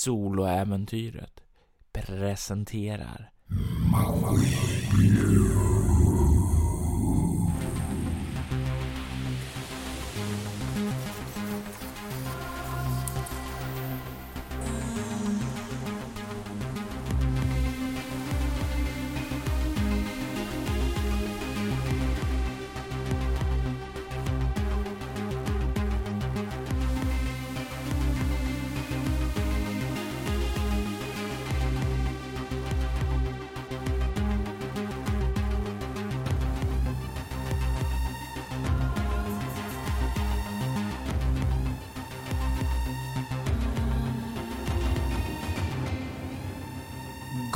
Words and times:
Soloäventyret 0.00 1.40
presenterar. 1.92 3.30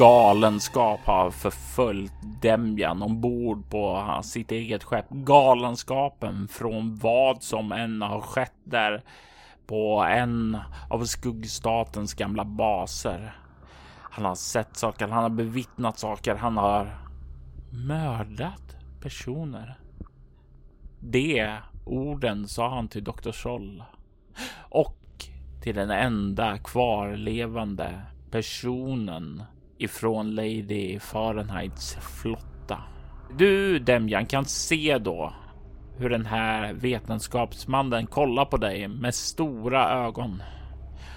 Galenskap 0.04 1.00
har 1.04 1.30
förföljt 1.30 2.12
Demjan 2.42 3.02
ombord 3.02 3.70
på 3.70 4.20
sitt 4.22 4.52
eget 4.52 4.84
skepp. 4.84 5.10
Galenskapen 5.10 6.48
från 6.48 6.96
vad 6.96 7.42
som 7.42 7.72
än 7.72 8.02
har 8.02 8.20
skett 8.20 8.54
där 8.64 9.02
på 9.66 10.06
en 10.08 10.58
av 10.90 11.04
skuggstatens 11.04 12.14
gamla 12.14 12.44
baser. 12.44 13.36
Han 14.00 14.24
har 14.24 14.34
sett 14.34 14.76
saker, 14.76 15.08
han 15.08 15.22
har 15.22 15.30
bevittnat 15.30 15.98
saker, 15.98 16.34
han 16.34 16.56
har 16.56 16.98
mördat 17.70 18.76
personer. 19.02 19.78
De 21.00 21.56
orden 21.84 22.48
sa 22.48 22.74
han 22.74 22.88
till 22.88 23.04
Dr. 23.04 23.32
Scholl 23.32 23.84
och 24.58 24.98
till 25.62 25.74
den 25.74 25.90
enda 25.90 26.58
kvarlevande 26.58 28.00
personen 28.30 29.42
ifrån 29.84 30.34
Lady 30.34 30.98
Fahrenheits 30.98 31.94
flotta. 31.94 32.78
Du 33.38 33.78
Demjan 33.78 34.26
kan 34.26 34.44
se 34.44 34.98
då 34.98 35.32
hur 35.98 36.10
den 36.10 36.26
här 36.26 36.72
vetenskapsmannen 36.72 38.06
kollar 38.06 38.44
på 38.44 38.56
dig 38.56 38.88
med 38.88 39.14
stora 39.14 40.06
ögon 40.06 40.42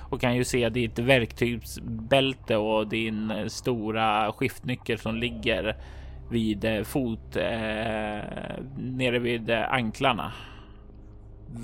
och 0.10 0.22
kan 0.22 0.36
ju 0.36 0.44
se 0.44 0.70
ditt 0.70 1.00
verktygsbälte 1.00 2.58
och 2.58 2.88
din 2.88 3.34
stora 3.48 4.32
skiftnyckel 4.32 5.00
som 5.00 5.16
ligger 5.16 5.78
vid 6.30 6.66
eh, 6.66 6.84
fot 6.84 7.36
eh, 7.36 7.44
nere 8.78 9.20
vid 9.20 9.50
eh, 9.50 9.74
anklarna. 9.74 10.32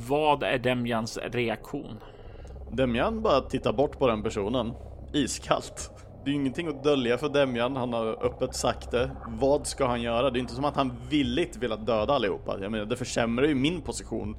Vad 0.08 0.44
är 0.44 0.58
Demjans 0.58 1.20
reaktion? 1.24 1.98
Demjan 2.72 3.22
bara 3.22 3.42
tittar 3.42 3.74
bort 3.74 4.00
på 4.00 4.08
den 4.08 4.24
personen 4.24 4.74
iskallt. 5.14 5.92
Det 6.23 6.29
är 6.29 6.33
ju 6.33 6.39
ingenting 6.39 6.67
att 6.67 6.83
dölja 6.83 7.17
för 7.17 7.29
Demjan, 7.29 7.75
han 7.75 7.93
har 7.93 8.25
öppet 8.25 8.55
sagt 8.55 8.91
det. 8.91 9.11
Vad 9.27 9.67
ska 9.67 9.88
han 9.88 10.02
göra? 10.02 10.29
Det 10.29 10.38
är 10.38 10.41
inte 10.41 10.53
som 10.53 10.66
att 10.66 10.75
han 10.75 10.93
villigt 11.09 11.57
vill 11.57 11.69
döda 11.69 12.13
allihopa. 12.13 12.57
Jag 12.61 12.71
menar, 12.71 12.85
det 12.85 12.97
försämrar 12.97 13.47
ju 13.47 13.55
min 13.55 13.81
position 13.81 14.35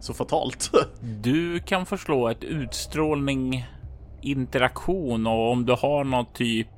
så 0.00 0.14
fatalt. 0.14 0.70
Du 1.00 1.60
kan 1.60 1.86
förslå 1.86 2.28
ett 2.28 2.44
utstrålning 2.44 3.66
interaktion 4.22 5.26
och 5.26 5.50
om 5.50 5.66
du 5.66 5.72
har 5.72 6.04
någon 6.04 6.26
typ 6.32 6.68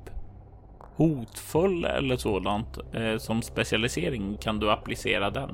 hotfull 0.95 1.85
eller 1.85 2.17
sådant 2.17 2.77
eh, 2.93 3.17
som 3.17 3.41
specialisering 3.41 4.37
kan 4.37 4.59
du 4.59 4.71
applicera 4.71 5.29
den. 5.29 5.49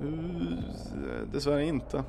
Uh, 0.00 0.58
dessvärre 1.32 1.66
inte. 1.66 2.04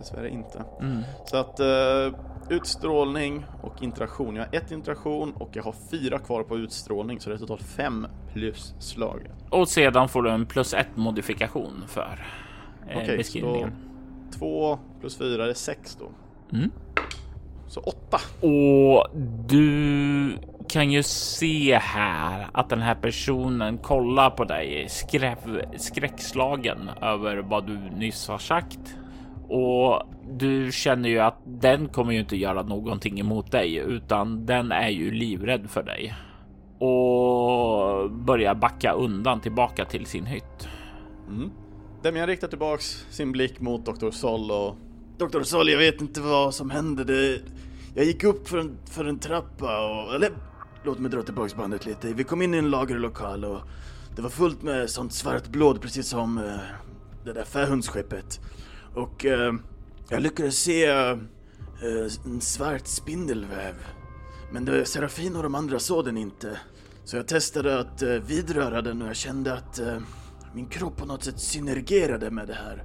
Dessvärre 0.00 0.30
inte. 0.30 0.64
Mm. 0.80 1.02
Så 1.24 1.36
att 1.36 1.60
uh, 1.60 2.14
utstrålning 2.48 3.44
och 3.62 3.82
interaktion. 3.82 4.36
Jag 4.36 4.44
har 4.44 4.54
ett 4.54 4.70
interaktion 4.70 5.32
och 5.32 5.50
jag 5.52 5.62
har 5.62 5.74
fyra 5.90 6.18
kvar 6.18 6.42
på 6.42 6.58
utstrålning 6.58 7.20
så 7.20 7.30
det 7.30 7.36
är 7.36 7.38
totalt 7.38 7.62
fem 7.62 8.06
plus 8.32 8.74
slag. 8.78 9.30
Och 9.50 9.68
sedan 9.68 10.08
får 10.08 10.22
du 10.22 10.30
en 10.30 10.46
plus 10.46 10.74
ett 10.74 10.96
modifikation 10.96 11.84
för 11.88 12.26
eh, 12.88 12.98
okay, 12.98 13.16
beskrivningen. 13.16 13.72
Så 14.30 14.38
två 14.38 14.78
plus 15.00 15.18
fyra 15.18 15.46
är 15.46 15.54
sex 15.54 15.98
då. 16.00 16.10
Mm. 16.56 16.70
Så 17.68 17.80
åtta. 17.80 18.20
Och 18.46 19.06
du 19.48 20.38
kan 20.68 20.90
ju 20.90 21.02
se 21.02 21.78
här 21.78 22.48
att 22.52 22.68
den 22.68 22.80
här 22.80 22.94
personen 22.94 23.78
kollar 23.78 24.30
på 24.30 24.44
dig 24.44 24.86
skräv, 24.88 25.64
skräckslagen 25.76 26.90
över 27.02 27.36
vad 27.36 27.66
du 27.66 27.78
nyss 27.96 28.28
har 28.28 28.38
sagt 28.38 28.96
och 29.50 30.02
du 30.32 30.72
känner 30.72 31.08
ju 31.08 31.18
att 31.18 31.38
den 31.46 31.88
kommer 31.88 32.12
ju 32.12 32.20
inte 32.20 32.36
göra 32.36 32.62
någonting 32.62 33.20
emot 33.20 33.52
dig 33.52 33.76
utan 33.76 34.46
den 34.46 34.72
är 34.72 34.88
ju 34.88 35.10
livrädd 35.10 35.70
för 35.70 35.82
dig 35.82 36.14
och 36.78 38.10
börjar 38.10 38.54
backa 38.54 38.92
undan 38.92 39.40
tillbaka 39.40 39.84
till 39.84 40.06
sin 40.06 40.26
hytt. 40.26 40.68
Mm. 41.28 41.50
Demian 42.02 42.26
riktar 42.26 42.48
tillbaks 42.48 43.06
sin 43.10 43.32
blick 43.32 43.60
mot 43.60 43.86
Dr. 43.86 44.10
Sol 44.10 44.50
och 44.50 44.76
Dr. 45.18 45.42
Sol, 45.42 45.68
jag 45.68 45.78
vet 45.78 46.00
inte 46.00 46.20
vad 46.20 46.54
som 46.54 46.70
hände. 46.70 47.04
Det... 47.04 47.40
Jag 47.94 48.04
gick 48.04 48.24
upp 48.24 48.48
för 48.48 48.58
en, 48.58 48.78
för 48.90 49.04
en 49.04 49.18
trappa 49.18 49.90
och... 49.90 50.14
Eller, 50.14 50.30
låt 50.84 50.98
mig 50.98 51.10
dra 51.10 51.22
tillbaks 51.22 51.54
bandet 51.54 51.86
lite. 51.86 52.12
Vi 52.12 52.24
kom 52.24 52.42
in 52.42 52.54
i 52.54 52.58
en 52.58 52.70
lagerlokal 52.70 53.44
och 53.44 53.60
det 54.16 54.22
var 54.22 54.30
fullt 54.30 54.62
med 54.62 54.90
sånt 54.90 55.12
svart 55.12 55.48
blod 55.48 55.80
precis 55.80 56.08
som 56.08 56.38
eh, 56.38 56.44
det 57.24 57.32
där 57.32 57.44
fähundsskeppet. 57.44 58.40
Och 58.94 59.24
eh, 59.24 59.54
jag 60.08 60.22
lyckades 60.22 60.58
se 60.58 60.86
eh, 60.86 61.16
en 62.24 62.40
svart 62.40 62.86
spindelväv. 62.86 63.74
Men 64.52 64.64
det, 64.64 64.84
Serafin 64.84 65.36
och 65.36 65.42
de 65.42 65.54
andra 65.54 65.78
såg 65.78 66.04
den 66.04 66.16
inte. 66.16 66.58
Så 67.04 67.16
jag 67.16 67.28
testade 67.28 67.80
att 67.80 68.02
eh, 68.02 68.08
vidröra 68.08 68.82
den 68.82 69.02
och 69.02 69.08
jag 69.08 69.16
kände 69.16 69.54
att 69.54 69.78
eh, 69.78 69.98
min 70.54 70.66
kropp 70.66 70.96
på 70.96 71.06
något 71.06 71.24
sätt 71.24 71.40
synergerade 71.40 72.30
med 72.30 72.46
det 72.46 72.54
här. 72.54 72.84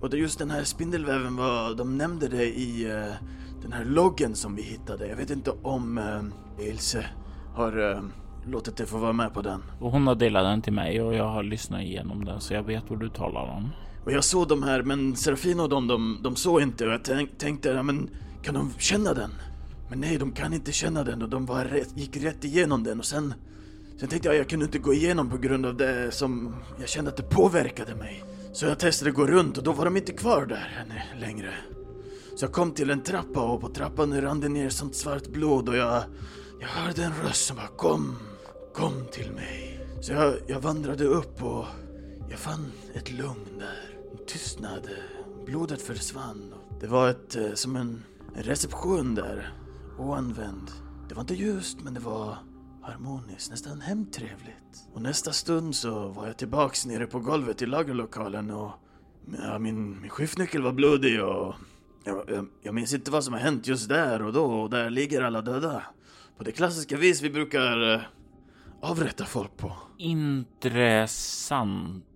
Och 0.00 0.10
det 0.10 0.16
just 0.16 0.38
den 0.38 0.50
här 0.50 0.64
spindelväven 0.64 1.36
var, 1.36 1.74
de 1.74 1.98
nämnde 1.98 2.28
det 2.28 2.44
i 2.44 2.86
uh, 2.86 3.14
den 3.62 3.72
här 3.72 3.84
loggen 3.84 4.34
som 4.34 4.56
vi 4.56 4.62
hittade. 4.62 5.06
Jag 5.06 5.16
vet 5.16 5.30
inte 5.30 5.50
om 5.62 5.98
uh, 5.98 6.68
Ilse 6.68 7.06
har 7.54 7.78
uh, 7.78 8.00
låtit 8.46 8.76
dig 8.76 8.86
få 8.86 8.98
vara 8.98 9.12
med 9.12 9.34
på 9.34 9.42
den. 9.42 9.62
Och 9.80 9.90
hon 9.90 10.06
har 10.06 10.14
delat 10.14 10.44
den 10.44 10.62
till 10.62 10.72
mig 10.72 11.02
och 11.02 11.14
jag 11.14 11.28
har 11.28 11.42
lyssnat 11.42 11.80
igenom 11.80 12.24
den 12.24 12.40
så 12.40 12.54
jag 12.54 12.62
vet 12.62 12.90
vad 12.90 13.00
du 13.00 13.08
talar 13.08 13.42
om. 13.42 13.70
Och 14.04 14.12
jag 14.12 14.24
såg 14.24 14.48
de 14.48 14.62
här, 14.62 14.82
men 14.82 15.16
Serafina 15.16 15.62
och 15.62 15.68
de, 15.68 15.86
de, 15.86 16.18
de 16.22 16.36
såg 16.36 16.62
inte 16.62 16.86
och 16.86 16.92
jag 16.92 17.04
tänk, 17.04 17.38
tänkte, 17.38 17.68
ja 17.68 17.82
men 17.82 18.10
kan 18.42 18.54
de 18.54 18.72
känna 18.78 19.14
den? 19.14 19.30
Men 19.88 20.00
nej, 20.00 20.18
de 20.18 20.32
kan 20.32 20.52
inte 20.52 20.72
känna 20.72 21.04
den 21.04 21.22
och 21.22 21.28
de 21.28 21.46
bara 21.46 21.64
rätt, 21.64 21.96
gick 21.96 22.16
rätt 22.16 22.44
igenom 22.44 22.84
den 22.84 22.98
och 22.98 23.04
sen 23.04 23.34
Sen 24.00 24.08
tänkte 24.08 24.28
jag 24.28 24.36
jag 24.36 24.48
kunde 24.48 24.64
inte 24.64 24.78
gå 24.78 24.94
igenom 24.94 25.30
på 25.30 25.36
grund 25.36 25.66
av 25.66 25.76
det 25.76 26.10
som 26.10 26.54
jag 26.78 26.88
kände 26.88 27.10
att 27.10 27.16
det 27.16 27.22
påverkade 27.22 27.94
mig. 27.94 28.24
Så 28.52 28.66
jag 28.66 28.78
testade 28.78 29.10
att 29.10 29.16
gå 29.16 29.26
runt 29.26 29.58
och 29.58 29.64
då 29.64 29.72
var 29.72 29.84
de 29.84 29.96
inte 29.96 30.12
kvar 30.12 30.46
där 30.46 30.84
längre. 31.20 31.54
Så 32.36 32.44
jag 32.44 32.52
kom 32.52 32.70
till 32.70 32.90
en 32.90 33.02
trappa 33.02 33.40
och 33.40 33.60
på 33.60 33.68
trappan 33.68 34.20
rann 34.20 34.40
det 34.40 34.48
ner 34.48 34.68
sånt 34.68 34.94
svart 34.94 35.26
blod 35.26 35.68
och 35.68 35.76
jag, 35.76 36.02
jag 36.60 36.68
hörde 36.68 37.04
en 37.04 37.12
röst 37.24 37.46
som 37.46 37.56
bara 37.56 37.66
kom, 37.66 38.16
kom 38.74 38.92
till 39.12 39.30
mig. 39.30 39.86
Så 40.00 40.12
jag, 40.12 40.34
jag 40.46 40.60
vandrade 40.60 41.04
upp 41.04 41.42
och 41.42 41.64
jag 42.30 42.38
fann 42.38 42.72
ett 42.94 43.12
lugn 43.12 43.58
där 43.58 43.89
tystnad. 44.26 44.88
Blodet 45.46 45.82
försvann. 45.82 46.54
Det 46.80 46.86
var 46.86 47.08
ett, 47.08 47.36
eh, 47.36 47.52
som 47.54 47.76
en, 47.76 48.04
en 48.36 48.42
reception 48.42 49.14
där. 49.14 49.52
Oanvänd. 49.98 50.70
Det 51.08 51.14
var 51.14 51.20
inte 51.20 51.34
ljust, 51.34 51.80
men 51.80 51.94
det 51.94 52.00
var 52.00 52.38
harmoniskt, 52.82 53.50
nästan 53.50 53.80
hemtrevligt. 53.80 54.88
Och 54.92 55.02
nästa 55.02 55.32
stund 55.32 55.74
så 55.74 56.08
var 56.08 56.26
jag 56.26 56.36
tillbaks 56.36 56.86
nere 56.86 57.06
på 57.06 57.20
golvet 57.20 57.62
i 57.62 57.66
lagerlokalen 57.66 58.50
och 58.50 58.72
ja, 59.42 59.58
min, 59.58 60.00
min 60.00 60.10
skiftnyckel 60.10 60.62
var 60.62 60.72
blodig 60.72 61.24
och 61.24 61.54
jag, 62.04 62.24
jag, 62.28 62.46
jag, 62.62 62.74
minns 62.74 62.94
inte 62.94 63.10
vad 63.10 63.24
som 63.24 63.32
har 63.32 63.40
hänt 63.40 63.66
just 63.66 63.88
där 63.88 64.22
och 64.22 64.32
då 64.32 64.44
och 64.44 64.70
där 64.70 64.90
ligger 64.90 65.22
alla 65.22 65.42
döda. 65.42 65.82
På 66.38 66.44
det 66.44 66.52
klassiska 66.52 66.96
vis 66.96 67.22
vi 67.22 67.30
brukar 67.30 67.94
eh, 67.94 68.00
avrätta 68.80 69.24
folk 69.24 69.56
på. 69.56 69.72
Intressant 69.98 70.70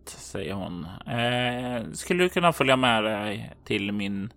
säger 0.09 0.55
hon. 0.55 0.87
Eh, 1.07 1.93
skulle 1.93 2.25
du 2.25 2.29
kunna 2.29 2.53
följa 2.53 2.77
med 2.77 3.05
dig 3.05 3.53
till 3.65 3.93
min 3.93 4.33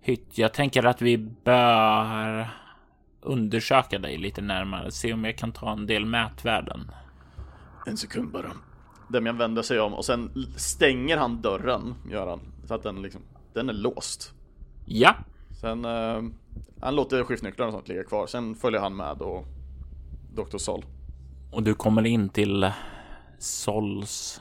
hytt? 0.00 0.38
Jag 0.38 0.54
tänker 0.54 0.86
att 0.86 1.02
vi 1.02 1.18
bör 1.18 2.48
undersöka 3.20 3.98
dig 3.98 4.18
lite 4.18 4.40
närmare, 4.42 4.90
se 4.90 5.12
om 5.12 5.24
jag 5.24 5.38
kan 5.38 5.52
ta 5.52 5.72
en 5.72 5.86
del 5.86 6.06
mätvärden. 6.06 6.90
En 7.86 7.96
sekund 7.96 8.30
bara. 8.30 8.50
Demian 9.08 9.38
vänder 9.38 9.62
sig 9.62 9.80
om 9.80 9.94
och 9.94 10.04
sen 10.04 10.46
stänger 10.56 11.16
han 11.16 11.40
dörren, 11.42 11.94
gör 12.10 12.26
han. 12.26 12.40
Så 12.64 12.74
att 12.74 12.82
den 12.82 13.02
liksom, 13.02 13.22
den 13.52 13.68
är 13.68 13.72
låst. 13.72 14.34
Ja. 14.84 15.14
Sen, 15.60 15.84
eh, 15.84 16.22
han 16.80 16.94
låter 16.94 17.24
skiftnycklarna 17.24 17.68
och 17.68 17.74
sånt 17.74 17.88
ligga 17.88 18.04
kvar. 18.04 18.26
Sen 18.26 18.54
följer 18.54 18.80
han 18.80 18.96
med 18.96 19.22
och 19.22 19.46
Dr. 20.34 20.58
Sol. 20.58 20.84
Och 21.52 21.62
du 21.62 21.74
kommer 21.74 22.06
in 22.06 22.28
till 22.28 22.72
Sols. 23.38 24.40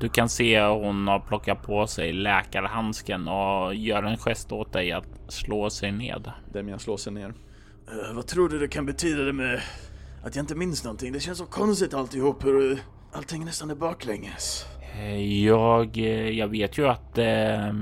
Du 0.00 0.08
kan 0.08 0.28
se 0.28 0.60
hon 0.60 1.08
har 1.08 1.20
plockat 1.20 1.62
på 1.62 1.86
sig 1.86 2.12
läkarhandsken 2.12 3.28
och 3.28 3.74
gör 3.74 4.02
en 4.02 4.16
gest 4.16 4.52
åt 4.52 4.72
dig 4.72 4.92
att 4.92 5.06
slå 5.28 5.70
sig 5.70 5.92
ned. 5.92 6.32
Demian 6.52 6.78
slår 6.78 6.96
sig 6.96 7.12
ner. 7.12 7.28
Uh, 7.28 8.14
vad 8.14 8.26
tror 8.26 8.48
du 8.48 8.58
det 8.58 8.68
kan 8.68 8.86
betyda 8.86 9.22
det 9.22 9.32
med 9.32 9.60
att 10.24 10.36
jag 10.36 10.42
inte 10.42 10.54
minns 10.54 10.84
någonting? 10.84 11.12
Det 11.12 11.20
känns 11.20 11.38
så 11.38 11.46
konstigt 11.46 11.94
alltihop 11.94 12.44
hur 12.44 12.78
allting 13.12 13.44
nästan 13.44 13.70
är 13.70 13.74
baklänges. 13.74 14.66
Eh, 14.94 15.44
jag, 15.44 15.98
eh, 15.98 16.30
jag 16.30 16.48
vet 16.48 16.78
ju 16.78 16.88
att 16.88 17.18
eh, 17.18 17.72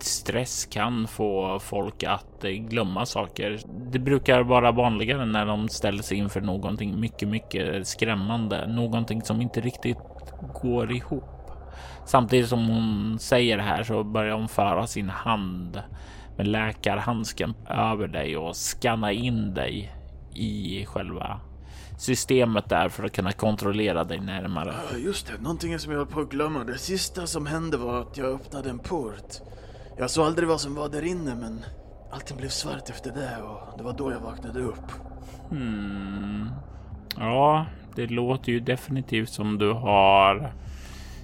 stress 0.00 0.66
kan 0.66 1.08
få 1.08 1.58
folk 1.58 2.02
att 2.02 2.42
glömma 2.42 3.06
saker. 3.06 3.60
Det 3.92 3.98
brukar 3.98 4.40
vara 4.42 4.72
vanligare 4.72 5.26
när 5.26 5.46
de 5.46 5.68
ställer 5.68 6.02
sig 6.02 6.18
inför 6.18 6.40
någonting 6.40 7.00
mycket, 7.00 7.28
mycket 7.28 7.86
skrämmande, 7.86 8.66
någonting 8.66 9.22
som 9.22 9.40
inte 9.40 9.60
riktigt 9.60 9.98
går 10.62 10.92
ihop. 10.92 11.50
Samtidigt 12.06 12.48
som 12.48 12.68
hon 12.68 13.18
säger 13.18 13.56
det 13.56 13.62
här 13.62 13.82
så 13.82 14.04
börjar 14.04 14.34
hon 14.34 14.48
föra 14.48 14.86
sin 14.86 15.08
hand 15.08 15.82
med 16.36 16.46
läkarhandsken 16.46 17.54
över 17.68 18.08
dig 18.08 18.36
och 18.36 18.56
skanna 18.56 19.12
in 19.12 19.54
dig 19.54 19.92
i 20.34 20.86
själva 20.86 21.40
systemet 21.98 22.68
där 22.68 22.88
för 22.88 23.04
att 23.04 23.12
kunna 23.12 23.32
kontrollera 23.32 24.04
dig 24.04 24.20
närmare. 24.20 24.74
Just 24.98 25.26
det, 25.26 25.42
någonting 25.42 25.78
som 25.78 25.92
jag 25.92 25.98
höll 25.98 26.06
på 26.06 26.20
att 26.20 26.30
glömma. 26.30 26.64
Det 26.64 26.78
sista 26.78 27.26
som 27.26 27.46
hände 27.46 27.76
var 27.76 28.00
att 28.00 28.16
jag 28.16 28.26
öppnade 28.26 28.70
en 28.70 28.78
port. 28.78 29.40
Jag 29.98 30.10
såg 30.10 30.26
aldrig 30.26 30.48
vad 30.48 30.60
som 30.60 30.74
var 30.74 30.88
där 30.88 31.04
inne 31.04 31.34
men 31.34 31.64
allting 32.12 32.36
blev 32.36 32.48
svart 32.48 32.90
efter 32.90 33.10
det 33.10 33.42
och 33.42 33.78
det 33.78 33.84
var 33.84 33.92
då 33.92 34.12
jag 34.12 34.20
vaknade 34.20 34.60
upp. 34.60 34.92
Hmm. 35.50 36.48
Ja, 37.16 37.66
det 37.96 38.06
låter 38.06 38.52
ju 38.52 38.60
definitivt 38.60 39.28
som 39.28 39.58
du 39.58 39.72
har 39.72 40.52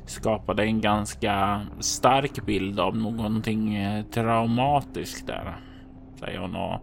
skapat 0.07 0.59
en 0.59 0.81
ganska 0.81 1.67
stark 1.81 2.47
bild 2.47 2.81
av 2.81 2.97
någonting 2.97 3.75
eh, 3.75 4.05
traumatiskt 4.05 5.27
där. 5.27 5.57
Säger 6.21 6.39
hon 6.39 6.57
och 6.57 6.81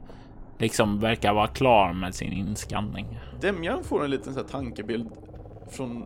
liksom 0.57 0.99
verkar 0.99 1.33
vara 1.33 1.47
klar 1.47 1.93
med 1.93 2.15
sin 2.15 2.33
inskanning. 2.33 3.19
Demjan 3.41 3.83
får 3.83 4.03
en 4.03 4.11
liten 4.11 4.33
så 4.33 4.43
tankebild 4.43 5.09
från 5.69 6.05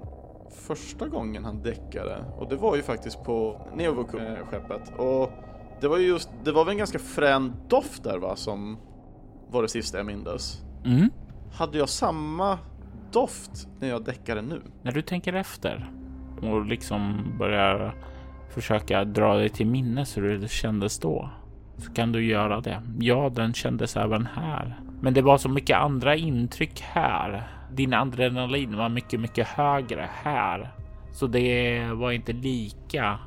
första 0.68 1.08
gången 1.08 1.46
han 1.46 1.64
däckade 1.64 2.26
och 2.38 2.50
det 2.50 2.56
var 2.56 2.76
ju 2.76 2.82
faktiskt 2.82 3.24
på 3.24 3.62
Neovok-skeppet 3.76 4.98
och 4.98 5.32
det 5.82 5.88
var 5.88 5.98
ju 5.98 6.08
just, 6.08 6.30
det 6.44 6.52
var 6.52 6.66
väl 6.66 6.72
en 6.72 6.78
ganska 6.78 7.00
frän 7.00 7.54
doft 7.68 8.04
där 8.04 8.18
va 8.18 8.36
som 8.36 8.78
var 9.50 9.62
det 9.62 9.68
sista 9.68 9.98
jag 9.98 10.06
mindes. 10.06 10.62
Mm. 10.86 11.10
Hade 11.54 11.78
jag 11.78 11.90
samma 11.90 12.60
doft 13.12 13.68
när 13.80 13.88
jag 13.88 14.06
däckade 14.06 14.42
nu? 14.42 14.62
När 14.84 14.92
du 14.92 15.02
tänker 15.02 15.34
efter 15.34 15.92
och 16.42 16.66
liksom 16.66 17.34
börjar 17.40 17.96
försöka 18.50 19.06
dra 19.06 19.34
dig 19.34 19.50
till 19.50 19.68
minnes 19.68 20.18
hur 20.18 20.40
det 20.40 20.48
kändes 20.48 21.00
då 21.00 21.30
så 21.78 21.94
kan 21.94 22.12
du 22.12 22.26
göra 22.26 22.62
det. 22.62 22.82
Ja, 23.00 23.30
den 23.30 23.54
kändes 23.54 23.98
även 23.98 24.26
här. 24.26 24.80
Men 25.02 25.14
det 25.14 25.22
var 25.22 25.38
så 25.38 25.50
mycket 25.50 25.78
andra 25.78 26.16
intryck 26.16 26.82
här. 26.82 27.48
Din 27.74 27.94
adrenalin 27.94 28.78
var 28.78 28.90
mycket, 28.90 29.20
mycket 29.20 29.48
högre 29.48 30.10
här. 30.14 30.72
Så 31.12 31.28
det 31.28 31.84
var 31.94 32.12
inte 32.12 32.34
lika 32.34 33.20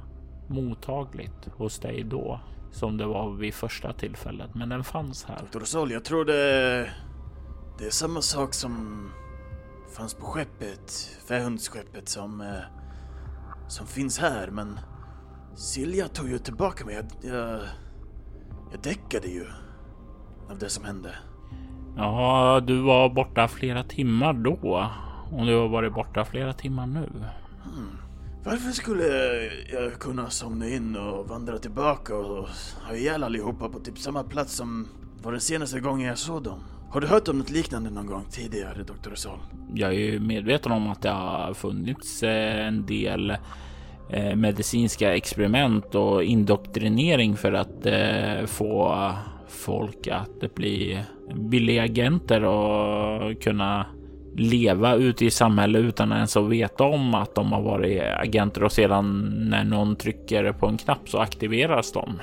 mottagligt 0.47 1.49
hos 1.57 1.79
dig 1.79 2.05
då 2.05 2.41
som 2.71 2.97
det 2.97 3.07
var 3.07 3.31
vid 3.31 3.55
första 3.55 3.93
tillfället. 3.93 4.55
Men 4.55 4.69
den 4.69 4.85
fanns 4.85 5.25
här. 5.25 5.39
Dr. 5.53 5.65
Sol, 5.65 5.93
jag 5.93 6.05
tror 6.05 6.25
det, 6.25 6.91
det 7.79 7.87
är 7.87 7.91
samma 7.91 8.21
sak 8.21 8.55
som 8.55 9.05
fanns 9.97 10.15
på 10.15 10.27
skeppet, 10.27 10.93
fähundsskeppet 11.29 12.09
som, 12.09 12.41
eh, 12.41 12.63
som 13.69 13.87
finns 13.87 14.19
här. 14.19 14.51
Men 14.51 14.81
Silja 15.55 16.09
tog 16.09 16.29
ju 16.29 16.39
tillbaka 16.39 16.85
mig. 16.85 16.95
Jag, 16.95 17.35
jag, 17.35 17.61
jag 18.71 18.81
däckade 18.83 19.29
ju 19.29 19.47
av 20.51 20.59
det 20.59 20.69
som 20.69 20.85
hände. 20.85 21.15
Ja, 21.97 22.61
du 22.67 22.83
var 22.83 23.09
borta 23.09 23.49
flera 23.49 23.85
timmar 23.85 24.33
då 24.33 24.91
och 25.31 25.47
du 25.47 25.57
har 25.57 25.69
varit 25.69 25.95
borta 25.95 26.25
flera 26.25 26.53
timmar 26.53 26.87
nu. 26.87 27.09
Hmm. 27.65 27.97
Varför 28.45 28.71
skulle 28.71 29.05
jag 29.73 29.99
kunna 29.99 30.31
somna 30.31 30.69
in 30.69 30.97
och 30.97 31.29
vandra 31.29 31.59
tillbaka 31.59 32.17
och 32.17 32.49
ha 32.87 32.95
ihjäl 32.95 33.25
allihopa 33.25 33.69
på 33.69 33.81
typ 33.81 33.99
samma 33.99 34.23
plats 34.23 34.57
som 34.57 34.89
var 35.23 35.33
den 35.33 35.41
senaste 35.41 35.81
gången 35.81 36.09
jag 36.09 36.19
såg 36.19 36.43
dem? 36.43 36.61
Har 36.91 37.01
du 37.01 37.07
hört 37.07 37.29
om 37.29 37.39
något 37.39 37.51
liknande 37.51 37.91
någon 37.91 38.07
gång 38.07 38.25
tidigare, 38.31 38.83
Dr. 38.83 39.15
Sol? 39.15 39.39
Jag 39.75 39.91
är 39.91 39.99
ju 39.99 40.21
medveten 40.21 40.73
om 40.73 40.91
att 40.91 41.03
det 41.03 41.11
har 41.11 41.55
funnits 41.55 42.23
eh, 42.23 42.67
en 42.67 42.87
del 42.87 43.31
eh, 44.11 44.37
medicinska 44.37 45.15
experiment 45.15 45.95
och 45.95 46.25
indoktrinering 46.25 47.37
för 47.37 47.53
att 47.53 47.87
eh, 47.87 48.47
få 48.47 49.13
folk 49.49 50.07
att 50.07 50.55
bli 50.55 51.05
billiga 51.35 51.83
agenter 51.83 52.45
och 52.45 53.43
kunna 53.43 53.87
leva 54.37 54.95
ute 54.95 55.25
i 55.25 55.31
samhället 55.31 55.83
utan 55.83 56.13
ens 56.13 56.37
att 56.37 56.49
veta 56.49 56.85
om 56.85 57.15
att 57.15 57.35
de 57.35 57.53
har 57.53 57.63
varit 57.63 58.03
agenter 58.03 58.65
och 58.65 58.73
sedan 58.73 59.35
när 59.51 59.65
någon 59.65 59.97
trycker 59.97 60.53
på 60.53 60.67
en 60.67 60.79
knapp 60.79 61.09
så 61.09 61.19
aktiveras 61.19 61.93
de. 61.93 62.21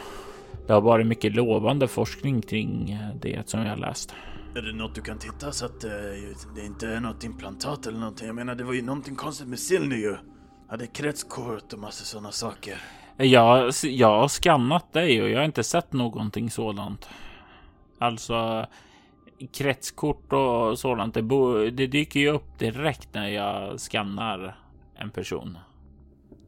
Det 0.67 0.73
har 0.73 0.81
varit 0.81 1.07
mycket 1.07 1.35
lovande 1.35 1.87
forskning 1.87 2.41
kring 2.41 2.99
det 3.21 3.49
som 3.49 3.65
jag 3.65 3.79
läst. 3.79 4.13
Är 4.57 4.62
det 4.62 4.74
något 4.74 4.95
du 4.95 5.01
kan 5.01 5.19
titta 5.19 5.51
så 5.51 5.65
att 5.65 5.81
det 6.56 6.65
inte 6.65 6.88
är 6.88 7.00
något 7.00 7.24
implantat 7.24 7.88
eller 7.88 8.00
någonting? 8.00 8.27
Jag 8.27 8.36
menar, 8.36 8.56
det 8.56 8.63
var 8.63 8.74
ju 8.74 8.81
någonting 8.81 9.15
konstigt 9.15 9.48
med 9.48 9.59
Silny 9.59 9.95
ju. 9.95 10.18
Hade 10.69 10.88
kretskort 10.88 11.74
och 11.74 11.80
massa 11.80 12.04
sådana 12.04 12.31
saker. 12.31 12.81
Jag, 13.18 13.74
jag 13.83 14.19
har 14.19 14.27
skannat 14.27 14.94
dig 14.94 15.21
och 15.21 15.30
jag 15.30 15.38
har 15.38 15.45
inte 15.45 15.63
sett 15.63 15.94
någonting 15.94 16.50
sådant. 16.50 17.09
Alltså, 18.00 18.65
kretskort 19.54 20.33
och 20.33 20.80
sådant, 20.80 21.13
det, 21.13 21.21
bo, 21.21 21.69
det 21.69 21.88
dyker 21.88 22.19
ju 22.19 22.30
upp 22.30 22.59
direkt 22.59 23.13
när 23.13 23.27
jag 23.27 23.80
skannar 23.80 24.59
en 24.95 25.09
person. 25.09 25.57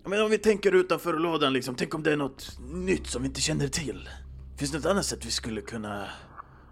Men 0.06 0.22
om 0.22 0.30
vi 0.30 0.38
tänker 0.38 0.76
utanför 0.76 1.14
lådan 1.14 1.54
liksom, 1.54 1.76
tänk 1.76 1.96
om 1.96 2.04
det 2.04 2.12
är 2.14 2.18
något 2.18 2.60
nytt 2.74 3.08
som 3.08 3.22
vi 3.22 3.28
inte 3.28 3.42
känner 3.42 3.68
till? 3.68 4.10
Finns 4.58 4.72
det 4.72 4.78
något 4.78 4.86
annat 4.86 5.06
sätt 5.06 5.26
vi 5.26 5.32
skulle 5.32 5.62
kunna 5.62 6.06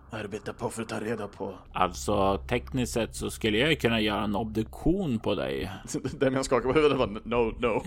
arbeta 0.10 0.54
på 0.54 0.70
för 0.70 0.82
att 0.82 0.90
ta 0.90 1.00
reda 1.00 1.28
på? 1.28 1.54
Alltså 1.74 2.38
tekniskt 2.38 2.94
sett 2.94 3.16
så 3.16 3.30
skulle 3.30 3.58
jag 3.58 3.80
kunna 3.80 4.00
göra 4.00 4.24
en 4.24 4.36
obduktion 4.36 5.20
på 5.20 5.36
dig. 5.36 5.72
Den 6.20 6.34
jag 6.34 6.46
skakar 6.46 6.70
på 6.70 6.74
huvudet 6.74 6.98
var 6.98 7.08
no, 7.08 7.56
no. 7.60 7.84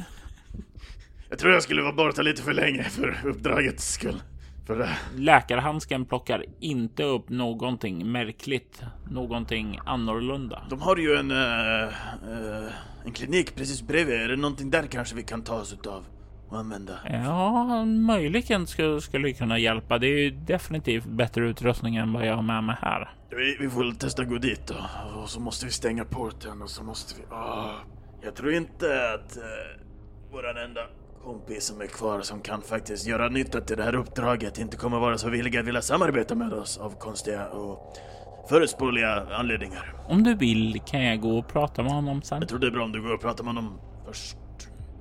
Jag 1.29 1.39
tror 1.39 1.53
jag 1.53 1.63
skulle 1.63 1.83
vara 1.83 1.93
borta 1.93 2.23
lite 2.23 2.43
för 2.43 2.53
länge 2.53 2.85
för 2.85 3.21
uppdragets 3.25 3.93
skull. 3.93 4.23
För 4.67 4.89
Läkarhandsken 5.17 6.05
plockar 6.05 6.45
inte 6.61 7.03
upp 7.03 7.29
någonting 7.29 8.13
märkligt, 8.13 8.83
någonting 9.11 9.81
annorlunda. 9.87 10.63
De 10.71 10.81
har 10.81 10.97
ju 10.97 11.17
en, 11.17 11.31
uh, 11.31 11.89
uh, 12.29 12.71
en 13.05 13.13
klinik 13.13 13.55
precis 13.55 13.83
bredvid. 13.83 14.21
Är 14.21 14.29
det 14.29 14.37
någonting 14.37 14.71
där 14.71 14.87
kanske 14.87 15.17
vi 15.17 15.23
kan 15.23 15.43
ta 15.43 15.55
oss 15.55 15.73
utav 15.73 16.05
och 16.51 16.59
använda? 16.59 16.99
Ja, 17.11 17.85
möjligen 17.85 18.67
skulle, 18.67 19.01
skulle 19.01 19.33
kunna 19.33 19.59
hjälpa. 19.59 19.99
Det 19.99 20.07
är 20.07 20.19
ju 20.19 20.31
definitivt 20.31 21.05
bättre 21.05 21.49
utrustning 21.49 21.97
än 21.97 22.13
vad 22.13 22.27
jag 22.27 22.37
har 22.37 22.43
med 22.43 22.65
mig 22.65 22.77
här. 22.81 23.15
Vi, 23.31 23.57
vi 23.61 23.71
får 23.71 23.93
testa 23.93 24.25
gå 24.25 24.39
dit 24.39 24.67
då. 24.67 24.75
Och 25.23 25.31
så 25.31 25.41
måste 25.41 25.67
vi 25.67 25.73
stänga 25.73 26.05
porten 26.05 26.63
och 26.63 26.71
så 26.71 26.85
måste 26.85 27.15
vi... 27.21 27.27
Oh, 27.35 27.75
jag 28.23 28.35
tror 28.35 28.53
inte 28.53 28.87
att 29.15 29.37
uh, 29.37 30.33
våran 30.33 30.57
enda 30.57 30.81
kompis 31.25 31.65
som 31.65 31.81
är 31.81 31.87
kvar 31.87 32.21
som 32.21 32.41
kan 32.41 32.63
faktiskt 32.63 33.07
göra 33.07 33.29
nytta 33.29 33.61
till 33.61 33.77
det 33.77 33.83
här 33.83 33.95
uppdraget 33.95 34.59
inte 34.59 34.77
kommer 34.77 34.99
vara 34.99 35.19
så 35.19 35.29
villiga 35.29 35.61
att 35.61 35.67
vilja 35.67 35.83
samarbeta 35.83 36.35
med 36.35 36.53
oss 36.53 36.79
av 36.79 36.91
konstiga 36.91 37.49
och 37.49 37.97
förutspåeliga 38.49 39.27
anledningar. 39.31 39.95
Om 40.09 40.23
du 40.23 40.35
vill 40.35 40.81
kan 40.87 41.05
jag 41.05 41.21
gå 41.21 41.39
och 41.39 41.49
prata 41.49 41.83
med 41.83 41.93
honom 41.93 42.23
sen. 42.23 42.41
Jag 42.41 42.49
tror 42.49 42.59
det 42.59 42.67
är 42.67 42.71
bra 42.71 42.85
om 42.85 42.93
du 42.93 43.03
går 43.03 43.15
och 43.15 43.21
pratar 43.21 43.45
med 43.45 43.55
honom 43.55 43.81
först. 44.07 44.37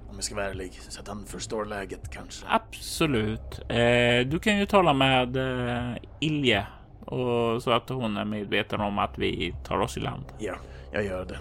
Om 0.09 0.15
jag 0.15 0.23
ska 0.23 0.35
vara 0.35 0.45
ärlig, 0.45 0.73
så 0.73 1.01
att 1.01 1.07
han 1.07 1.25
förstår 1.25 1.65
läget 1.65 2.09
kanske. 2.11 2.45
Absolut. 2.49 3.59
Eh, 3.69 4.27
du 4.27 4.39
kan 4.39 4.57
ju 4.57 4.65
tala 4.65 4.93
med 4.93 5.37
eh, 5.37 5.95
Ilje 6.19 6.67
och 7.05 7.63
så 7.63 7.71
att 7.71 7.89
hon 7.89 8.17
är 8.17 8.25
medveten 8.25 8.81
om 8.81 8.99
att 8.99 9.17
vi 9.17 9.55
tar 9.63 9.79
oss 9.79 9.97
i 9.97 9.99
land. 9.99 10.25
Ja, 10.39 10.55
jag 10.91 11.05
gör 11.05 11.25
det. 11.25 11.37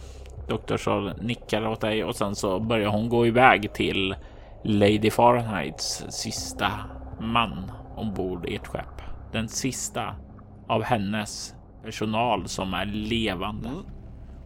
Doktor 0.49 0.77
Sol 0.77 1.13
nickar 1.21 1.67
åt 1.67 1.81
dig 1.81 2.05
och 2.05 2.17
sen 2.17 2.35
så 2.35 2.61
börjar 2.61 2.89
hon 2.89 3.09
gå 3.09 3.27
iväg 3.27 3.73
till 3.73 4.15
Lady 4.65 5.11
Fahrenheits 5.11 6.05
sista 6.09 6.73
man 7.21 7.71
ombord 7.97 8.47
i 8.47 8.55
ett 8.55 8.67
skepp. 8.67 9.03
Den 9.33 9.49
sista 9.49 10.15
av 10.69 10.83
hennes 10.83 11.55
personal 11.85 12.49
som 12.49 12.75
är 12.75 12.87
levande. 12.87 13.69
Mm. 13.69 13.81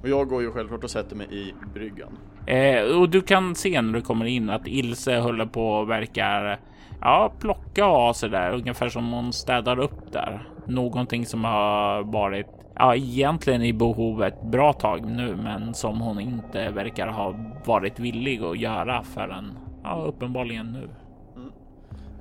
Och 0.03 0.09
jag 0.09 0.29
går 0.29 0.43
ju 0.43 0.53
självklart 0.53 0.85
och 0.85 0.91
sätter 0.91 1.17
mig 1.17 1.27
i 1.31 1.55
bryggan. 1.75 2.19
Eh, 2.47 2.83
och 2.83 3.09
du 3.09 3.21
kan 3.21 3.55
se 3.55 3.83
när 3.83 3.93
du 3.93 4.01
kommer 4.01 4.25
in 4.25 4.51
att 4.51 4.67
Ilse 4.67 5.19
håller 5.19 5.47
på 5.47 5.69
och 5.69 5.91
verkar 5.91 6.61
ja, 7.01 7.33
plocka 7.41 7.85
av 7.85 8.13
sig 8.13 8.31
där, 8.31 8.53
ungefär 8.53 8.89
som 8.89 9.13
hon 9.13 9.33
städar 9.33 9.79
upp 9.79 10.13
där. 10.13 10.49
Någonting 10.67 11.27
som 11.27 11.45
har 11.45 12.03
varit 12.03 12.47
ja, 12.75 12.95
egentligen 12.95 13.63
i 13.63 13.73
behov 13.73 14.23
ett 14.23 14.43
bra 14.43 14.73
tag 14.73 15.07
nu, 15.07 15.37
men 15.37 15.75
som 15.75 16.01
hon 16.01 16.21
inte 16.21 16.71
verkar 16.71 17.09
ha 17.09 17.35
varit 17.65 17.99
villig 17.99 18.43
att 18.43 18.59
göra 18.59 19.03
förrän 19.03 19.59
ja, 19.83 20.05
uppenbarligen 20.09 20.73
nu. 20.73 20.89
Mm. 21.37 21.53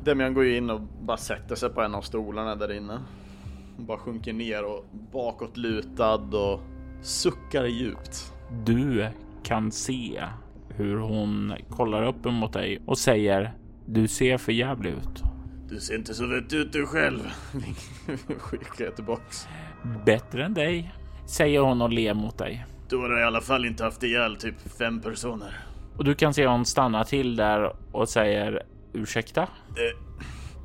Demian 0.04 0.34
går 0.34 0.44
ju 0.44 0.58
in 0.58 0.70
och 0.70 0.82
bara 0.82 1.18
sätter 1.18 1.56
sig 1.56 1.70
på 1.70 1.82
en 1.82 1.96
av 1.96 2.02
stolarna 2.02 2.56
där 2.56 2.72
inne. 2.72 3.00
Hon 3.78 3.86
bara 3.86 3.98
sjunker 3.98 4.34
ner 4.34 4.66
och 4.66 4.86
bakåt 5.12 5.58
lutad 5.58 6.38
och 6.38 6.60
suckar 7.02 7.66
djupt. 7.66 8.34
Du 8.66 9.08
kan 9.44 9.72
se 9.72 10.24
hur 10.70 10.98
hon 10.98 11.54
kollar 11.70 12.04
upp 12.04 12.26
mot 12.26 12.54
dig 12.54 12.82
och 12.86 12.98
säger 12.98 13.54
du 13.86 14.08
ser 14.08 14.38
för 14.38 14.52
jävlig 14.52 14.90
ut. 14.92 15.24
Du 15.70 15.80
ser 15.80 15.96
inte 15.96 16.14
så 16.14 16.26
rätt 16.26 16.54
ut 16.54 16.74
du 16.74 16.86
själv. 16.86 17.20
Skickar 18.38 18.86
jag 18.86 18.96
tillbaks. 18.96 19.48
Bättre 20.06 20.46
än 20.46 20.54
dig, 20.54 20.94
säger 21.28 21.60
hon 21.60 21.82
och 21.82 21.90
ler 21.90 22.14
mot 22.14 22.38
dig. 22.38 22.66
Du 22.90 22.98
har 22.98 23.20
i 23.20 23.24
alla 23.24 23.42
fall 23.42 23.66
inte 23.66 23.84
haft 23.84 24.04
ihjäl 24.04 24.36
typ 24.36 24.56
fem 24.78 25.02
personer. 25.02 25.60
Och 25.98 26.04
du 26.04 26.16
kan 26.16 26.34
se 26.34 26.48
hon 26.48 26.66
stanna 26.66 27.04
till 27.04 27.36
där 27.36 27.76
och 27.92 28.10
säger 28.10 28.64
ursäkta? 28.94 29.48
Det, 29.76 29.94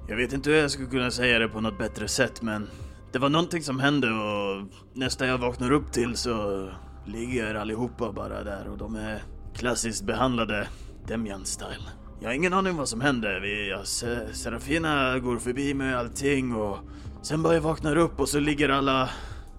jag 0.09 0.17
vet 0.17 0.33
inte 0.33 0.51
hur 0.51 0.57
jag 0.57 0.71
skulle 0.71 0.89
kunna 0.89 1.11
säga 1.11 1.39
det 1.39 1.49
på 1.49 1.61
något 1.61 1.79
bättre 1.79 2.09
sätt, 2.09 2.43
men 2.43 2.69
det 3.13 3.19
var 3.19 3.29
någonting 3.29 3.63
som 3.63 3.81
hände 3.81 4.09
och 4.11 4.69
nästa 4.95 5.27
jag 5.27 5.39
vaknar 5.39 5.73
upp 5.73 5.93
till 5.93 6.17
så 6.17 6.69
ligger 7.07 7.55
allihopa 7.55 8.13
bara 8.13 8.45
där 8.45 8.69
och 8.69 8.79
de 8.79 8.97
är 8.97 9.23
klassiskt 9.55 10.05
behandlade 10.05 10.69
Demian-style. 11.07 11.89
Jag 12.21 12.29
har 12.29 12.35
ingen 12.35 12.53
aning 12.53 12.77
vad 12.77 12.89
som 12.89 13.01
händer. 13.01 13.41
Vi, 13.41 13.71
ja, 13.71 13.85
Serafina 14.33 15.19
går 15.19 15.39
förbi 15.39 15.75
med 15.75 15.99
allting 15.99 16.55
och 16.55 16.79
sen 17.23 17.43
bara 17.43 17.55
jag 17.55 17.61
vaknar 17.61 17.97
upp 17.97 18.21
och 18.21 18.29
så 18.29 18.41
ligger 18.41 18.69
alla 18.69 19.11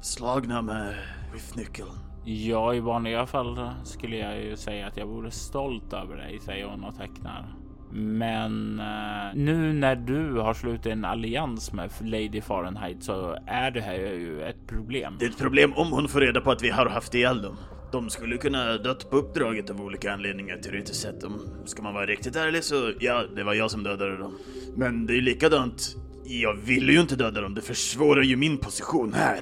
slagna 0.02 0.62
med 0.62 0.96
skiftnyckeln. 1.34 1.90
Ja, 2.26 2.74
i 2.74 2.80
vanliga 2.80 3.26
fall 3.26 3.70
skulle 3.84 4.18
jag 4.18 4.44
ju 4.44 4.58
säga 4.58 4.88
att 4.88 4.98
jag 4.98 5.06
vore 5.06 5.32
stolt 5.32 5.94
över 5.94 6.16
dig, 6.16 6.40
säger 6.40 6.66
hon 6.66 6.84
och 6.84 6.98
tecknar. 6.98 7.56
Men 7.92 8.80
uh, 8.80 9.36
nu 9.36 9.74
när 9.74 9.96
du 9.96 10.34
har 10.34 10.54
slutit 10.54 10.86
en 10.86 11.06
allians 11.06 11.74
med 11.74 11.92
Lady 12.02 12.42
Fahrenheit 12.42 13.04
så 13.04 13.38
är 13.48 13.72
det 13.72 13.82
här 13.82 13.96
ju 13.96 14.42
ett 14.42 14.68
problem. 14.68 15.16
Det 15.20 15.26
är 15.26 15.30
ett 15.30 15.38
problem 15.38 15.74
om 15.74 15.92
hon 15.92 16.08
får 16.08 16.22
reda 16.22 16.42
på 16.42 16.52
att 16.52 16.64
vi 16.64 16.70
har 16.70 16.86
haft 16.86 17.16
ihjäl 17.16 17.42
dem. 17.42 17.58
De 17.92 18.10
skulle 18.10 18.38
kunna 18.38 18.78
dött 18.78 19.10
på 19.10 19.18
uppdraget 19.18 19.70
av 19.70 19.82
olika 19.82 20.14
anledningar 20.14 20.58
teoretiskt 20.58 21.02
sett. 21.02 21.24
Om, 21.24 21.42
ska 21.66 21.82
man 21.82 21.94
vara 21.94 22.06
riktigt 22.06 22.36
ärlig 22.36 22.64
så 22.64 22.92
ja, 23.00 23.24
det 23.36 23.44
var 23.44 23.54
jag 23.54 23.72
som 23.72 23.84
dödade 23.84 24.18
dem. 24.18 24.38
Men 24.76 25.06
det 25.06 25.18
är 25.18 25.22
likadant. 25.22 25.96
Jag 26.26 26.54
ville 26.54 26.92
ju 26.92 27.02
inte 27.02 27.16
döda 27.16 27.42
dem. 27.42 27.54
Det 27.54 27.62
försvårar 27.62 28.22
ju 28.22 28.36
min 28.36 28.58
position 28.58 29.14
här. 29.14 29.40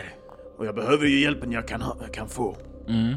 Och 0.57 0.65
jag 0.65 0.75
behöver 0.75 1.07
ju 1.07 1.19
hjälpen 1.19 1.51
jag 1.51 1.67
kan, 1.67 1.81
ha, 1.81 1.95
kan 2.13 2.29
få. 2.29 2.57
Mm, 2.87 3.15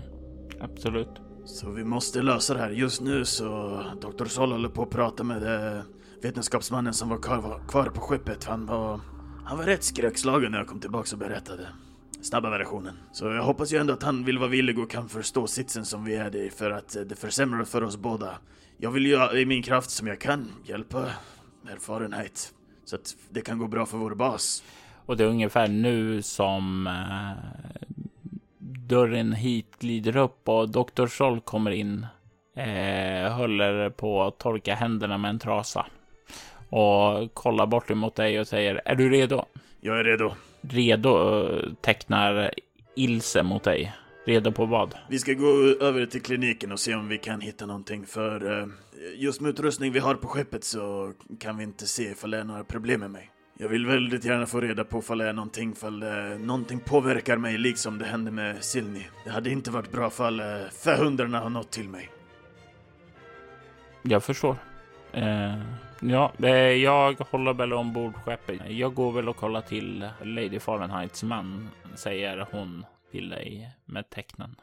absolut. 0.60 1.27
Så 1.48 1.70
vi 1.70 1.84
måste 1.84 2.22
lösa 2.22 2.54
det 2.54 2.60
här. 2.60 2.70
Just 2.70 3.00
nu 3.00 3.24
så 3.24 3.82
Dr. 4.00 4.24
Sol 4.24 4.52
håller 4.52 4.68
på 4.68 4.82
att 4.82 4.90
prata 4.90 5.24
med 5.24 5.76
eh, 5.76 5.82
vetenskapsmannen 6.22 6.94
som 6.94 7.08
var 7.08 7.18
kvar, 7.18 7.38
var 7.38 7.60
kvar 7.68 7.84
på 7.84 8.00
skeppet. 8.00 8.44
Han 8.44 8.66
var, 8.66 9.00
han 9.44 9.58
var 9.58 9.64
rätt 9.64 9.84
skräckslagen 9.84 10.52
när 10.52 10.58
jag 10.58 10.66
kom 10.66 10.80
tillbaka 10.80 11.08
och 11.12 11.18
berättade. 11.18 11.68
Snabba 12.22 12.50
versionen. 12.50 12.94
Så 13.12 13.26
jag 13.26 13.42
hoppas 13.42 13.72
ju 13.72 13.78
ändå 13.78 13.92
att 13.92 14.02
han 14.02 14.24
vill 14.24 14.38
vara 14.38 14.48
villig 14.48 14.78
och 14.78 14.90
kan 14.90 15.08
förstå 15.08 15.46
sitsen 15.46 15.84
som 15.84 16.04
vi 16.04 16.14
är 16.14 16.36
i 16.36 16.50
för 16.50 16.70
att 16.70 16.96
eh, 16.96 17.02
det 17.02 17.16
försämrar 17.16 17.64
för 17.64 17.82
oss 17.82 17.96
båda. 17.96 18.38
Jag 18.76 18.90
vill 18.90 19.06
ju 19.06 19.38
i 19.40 19.46
min 19.46 19.62
kraft 19.62 19.90
som 19.90 20.06
jag 20.06 20.20
kan 20.20 20.52
hjälpa 20.64 21.06
erfarenhet 21.68 22.52
så 22.84 22.96
att 22.96 23.16
det 23.30 23.40
kan 23.40 23.58
gå 23.58 23.66
bra 23.66 23.86
för 23.86 23.98
vår 23.98 24.14
bas. 24.14 24.62
Och 25.06 25.16
det 25.16 25.24
är 25.24 25.28
ungefär 25.28 25.68
nu 25.68 26.22
som 26.22 26.86
eh, 26.86 27.87
dörren 28.88 29.32
hit 29.32 29.78
glider 29.78 30.16
upp 30.16 30.48
och 30.48 30.68
Dr. 30.68 31.06
Scholl 31.06 31.40
kommer 31.40 31.70
in. 31.70 32.06
Eh, 32.56 33.32
håller 33.32 33.90
på 33.90 34.22
att 34.22 34.38
torka 34.38 34.74
händerna 34.74 35.18
med 35.18 35.28
en 35.28 35.38
trasa 35.38 35.86
och 36.68 37.34
kollar 37.34 37.66
bort 37.66 37.90
emot 37.90 38.14
dig 38.14 38.40
och 38.40 38.48
säger 38.48 38.82
är 38.84 38.94
du 38.94 39.10
redo? 39.10 39.44
Jag 39.80 40.00
är 40.00 40.04
redo. 40.04 40.32
Redo 40.60 41.42
eh, 41.44 41.72
tecknar 41.80 42.50
Ilse 42.96 43.42
mot 43.42 43.62
dig. 43.62 43.92
Redo 44.26 44.52
på 44.52 44.66
vad? 44.66 44.94
Vi 45.08 45.18
ska 45.18 45.32
gå 45.32 45.46
över 45.80 46.06
till 46.06 46.22
kliniken 46.22 46.72
och 46.72 46.80
se 46.80 46.94
om 46.94 47.08
vi 47.08 47.18
kan 47.18 47.40
hitta 47.40 47.66
någonting 47.66 48.06
för 48.06 48.60
uh, 48.60 48.66
just 49.16 49.40
med 49.40 49.48
utrustning 49.48 49.92
vi 49.92 49.98
har 49.98 50.14
på 50.14 50.28
skeppet 50.28 50.64
så 50.64 51.12
kan 51.40 51.56
vi 51.56 51.64
inte 51.64 51.86
se 51.86 52.02
ifall 52.02 52.30
det 52.30 52.38
är 52.38 52.44
några 52.44 52.64
problem 52.64 53.00
med 53.00 53.10
mig. 53.10 53.30
Jag 53.60 53.68
vill 53.68 53.86
väldigt 53.86 54.24
gärna 54.24 54.46
få 54.46 54.60
reda 54.60 54.84
på 54.84 54.98
ifall 54.98 55.18
det 55.18 55.28
är 55.28 55.32
någonting, 55.32 55.72
ifall 55.72 56.02
uh, 56.02 56.38
någonting 56.38 56.80
påverkar 56.80 57.36
mig 57.36 57.58
liksom 57.58 57.98
det 57.98 58.04
hände 58.04 58.30
med 58.30 58.64
Silni. 58.64 59.08
Det 59.24 59.30
hade 59.30 59.50
inte 59.50 59.70
varit 59.70 59.92
bra 59.92 60.06
ifall 60.06 60.40
uh, 60.40 60.46
förhundrarna 60.70 61.40
har 61.40 61.50
nått 61.50 61.70
till 61.70 61.88
mig. 61.88 62.10
Jag 64.02 64.24
förstår. 64.24 64.56
Uh, 65.16 65.62
ja, 66.00 66.32
jag 66.72 67.20
håller 67.30 67.54
väl 67.54 67.72
ombord 67.72 68.14
skeppet. 68.14 68.60
Jag 68.68 68.94
går 68.94 69.12
väl 69.12 69.28
och 69.28 69.36
kollar 69.36 69.60
till 69.60 70.08
Lady 70.22 70.60
Fahrenheits 70.60 71.22
man, 71.22 71.68
säger 71.94 72.46
hon 72.50 72.84
till 73.10 73.28
dig 73.28 73.70
med 73.84 74.10
tecknen. 74.10 74.54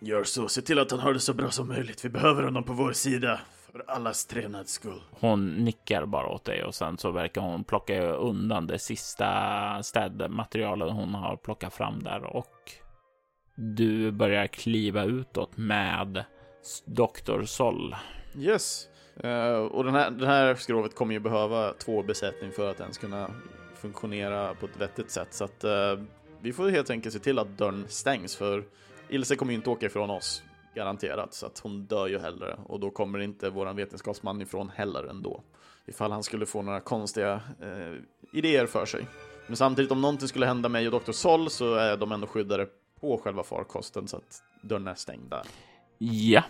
Gör 0.00 0.24
så. 0.24 0.48
Se 0.48 0.62
till 0.62 0.78
att 0.78 0.90
han 0.90 1.00
har 1.00 1.12
det 1.12 1.20
så 1.20 1.34
bra 1.34 1.50
som 1.50 1.68
möjligt. 1.68 2.04
Vi 2.04 2.08
behöver 2.08 2.42
honom 2.42 2.64
på 2.64 2.72
vår 2.72 2.92
sida. 2.92 3.40
För 3.76 3.84
allas 3.90 4.26
trevnads 4.26 4.72
skull. 4.72 5.02
Hon 5.10 5.50
nickar 5.50 6.06
bara 6.06 6.26
åt 6.26 6.44
dig 6.44 6.64
och 6.64 6.74
sen 6.74 6.98
så 6.98 7.10
verkar 7.10 7.40
hon 7.40 7.64
plocka 7.64 8.02
undan 8.02 8.66
det 8.66 8.78
sista 8.78 9.82
städmaterialet 9.82 10.92
hon 10.92 11.14
har 11.14 11.36
plockat 11.36 11.74
fram 11.74 12.02
där 12.02 12.24
och 12.24 12.72
du 13.54 14.10
börjar 14.10 14.46
kliva 14.46 15.04
utåt 15.04 15.56
med 15.56 16.24
Dr. 16.84 17.44
Sol. 17.44 17.96
Yes. 18.38 18.88
Uh, 19.24 19.56
och 19.56 19.84
den 19.84 19.94
här, 19.94 20.10
det 20.10 20.26
här 20.26 20.54
skrovet 20.54 20.94
kommer 20.94 21.14
ju 21.14 21.20
behöva 21.20 21.72
två 21.72 22.02
besättning 22.02 22.52
för 22.52 22.70
att 22.70 22.80
ens 22.80 22.98
kunna 22.98 23.30
funktionera 23.74 24.54
på 24.54 24.66
ett 24.66 24.76
vettigt 24.80 25.10
sätt. 25.10 25.28
Så 25.30 25.44
att 25.44 25.64
uh, 25.64 26.04
vi 26.40 26.52
får 26.52 26.68
helt 26.68 26.90
enkelt 26.90 27.12
se 27.12 27.20
till 27.20 27.38
att 27.38 27.58
dörren 27.58 27.84
stängs 27.88 28.36
för 28.36 28.64
Ilse 29.08 29.36
kommer 29.36 29.52
ju 29.52 29.56
inte 29.56 29.70
åka 29.70 29.86
ifrån 29.86 30.10
oss 30.10 30.42
garanterat 30.76 31.34
så 31.34 31.46
att 31.46 31.58
hon 31.58 31.84
dör 31.86 32.06
ju 32.06 32.18
hellre 32.18 32.58
och 32.66 32.80
då 32.80 32.90
kommer 32.90 33.18
inte 33.18 33.50
våran 33.50 33.76
vetenskapsman 33.76 34.42
ifrån 34.42 34.70
heller 34.74 35.04
ändå. 35.04 35.42
Ifall 35.86 36.12
han 36.12 36.22
skulle 36.22 36.46
få 36.46 36.62
några 36.62 36.80
konstiga 36.80 37.40
eh, 37.60 37.94
idéer 38.32 38.66
för 38.66 38.86
sig. 38.86 39.06
Men 39.46 39.56
samtidigt 39.56 39.90
om 39.90 40.00
någonting 40.00 40.28
skulle 40.28 40.46
hända 40.46 40.68
mig 40.68 40.88
och 40.88 41.00
Dr. 41.00 41.12
Sol 41.12 41.50
så 41.50 41.74
är 41.74 41.96
de 41.96 42.12
ändå 42.12 42.26
skyddade 42.26 42.66
på 43.00 43.18
själva 43.18 43.42
farkosten 43.42 44.08
så 44.08 44.16
att 44.16 44.42
dörren 44.62 44.88
är 44.88 44.94
stängd 44.94 45.30
där. 45.30 45.42
Ja, 45.98 46.42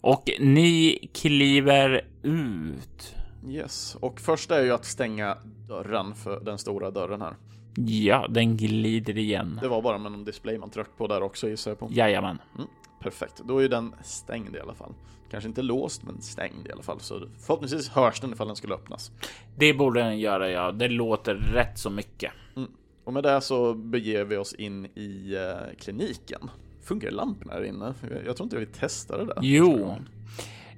och 0.00 0.30
ni 0.40 0.98
kliver 1.14 2.06
ut. 2.22 3.14
Yes, 3.48 3.96
och 4.00 4.20
första 4.20 4.58
är 4.58 4.64
ju 4.64 4.72
att 4.72 4.84
stänga 4.84 5.36
dörren 5.68 6.14
för 6.14 6.40
den 6.40 6.58
stora 6.58 6.90
dörren 6.90 7.20
här. 7.20 7.34
Ja, 7.76 8.26
den 8.28 8.56
glider 8.56 9.18
igen. 9.18 9.58
Det 9.62 9.68
var 9.68 9.82
bara 9.82 9.98
med 9.98 10.12
någon 10.12 10.24
display 10.24 10.58
man 10.58 10.70
tryckte 10.70 10.96
på 10.96 11.06
där 11.06 11.22
också 11.22 11.48
gissar 11.48 11.70
jag 11.70 11.78
på. 11.78 11.88
Jajamän. 11.90 12.38
Mm, 12.54 12.68
perfekt, 13.02 13.42
då 13.44 13.62
är 13.62 13.68
den 13.68 13.94
stängd 14.02 14.56
i 14.56 14.60
alla 14.60 14.74
fall. 14.74 14.92
Kanske 15.30 15.48
inte 15.48 15.62
låst, 15.62 16.02
men 16.02 16.20
stängd 16.20 16.66
i 16.66 16.72
alla 16.72 16.82
fall. 16.82 17.00
Så 17.00 17.28
förhoppningsvis 17.38 17.88
hörs 17.88 18.20
den 18.20 18.32
ifall 18.32 18.46
den 18.46 18.56
skulle 18.56 18.74
öppnas. 18.74 19.10
Det 19.56 19.74
borde 19.74 20.00
den 20.00 20.18
göra, 20.18 20.50
ja. 20.50 20.72
Det 20.72 20.88
låter 20.88 21.34
rätt 21.34 21.78
så 21.78 21.90
mycket. 21.90 22.32
Mm. 22.56 22.70
Och 23.04 23.12
med 23.12 23.22
det 23.22 23.40
så 23.40 23.74
beger 23.74 24.24
vi 24.24 24.36
oss 24.36 24.54
in 24.54 24.86
i 24.86 25.36
uh, 25.36 25.76
kliniken. 25.78 26.50
Funkar 26.82 27.10
lamporna 27.10 27.52
här 27.52 27.64
inne? 27.64 27.94
Jag 28.26 28.36
tror 28.36 28.46
inte 28.46 28.56
vi 28.56 28.66
testade 28.66 29.24
det. 29.24 29.34
Jo. 29.40 29.96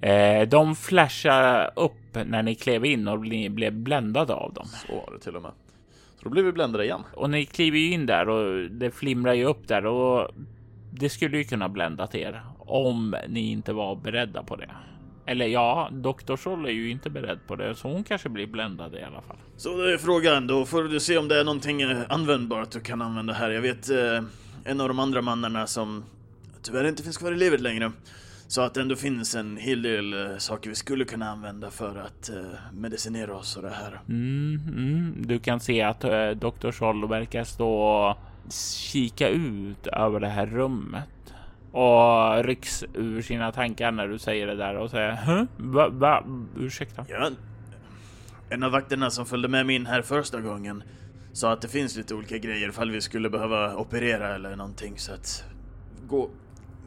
Eh, 0.00 0.48
de 0.48 0.76
flashar 0.76 1.70
upp 1.76 2.14
när 2.26 2.42
ni 2.42 2.54
klev 2.54 2.84
in 2.84 3.08
och 3.08 3.20
ni 3.20 3.50
blev 3.50 3.72
bländade 3.72 4.34
av 4.34 4.54
dem. 4.54 4.66
Så 4.86 4.94
var 4.94 5.12
det 5.12 5.18
till 5.18 5.36
och 5.36 5.42
med. 5.42 5.52
Så 6.16 6.24
då 6.24 6.30
blev 6.30 6.44
vi 6.44 6.52
bländade 6.52 6.84
igen. 6.84 7.02
Och 7.14 7.30
ni 7.30 7.46
kliver 7.46 7.78
ju 7.78 7.92
in 7.92 8.06
där 8.06 8.28
och 8.28 8.70
det 8.70 8.90
flimrar 8.90 9.32
ju 9.32 9.44
upp 9.44 9.68
där 9.68 9.86
och 9.86 10.30
det 10.98 11.08
skulle 11.08 11.38
ju 11.38 11.44
kunna 11.44 11.68
blända 11.68 12.06
till 12.06 12.20
er 12.20 12.42
om 12.58 13.16
ni 13.28 13.50
inte 13.50 13.72
var 13.72 13.96
beredda 13.96 14.42
på 14.42 14.56
det. 14.56 14.70
Eller 15.26 15.46
ja, 15.46 15.88
Dr. 15.92 16.36
Sol 16.36 16.66
är 16.66 16.70
ju 16.70 16.90
inte 16.90 17.10
beredd 17.10 17.38
på 17.46 17.56
det, 17.56 17.74
så 17.74 17.88
hon 17.88 18.04
kanske 18.04 18.28
blir 18.28 18.46
bländad 18.46 18.94
i 18.94 19.02
alla 19.02 19.22
fall. 19.22 19.36
Så 19.56 19.76
det 19.76 19.92
är 19.92 19.98
frågan, 19.98 20.46
då 20.46 20.64
får 20.64 20.82
du 20.82 21.00
se 21.00 21.18
om 21.18 21.28
det 21.28 21.40
är 21.40 21.44
någonting 21.44 21.82
eh, 21.82 21.98
användbart 22.08 22.70
du 22.70 22.80
kan 22.80 23.02
använda 23.02 23.32
här. 23.32 23.50
Jag 23.50 23.62
vet 23.62 23.90
eh, 23.90 24.22
en 24.64 24.80
av 24.80 24.88
de 24.88 24.98
andra 24.98 25.22
mannarna 25.22 25.66
som 25.66 26.04
tyvärr 26.62 26.88
inte 26.88 27.02
finns 27.02 27.18
kvar 27.18 27.32
i 27.32 27.36
livet 27.36 27.60
längre. 27.60 27.92
Så 28.46 28.60
att 28.60 28.74
det 28.74 28.80
ändå 28.80 28.96
finns 28.96 29.34
en 29.34 29.56
hel 29.56 29.82
del 29.82 30.14
uh, 30.14 30.38
saker 30.38 30.70
vi 30.70 30.76
skulle 30.76 31.04
kunna 31.04 31.30
använda 31.30 31.70
för 31.70 31.96
att 31.98 32.30
uh, 32.36 32.44
medicinera 32.72 33.36
oss 33.36 33.56
och 33.56 33.62
det 33.62 33.70
här. 33.70 34.00
Mm, 34.08 34.60
mm. 34.68 35.14
Du 35.26 35.38
kan 35.38 35.60
se 35.60 35.82
att 35.82 36.04
uh, 36.04 36.30
Dr. 36.30 36.70
Scholl 36.70 37.08
verkar 37.08 37.44
stå 37.44 37.70
och 37.70 38.16
kika 38.92 39.28
ut 39.28 39.86
över 39.86 40.20
det 40.20 40.28
här 40.28 40.46
rummet 40.46 41.08
och 41.72 42.44
rycks 42.44 42.84
ur 42.94 43.22
sina 43.22 43.52
tankar 43.52 43.92
när 43.92 44.08
du 44.08 44.18
säger 44.18 44.46
det 44.46 44.56
där 44.56 44.74
och 44.76 44.90
säger? 44.90 45.46
Va? 45.56 45.88
va? 45.88 46.24
Ursäkta? 46.58 47.04
Ja, 47.08 47.30
En 48.50 48.62
av 48.62 48.72
vakterna 48.72 49.10
som 49.10 49.26
följde 49.26 49.48
med 49.48 49.66
mig 49.66 49.76
in 49.76 49.86
här 49.86 50.02
första 50.02 50.40
gången 50.40 50.82
sa 51.32 51.52
att 51.52 51.60
det 51.60 51.68
finns 51.68 51.96
lite 51.96 52.14
olika 52.14 52.38
grejer 52.38 52.68
ifall 52.68 52.90
vi 52.90 53.00
skulle 53.00 53.30
behöva 53.30 53.76
operera 53.76 54.34
eller 54.34 54.56
någonting 54.56 54.98
så 54.98 55.12
att 55.12 55.44
gå, 56.08 56.30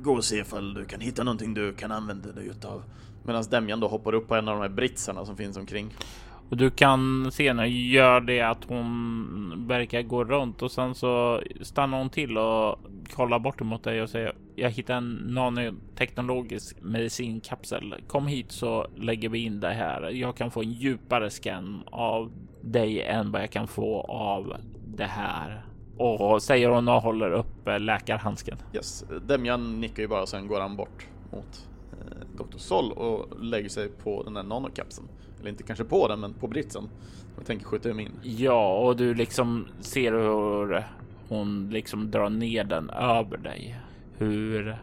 gå 0.01 0.13
och 0.13 0.24
se 0.24 0.38
ifall 0.38 0.74
du 0.74 0.86
kan 0.86 1.00
hitta 1.00 1.24
någonting 1.24 1.54
du 1.54 1.74
kan 1.74 1.92
använda 1.92 2.32
dig 2.32 2.48
utav. 2.48 2.84
Medan 3.24 3.44
Demjan 3.50 3.80
då 3.80 3.88
hoppar 3.88 4.13
upp 4.13 4.27
på 4.27 4.36
en 4.36 4.48
av 4.48 4.56
de 4.56 4.62
här 4.62 4.70
britsarna 4.70 5.25
som 5.25 5.38
finns 5.38 5.58
omkring. 5.58 5.94
Och 6.50 6.58
du 6.58 6.70
kan 6.70 7.32
se 7.32 7.54
när 7.54 7.66
gör 7.66 8.22
det 8.22 8.42
att 8.42 8.63
hon 8.68 9.66
verkar 9.68 10.01
gå 10.01 10.24
runt 10.24 10.62
och 10.62 10.72
sen 10.72 10.96
så 10.96 11.42
stannar 11.62 11.98
hon 11.98 12.10
till 12.10 12.38
och 12.38 12.80
kollar 13.16 13.39
bort 13.39 13.62
mot 13.62 13.84
dig 13.84 14.01
och 14.01 14.10
säger 14.10 14.36
jag 14.56 14.70
hittar 14.70 14.96
en 14.96 15.13
nanoteknologisk 15.13 16.82
medicinkapsel. 16.82 17.96
Kom 18.08 18.27
hit 18.27 18.51
så 18.51 18.88
lägger 18.96 19.30
vi 19.30 19.39
in 19.39 19.60
det 19.60 19.74
här. 19.74 20.10
Jag 20.10 20.38
kan 20.38 20.51
få 20.51 20.62
en 20.62 20.72
djupare 20.72 21.30
scan 21.30 21.84
av 21.86 22.32
dig 22.62 23.01
än 23.01 23.32
vad 23.32 23.42
jag 23.42 23.51
kan 23.51 23.68
få 23.68 24.01
av 24.01 24.56
det 24.88 25.06
här. 25.06 25.67
Och 25.98 26.44
säger 26.44 26.70
hon 26.70 26.88
och 26.88 27.01
håller 27.01 27.32
upp 27.32 27.68
läkarhandsken. 27.80 28.58
Yes, 28.74 29.06
Demjan 29.27 29.82
nickar 29.82 30.04
ju 30.04 30.08
bara 30.08 30.25
sen 30.25 30.48
går 30.48 30.60
han 30.60 30.75
bort 30.75 31.08
mot 31.32 31.68
eh, 31.92 32.27
Dr. 32.38 32.58
Sol 32.58 32.92
och 32.92 33.44
lägger 33.44 33.70
sig 33.70 33.89
på 33.89 34.24
den 34.24 34.34
där 34.34 34.44
nanokapseln. 34.44 35.08
Eller 35.39 35.50
inte 35.50 35.63
kanske 35.63 35.86
på 35.86 36.08
den, 36.08 36.20
men 36.20 36.34
på 36.34 36.48
britsen. 36.48 36.89
Jag 37.38 37.46
tänker 37.46 37.66
skjuta 37.66 37.89
in. 37.89 38.12
Ja, 38.24 38.77
och 38.77 38.98
du 38.98 39.13
liksom 39.13 39.68
ser 39.80 40.12
hur 40.12 40.86
hon 41.27 41.70
liksom 41.70 42.12
drar 42.12 42.30
ner 42.30 42.63
den 42.63 42.89
över 42.89 43.38
dig. 43.38 43.80
Hur 44.18 44.77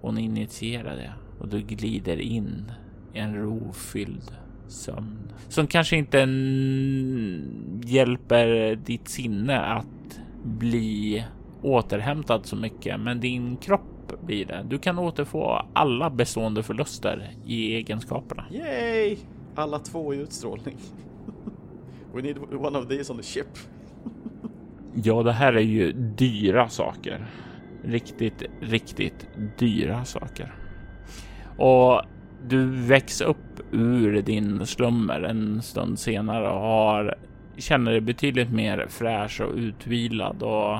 hon 0.00 0.18
initierar 0.18 0.96
det 0.96 1.12
och 1.40 1.48
du 1.48 1.60
glider 1.60 2.20
in 2.20 2.72
i 3.14 3.18
en 3.18 3.34
rofylld 3.34 4.32
sömn 4.68 5.32
som 5.48 5.66
kanske 5.66 5.96
inte 5.96 6.18
hjälper 7.84 8.76
ditt 8.76 9.08
sinne 9.08 9.60
att 9.60 9.86
bli 10.46 11.24
återhämtad 11.62 12.46
så 12.46 12.56
mycket, 12.56 13.00
men 13.00 13.20
din 13.20 13.56
kropp 13.56 14.12
blir 14.26 14.46
det. 14.46 14.66
Du 14.68 14.78
kan 14.78 14.98
återfå 14.98 15.62
alla 15.72 16.10
bestående 16.10 16.62
förluster 16.62 17.30
i 17.46 17.74
egenskaperna. 17.74 18.44
Yay! 18.50 19.16
Alla 19.54 19.78
två 19.78 20.14
i 20.14 20.16
utstrålning. 20.16 20.76
We 22.14 22.22
need 22.22 22.38
one 22.38 22.78
of 22.78 22.88
these 22.88 23.12
on 23.12 23.18
the 23.18 23.24
ship. 23.24 23.46
ja, 24.94 25.22
det 25.22 25.32
här 25.32 25.52
är 25.52 25.60
ju 25.60 25.92
dyra 25.92 26.68
saker. 26.68 27.26
Riktigt, 27.82 28.42
riktigt 28.60 29.28
dyra 29.58 30.04
saker. 30.04 30.54
Och 31.58 32.02
du 32.48 32.66
väcks 32.66 33.20
upp 33.20 33.60
ur 33.72 34.22
din 34.22 34.66
slummer 34.66 35.22
en 35.22 35.62
stund 35.62 35.98
senare 35.98 36.50
och 36.50 36.60
har, 36.60 37.18
känner 37.58 37.90
dig 37.90 38.00
betydligt 38.00 38.50
mer 38.50 38.86
fräsch 38.88 39.40
och 39.40 39.54
utvilad 39.54 40.42
och 40.42 40.78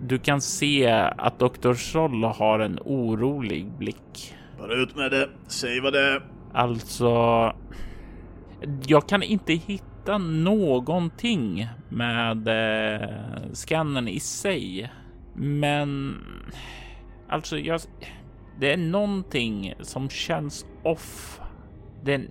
du 0.00 0.18
kan 0.18 0.40
se 0.40 0.88
att 1.16 1.38
Dr. 1.38 1.74
Sol 1.74 2.24
har 2.24 2.58
en 2.58 2.78
orolig 2.84 3.66
blick. 3.66 4.34
Bara 4.58 4.74
ut 4.74 4.96
med 4.96 5.10
det. 5.10 5.28
Säg 5.46 5.80
vad 5.80 5.92
det 5.92 6.00
är. 6.00 6.22
Alltså, 6.52 7.52
jag 8.86 9.08
kan 9.08 9.22
inte 9.22 9.52
hitta 9.52 10.18
någonting 10.18 11.68
med 11.88 12.48
eh, 12.48 13.08
skannen 13.52 14.08
i 14.08 14.20
sig. 14.20 14.90
Men 15.34 16.20
alltså, 17.28 17.58
jag, 17.58 17.80
det 18.60 18.72
är 18.72 18.76
någonting 18.76 19.74
som 19.80 20.10
känns 20.10 20.66
off. 20.82 21.40
Den, 22.04 22.28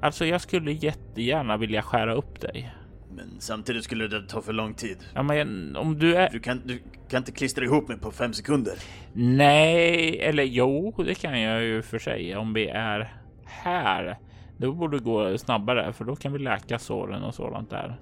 alltså, 0.00 0.26
jag 0.26 0.40
skulle 0.40 0.72
jättegärna 0.72 1.56
vilja 1.56 1.82
skära 1.82 2.14
upp 2.14 2.40
dig. 2.40 2.72
Men 3.16 3.40
samtidigt 3.40 3.84
skulle 3.84 4.08
det 4.08 4.28
ta 4.28 4.42
för 4.42 4.52
lång 4.52 4.74
tid. 4.74 4.96
Ja, 5.14 5.22
men 5.22 5.76
om 5.76 5.98
du 5.98 6.14
är... 6.14 6.30
Du 6.30 6.40
kan, 6.40 6.62
du 6.64 6.82
kan 7.08 7.18
inte 7.18 7.32
klistra 7.32 7.64
ihop 7.64 7.88
mig 7.88 7.98
på 7.98 8.10
fem 8.10 8.32
sekunder. 8.32 8.74
Nej, 9.12 10.18
eller 10.20 10.42
jo, 10.42 10.94
det 11.06 11.14
kan 11.14 11.40
jag 11.40 11.62
ju 11.62 11.82
för 11.82 11.98
sig 11.98 12.36
om 12.36 12.52
vi 12.52 12.68
är 12.68 13.14
här. 13.44 14.18
Det 14.56 14.68
borde 14.68 14.98
gå 14.98 15.38
snabbare 15.38 15.92
för 15.92 16.04
då 16.04 16.16
kan 16.16 16.32
vi 16.32 16.38
läka 16.38 16.78
såren 16.78 17.22
och 17.22 17.34
sådant 17.34 17.70
där. 17.70 17.96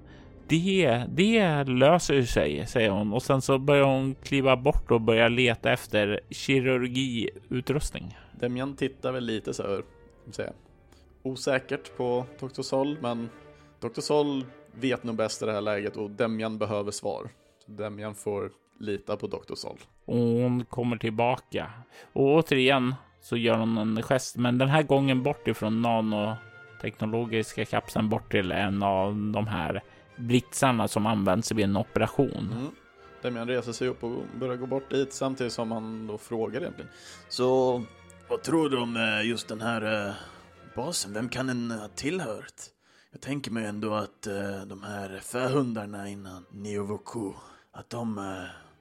Det, 0.47 1.03
det 1.09 1.63
löser 1.63 2.21
sig, 2.21 2.67
säger 2.67 2.89
hon 2.89 3.13
och 3.13 3.23
sen 3.23 3.41
så 3.41 3.57
börjar 3.57 3.83
hon 3.83 4.15
kliva 4.15 4.57
bort 4.57 4.91
och 4.91 5.01
börja 5.01 5.27
leta 5.27 5.71
efter 5.71 6.19
kirurgiutrustning. 6.29 8.17
Demian 8.39 8.75
tittar 8.75 9.11
väl 9.11 9.25
lite 9.25 9.53
så 9.53 9.63
här, 9.63 9.81
säga, 10.31 10.53
osäkert 11.23 11.97
på 11.97 12.25
Dr. 12.39 12.61
Sol, 12.61 12.97
men 13.01 13.29
Dr. 13.79 14.01
Sol 14.01 14.45
vet 14.73 15.03
nog 15.03 15.15
bäst 15.15 15.41
i 15.41 15.45
det 15.45 15.51
här 15.51 15.61
läget 15.61 15.97
och 15.97 16.11
Demian 16.11 16.57
behöver 16.57 16.91
svar. 16.91 17.29
Så 17.65 17.71
Demian 17.71 18.15
får 18.15 18.51
lita 18.79 19.17
på 19.17 19.27
Dr. 19.27 19.55
Sol. 19.55 19.77
Och 20.05 20.17
hon 20.17 20.65
kommer 20.65 20.97
tillbaka 20.97 21.71
och 22.13 22.25
återigen 22.25 22.95
så 23.21 23.37
gör 23.37 23.57
hon 23.57 23.77
en 23.77 24.03
gest, 24.03 24.37
men 24.37 24.57
den 24.57 24.69
här 24.69 24.83
gången 24.83 25.23
bort 25.23 25.47
ifrån 25.47 25.81
nanoteknologiska 25.81 27.65
kapseln 27.65 28.09
bort 28.09 28.31
till 28.31 28.51
en 28.51 28.83
av 28.83 29.31
de 29.33 29.47
här 29.47 29.83
blixtarna 30.17 30.87
som 30.87 31.05
används 31.05 31.51
vid 31.51 31.65
en 31.65 31.77
operation. 31.77 32.49
Mm. 32.51 32.71
Demian 33.21 33.47
reser 33.47 33.71
sig 33.71 33.87
upp 33.87 34.03
och 34.03 34.23
börjar 34.39 34.55
gå 34.55 34.65
bort 34.65 34.89
dit 34.89 35.13
samtidigt 35.13 35.53
som 35.53 35.71
han 35.71 36.07
då 36.07 36.17
frågar 36.17 36.61
egentligen. 36.61 36.91
Så 37.29 37.83
vad 38.29 38.43
tror 38.43 38.69
du 38.69 38.77
om 38.77 38.97
eh, 38.97 39.29
just 39.29 39.47
den 39.47 39.61
här 39.61 40.07
uh, 40.07 40.13
basen? 40.75 41.13
Vem 41.13 41.29
kan 41.29 41.47
den 41.47 41.71
ha 41.71 41.87
tillhört? 41.87 42.53
Jag 43.11 43.21
tänker 43.21 43.51
mig 43.51 43.65
ändå 43.65 43.93
att 43.93 44.27
uh, 44.27 44.67
de 44.67 44.83
här 44.83 45.19
förhundarna 45.21 46.09
innan 46.09 46.45
Neovoku, 46.51 47.33
att 47.71 47.89
de 47.89 48.17
uh, 48.17 48.23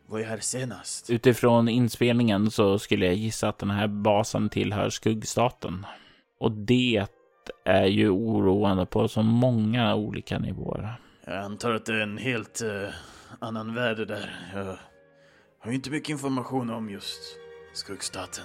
var 0.06 0.18
ju 0.18 0.24
här 0.24 0.38
senast. 0.38 1.10
Utifrån 1.10 1.68
inspelningen 1.68 2.50
så 2.50 2.78
skulle 2.78 3.06
jag 3.06 3.14
gissa 3.14 3.48
att 3.48 3.58
den 3.58 3.70
här 3.70 3.88
basen 3.88 4.48
tillhör 4.48 4.90
skuggstaten. 4.90 5.86
Och 6.38 6.52
det 6.52 7.06
är 7.64 7.84
ju 7.84 8.10
oroande 8.10 8.86
på 8.86 9.08
så 9.08 9.22
många 9.22 9.94
olika 9.94 10.38
nivåer. 10.38 10.94
Jag 11.24 11.36
antar 11.36 11.74
att 11.74 11.86
det 11.86 11.92
är 11.92 12.00
en 12.00 12.18
helt 12.18 12.62
uh, 12.62 12.88
annan 13.38 13.74
värld 13.74 14.08
där. 14.08 14.50
Jag 14.54 14.76
har 15.58 15.70
ju 15.70 15.74
inte 15.74 15.90
mycket 15.90 16.08
information 16.10 16.70
om 16.70 16.90
just 16.90 17.20
skuggstaten. 17.72 18.44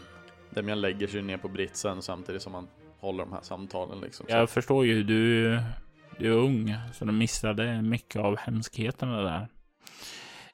Demian 0.49 0.81
lägger 0.81 1.07
sig 1.07 1.21
ner 1.21 1.37
på 1.37 1.47
britsen 1.47 2.01
samtidigt 2.01 2.41
som 2.41 2.53
han 2.53 2.67
håller 3.05 3.23
de 3.23 3.33
här 3.33 3.41
samtalen 3.41 3.99
liksom. 3.99 4.25
Jag 4.29 4.49
förstår 4.49 4.85
ju, 4.85 5.03
du, 5.03 5.49
du 6.17 6.27
är 6.27 6.37
ung, 6.37 6.75
så 6.93 7.05
du 7.05 7.11
missade 7.11 7.81
mycket 7.81 8.21
av 8.21 8.37
hemskheterna 8.37 9.21
där. 9.21 9.47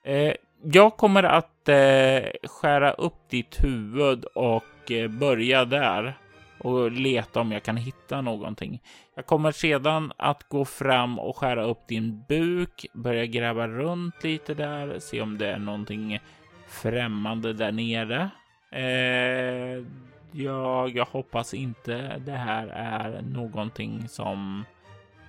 Eh, 0.04 0.34
jag 0.64 0.98
kommer 0.98 1.24
att 1.24 1.70
eh, 1.70 2.30
skära 2.44 2.92
upp 2.92 3.30
ditt 3.30 3.64
huvud 3.64 4.26
och 4.26 4.92
eh, 4.92 5.08
börja 5.08 5.66
där 5.66 6.18
och 6.60 6.92
leta 6.92 7.42
om 7.42 7.52
jag 7.52 7.64
kan 7.64 7.78
hitta 7.78 8.22
någonting. 8.22 8.82
Jag 9.16 9.26
kommer 9.26 9.52
sedan 9.52 10.14
att 10.18 10.44
gå 10.50 10.66
fram 10.66 11.20
och 11.20 11.38
skära 11.38 11.64
upp 11.64 11.88
din 11.88 12.24
buk, 12.28 12.86
börja 12.94 13.26
gräva 13.26 13.68
runt 13.68 14.24
lite 14.24 14.54
där, 14.54 15.00
se 15.00 15.22
om 15.22 15.38
det 15.38 15.48
är 15.48 15.60
någonting 15.60 16.20
främmande 16.68 17.54
där 17.54 17.72
nere. 17.72 18.30
Eh, 18.72 19.86
jag, 20.32 20.96
jag 20.96 21.06
hoppas 21.06 21.54
inte 21.54 22.17
det 22.26 22.32
här 22.32 22.67
är 22.67 23.22
någonting 23.22 24.08
som 24.08 24.65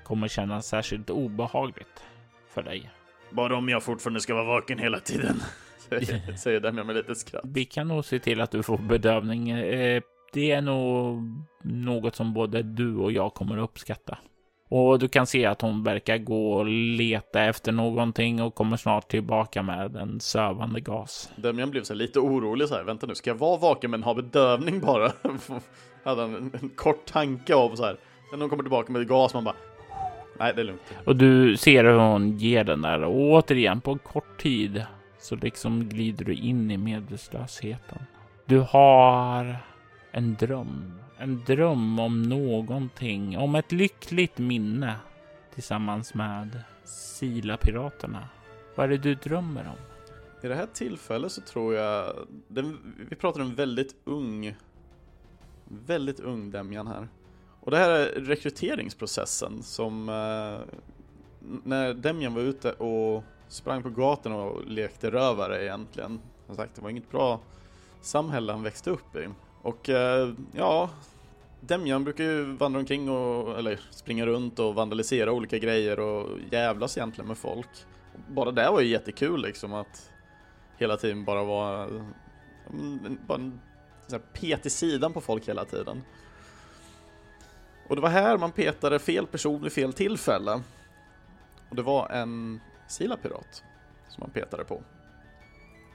kommer 0.04 0.28
kännas 0.28 0.66
särskilt 0.66 1.10
obehagligt 1.10 2.04
för 2.48 2.62
dig. 2.62 2.90
Bara 3.30 3.56
om 3.56 3.68
jag 3.68 3.82
fortfarande 3.82 4.20
ska 4.20 4.34
vara 4.34 4.44
vaken 4.44 4.78
hela 4.78 5.00
tiden. 5.00 5.42
Säger 6.36 6.60
Demian 6.60 6.86
med 6.86 6.96
lite 6.96 7.14
skratt. 7.14 7.44
Vi 7.44 7.64
kan 7.64 7.88
nog 7.88 8.04
se 8.04 8.18
till 8.18 8.40
att 8.40 8.50
du 8.50 8.62
får 8.62 8.78
bedövning. 8.78 9.50
Eh, 9.50 10.02
det 10.32 10.50
är 10.50 10.62
nog 10.62 11.22
något 11.62 12.16
som 12.16 12.34
både 12.34 12.62
du 12.62 12.96
och 12.96 13.12
jag 13.12 13.34
kommer 13.34 13.58
att 13.58 13.64
uppskatta. 13.64 14.18
Och 14.74 14.98
du 14.98 15.08
kan 15.08 15.26
se 15.26 15.46
att 15.46 15.62
hon 15.62 15.82
verkar 15.82 16.18
gå 16.18 16.52
och 16.52 16.66
leta 16.66 17.42
efter 17.42 17.72
någonting 17.72 18.42
och 18.42 18.54
kommer 18.54 18.76
snart 18.76 19.08
tillbaka 19.08 19.62
med 19.62 19.96
en 19.96 20.20
sövande 20.20 20.80
gas. 20.80 21.30
Demian 21.36 21.70
blev 21.70 21.82
så 21.82 21.94
lite 21.94 22.20
orolig 22.20 22.68
så 22.68 22.74
här. 22.74 22.82
Vänta 22.82 23.06
nu, 23.06 23.14
ska 23.14 23.30
jag 23.30 23.34
vara 23.34 23.58
vaken 23.58 23.90
men 23.90 24.02
ha 24.02 24.14
bedövning 24.14 24.80
bara? 24.80 25.12
Hade 26.04 26.22
han 26.22 26.34
en, 26.34 26.50
en, 26.62 26.68
kort 26.68 27.06
tanke 27.06 27.54
av 27.54 27.76
så 27.76 27.84
här. 27.84 27.96
Sen 28.30 28.38
när 28.38 28.40
hon 28.40 28.50
kommer 28.50 28.62
tillbaka 28.62 28.92
med 28.92 29.08
gas, 29.08 29.34
man 29.34 29.44
bara 29.44 29.54
Nej, 30.38 30.52
det 30.56 30.62
är 30.62 30.64
lugnt. 30.64 30.82
Och 31.04 31.16
du 31.16 31.56
ser 31.56 31.84
hur 31.84 31.98
hon 31.98 32.38
ger 32.38 32.64
den 32.64 32.82
där 32.82 33.02
och 33.04 33.14
återigen 33.14 33.80
på 33.80 33.98
kort 33.98 34.40
tid 34.42 34.84
så 35.20 35.36
liksom 35.36 35.88
glider 35.88 36.24
du 36.24 36.34
in 36.34 36.70
i 36.70 36.76
medvetslösheten. 36.76 37.98
Du 38.46 38.58
har 38.58 39.56
en 40.12 40.34
dröm. 40.34 41.01
En 41.22 41.42
dröm 41.46 41.98
om 41.98 42.22
någonting, 42.22 43.38
om 43.38 43.54
ett 43.54 43.72
lyckligt 43.72 44.38
minne 44.38 44.96
tillsammans 45.54 46.14
med 46.14 46.62
Sila-piraterna. 46.84 48.28
Vad 48.74 48.84
är 48.84 48.90
det 48.90 48.96
du 48.96 49.14
drömmer 49.14 49.68
om? 49.68 49.76
I 50.42 50.48
det 50.48 50.54
här 50.54 50.66
tillfället 50.72 51.32
så 51.32 51.40
tror 51.40 51.74
jag, 51.74 52.14
den, 52.48 52.94
vi 53.10 53.16
pratar 53.16 53.40
om 53.40 53.46
en 53.46 53.54
väldigt 53.54 53.96
ung, 54.04 54.56
väldigt 55.64 56.20
ung 56.20 56.50
Demjan 56.50 56.86
här. 56.86 57.08
Och 57.60 57.70
det 57.70 57.76
här 57.76 57.90
är 57.90 58.20
rekryteringsprocessen 58.20 59.62
som 59.62 60.08
eh, 60.08 60.76
när 61.64 61.94
Demjan 61.94 62.34
var 62.34 62.42
ute 62.42 62.72
och 62.72 63.24
sprang 63.48 63.82
på 63.82 63.90
gatorna 63.90 64.36
och 64.36 64.66
lekte 64.66 65.10
rövare 65.10 65.64
egentligen. 65.64 66.20
Som 66.46 66.56
sagt, 66.56 66.74
det 66.74 66.82
var 66.82 66.90
inget 66.90 67.10
bra 67.10 67.40
samhälle 68.00 68.52
han 68.52 68.62
växte 68.62 68.90
upp 68.90 69.16
i. 69.16 69.28
Och 69.62 69.88
eh, 69.88 70.32
ja, 70.52 70.90
Demjan 71.66 72.04
brukar 72.04 72.24
ju 72.24 72.56
vandra 72.56 72.80
omkring 72.80 73.10
och, 73.10 73.58
eller 73.58 73.80
springa 73.90 74.26
runt 74.26 74.58
och 74.58 74.74
vandalisera 74.74 75.32
olika 75.32 75.58
grejer 75.58 76.00
och 76.00 76.38
jävlas 76.50 76.96
egentligen 76.96 77.28
med 77.28 77.38
folk. 77.38 77.68
Bara 78.28 78.50
det 78.50 78.70
var 78.70 78.80
ju 78.80 78.88
jättekul 78.88 79.42
liksom 79.42 79.74
att 79.74 80.12
hela 80.78 80.96
tiden 80.96 81.24
bara 81.24 81.44
vara, 81.44 81.84
mm, 82.70 83.18
bara 83.26 83.38
en 83.38 83.60
sån 84.06 84.20
här 84.20 84.40
pet 84.40 84.66
i 84.66 84.70
sidan 84.70 85.12
på 85.12 85.20
folk 85.20 85.48
hela 85.48 85.64
tiden. 85.64 86.02
Och 87.88 87.96
det 87.96 88.02
var 88.02 88.08
här 88.08 88.38
man 88.38 88.52
petade 88.52 88.98
fel 88.98 89.26
person 89.26 89.62
vid 89.62 89.72
fel 89.72 89.92
tillfälle. 89.92 90.62
Och 91.68 91.76
det 91.76 91.82
var 91.82 92.08
en 92.08 92.60
Sila-pirat 92.88 93.64
som 94.08 94.20
man 94.20 94.30
petade 94.30 94.64
på. 94.64 94.82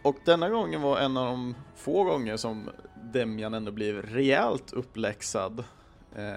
Och 0.01 0.15
denna 0.25 0.49
gången 0.49 0.81
var 0.81 0.99
en 0.99 1.17
av 1.17 1.25
de 1.25 1.55
få 1.75 2.03
gånger 2.03 2.37
som 2.37 2.69
Demjan 3.13 3.53
ändå 3.53 3.71
blev 3.71 4.01
rejält 4.01 4.73
uppläxad. 4.73 5.63
Eh, 6.15 6.33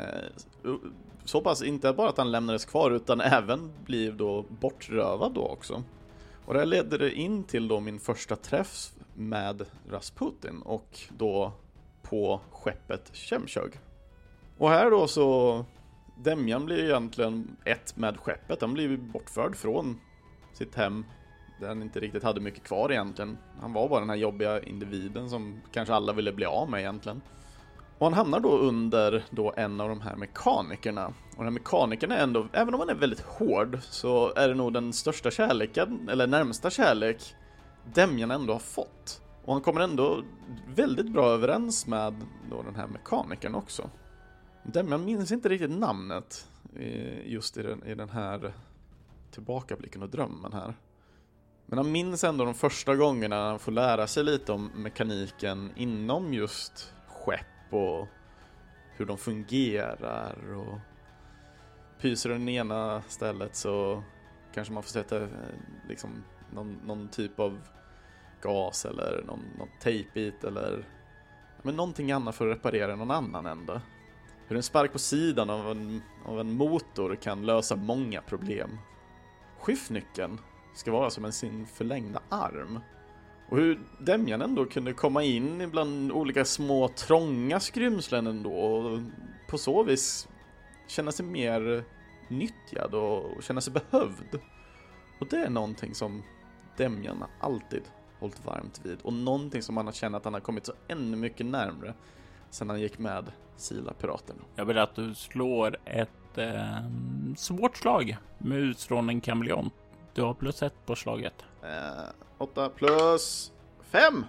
så 1.24 1.40
pass, 1.40 1.62
inte 1.62 1.92
bara 1.92 2.08
att 2.08 2.18
han 2.18 2.30
lämnades 2.30 2.64
kvar 2.64 2.90
utan 2.90 3.20
även 3.20 3.72
blev 3.84 4.16
då 4.16 4.44
bortrövad 4.48 5.32
då 5.32 5.46
också. 5.46 5.82
Och 6.44 6.54
det 6.54 6.60
här 6.60 6.66
ledde 6.66 6.98
det 6.98 7.12
in 7.12 7.44
till 7.44 7.68
då 7.68 7.80
min 7.80 8.00
första 8.00 8.36
träff 8.36 8.90
med 9.14 9.66
Rasputin 9.90 10.62
och 10.62 11.00
då 11.18 11.52
på 12.02 12.40
skeppet 12.50 13.16
Chemchug. 13.16 13.72
Och 14.58 14.70
här 14.70 14.90
då 14.90 15.06
så 15.06 15.64
Demjan 16.24 16.66
blir 16.66 16.84
egentligen 16.84 17.56
ett 17.64 17.96
med 17.96 18.16
skeppet. 18.16 18.60
Han 18.60 18.74
blir 18.74 18.96
bortförd 18.96 19.56
från 19.56 20.00
sitt 20.52 20.74
hem 20.74 21.04
där 21.60 21.68
han 21.68 21.82
inte 21.82 22.00
riktigt 22.00 22.22
hade 22.22 22.40
mycket 22.40 22.62
kvar 22.62 22.92
egentligen. 22.92 23.38
Han 23.60 23.72
var 23.72 23.88
bara 23.88 24.00
den 24.00 24.10
här 24.10 24.16
jobbiga 24.16 24.62
individen 24.62 25.30
som 25.30 25.60
kanske 25.72 25.94
alla 25.94 26.12
ville 26.12 26.32
bli 26.32 26.44
av 26.44 26.70
med 26.70 26.80
egentligen. 26.80 27.20
Och 27.98 28.06
han 28.06 28.14
hamnar 28.14 28.40
då 28.40 28.58
under 28.58 29.24
då 29.30 29.52
en 29.56 29.80
av 29.80 29.88
de 29.88 30.00
här 30.00 30.16
mekanikerna. 30.16 31.06
Och 31.06 31.36
den 31.36 31.44
här 31.44 31.50
mekanikern 31.50 32.12
är 32.12 32.22
ändå, 32.22 32.48
även 32.52 32.74
om 32.74 32.80
han 32.80 32.88
är 32.88 32.94
väldigt 32.94 33.20
hård, 33.20 33.78
så 33.82 34.34
är 34.34 34.48
det 34.48 34.54
nog 34.54 34.72
den 34.72 34.92
största 34.92 35.30
kärleken, 35.30 36.08
eller 36.08 36.26
närmsta 36.26 36.70
kärlek, 36.70 37.34
Demjan 37.94 38.30
ändå 38.30 38.52
har 38.52 38.60
fått. 38.60 39.22
Och 39.44 39.52
han 39.52 39.62
kommer 39.62 39.80
ändå 39.80 40.22
väldigt 40.74 41.12
bra 41.12 41.26
överens 41.26 41.86
med 41.86 42.14
då 42.50 42.62
den 42.62 42.74
här 42.74 42.86
mekanikern 42.86 43.54
också. 43.54 43.90
Demjan 44.62 45.04
minns 45.04 45.32
inte 45.32 45.48
riktigt 45.48 45.70
namnet 45.70 46.48
eh, 46.76 47.32
just 47.32 47.56
i 47.56 47.62
den, 47.62 47.84
i 47.84 47.94
den 47.94 48.08
här 48.08 48.52
tillbakablicken 49.30 50.02
och 50.02 50.08
drömmen 50.08 50.52
här. 50.52 50.74
Men 51.70 51.78
han 51.78 51.92
minns 51.92 52.24
ändå 52.24 52.44
de 52.44 52.54
första 52.54 52.96
gångerna 52.96 53.48
han 53.48 53.58
får 53.58 53.72
lära 53.72 54.06
sig 54.06 54.24
lite 54.24 54.52
om 54.52 54.70
mekaniken 54.74 55.72
inom 55.76 56.34
just 56.34 56.94
skepp 57.06 57.72
och 57.72 58.08
hur 58.96 59.06
de 59.06 59.18
fungerar 59.18 60.54
och 60.54 60.78
pyser 62.00 62.30
den 62.30 62.48
ena 62.48 63.02
stället 63.08 63.56
så 63.56 64.02
kanske 64.54 64.74
man 64.74 64.82
får 64.82 64.90
sätta 64.90 65.22
eh, 65.22 65.28
liksom 65.88 66.24
någon, 66.52 66.78
någon 66.86 67.08
typ 67.08 67.40
av 67.40 67.60
gas 68.42 68.84
eller 68.84 69.22
någon, 69.26 69.44
någon 69.58 69.70
tejpbit 69.80 70.44
eller 70.44 70.84
men 71.62 71.76
någonting 71.76 72.12
annat 72.12 72.34
för 72.34 72.50
att 72.50 72.56
reparera 72.56 72.96
någon 72.96 73.10
annan 73.10 73.46
ända. 73.46 73.82
Hur 74.46 74.56
en 74.56 74.62
spark 74.62 74.92
på 74.92 74.98
sidan 74.98 75.50
av 75.50 75.70
en, 75.70 76.02
av 76.26 76.40
en 76.40 76.52
motor 76.52 77.16
kan 77.16 77.46
lösa 77.46 77.76
många 77.76 78.22
problem. 78.22 78.78
Skiftnyckeln 79.58 80.38
ska 80.74 80.92
vara 80.92 81.10
som 81.10 81.24
en 81.24 81.32
sin 81.32 81.66
förlängda 81.66 82.20
arm. 82.28 82.80
Och 83.48 83.56
hur 83.56 83.80
Demjan 83.98 84.42
ändå 84.42 84.66
kunde 84.66 84.92
komma 84.92 85.22
in 85.22 85.70
bland 85.70 86.12
olika 86.12 86.44
små 86.44 86.88
trånga 86.88 87.60
skrymslen 87.60 88.26
ändå 88.26 88.52
och 88.52 89.00
på 89.48 89.58
så 89.58 89.82
vis 89.82 90.28
känna 90.86 91.12
sig 91.12 91.26
mer 91.26 91.84
nyttjad 92.28 92.94
och 92.94 93.42
känna 93.42 93.60
sig 93.60 93.72
behövd. 93.72 94.40
Och 95.20 95.26
det 95.30 95.36
är 95.36 95.50
någonting 95.50 95.94
som 95.94 96.22
Demjan 96.76 97.24
alltid 97.40 97.82
hållit 98.18 98.44
varmt 98.44 98.80
vid 98.84 98.98
och 99.02 99.12
någonting 99.12 99.62
som 99.62 99.76
han 99.76 99.86
har 99.86 99.92
känt 99.92 100.16
att 100.16 100.24
han 100.24 100.34
har 100.34 100.40
kommit 100.40 100.66
så 100.66 100.72
ännu 100.88 101.16
mycket 101.16 101.46
närmre 101.46 101.94
sen 102.50 102.70
han 102.70 102.80
gick 102.80 102.98
med 102.98 103.32
Sila-piraterna. 103.56 104.40
Jag 104.56 104.64
vill 104.64 104.78
att 104.78 104.94
du 104.94 105.14
slår 105.14 105.76
ett 105.84 106.38
eh, 106.38 106.76
svårt 107.36 107.76
slag 107.76 108.16
med 108.38 108.58
utstrålning 108.58 109.20
kameleont. 109.20 109.74
Du 110.14 110.22
har 110.22 110.34
plus 110.34 110.62
ett 110.62 110.86
på 110.86 110.96
slaget. 110.96 111.44
Eh, 111.62 112.12
8 112.38 112.68
plus 112.68 113.52
5. 113.90 114.24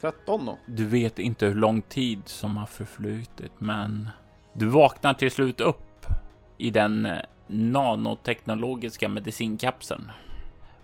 13 0.00 0.46
då. 0.46 0.58
Du 0.66 0.86
vet 0.86 1.18
inte 1.18 1.46
hur 1.46 1.54
lång 1.54 1.82
tid 1.82 2.22
som 2.24 2.56
har 2.56 2.66
förflutit, 2.66 3.52
men 3.58 4.10
du 4.52 4.66
vaknar 4.66 5.14
till 5.14 5.30
slut 5.30 5.60
upp 5.60 6.06
i 6.58 6.70
den 6.70 7.06
eh, 7.06 7.18
nanoteknologiska 7.46 9.08
medicinkapseln. 9.08 10.10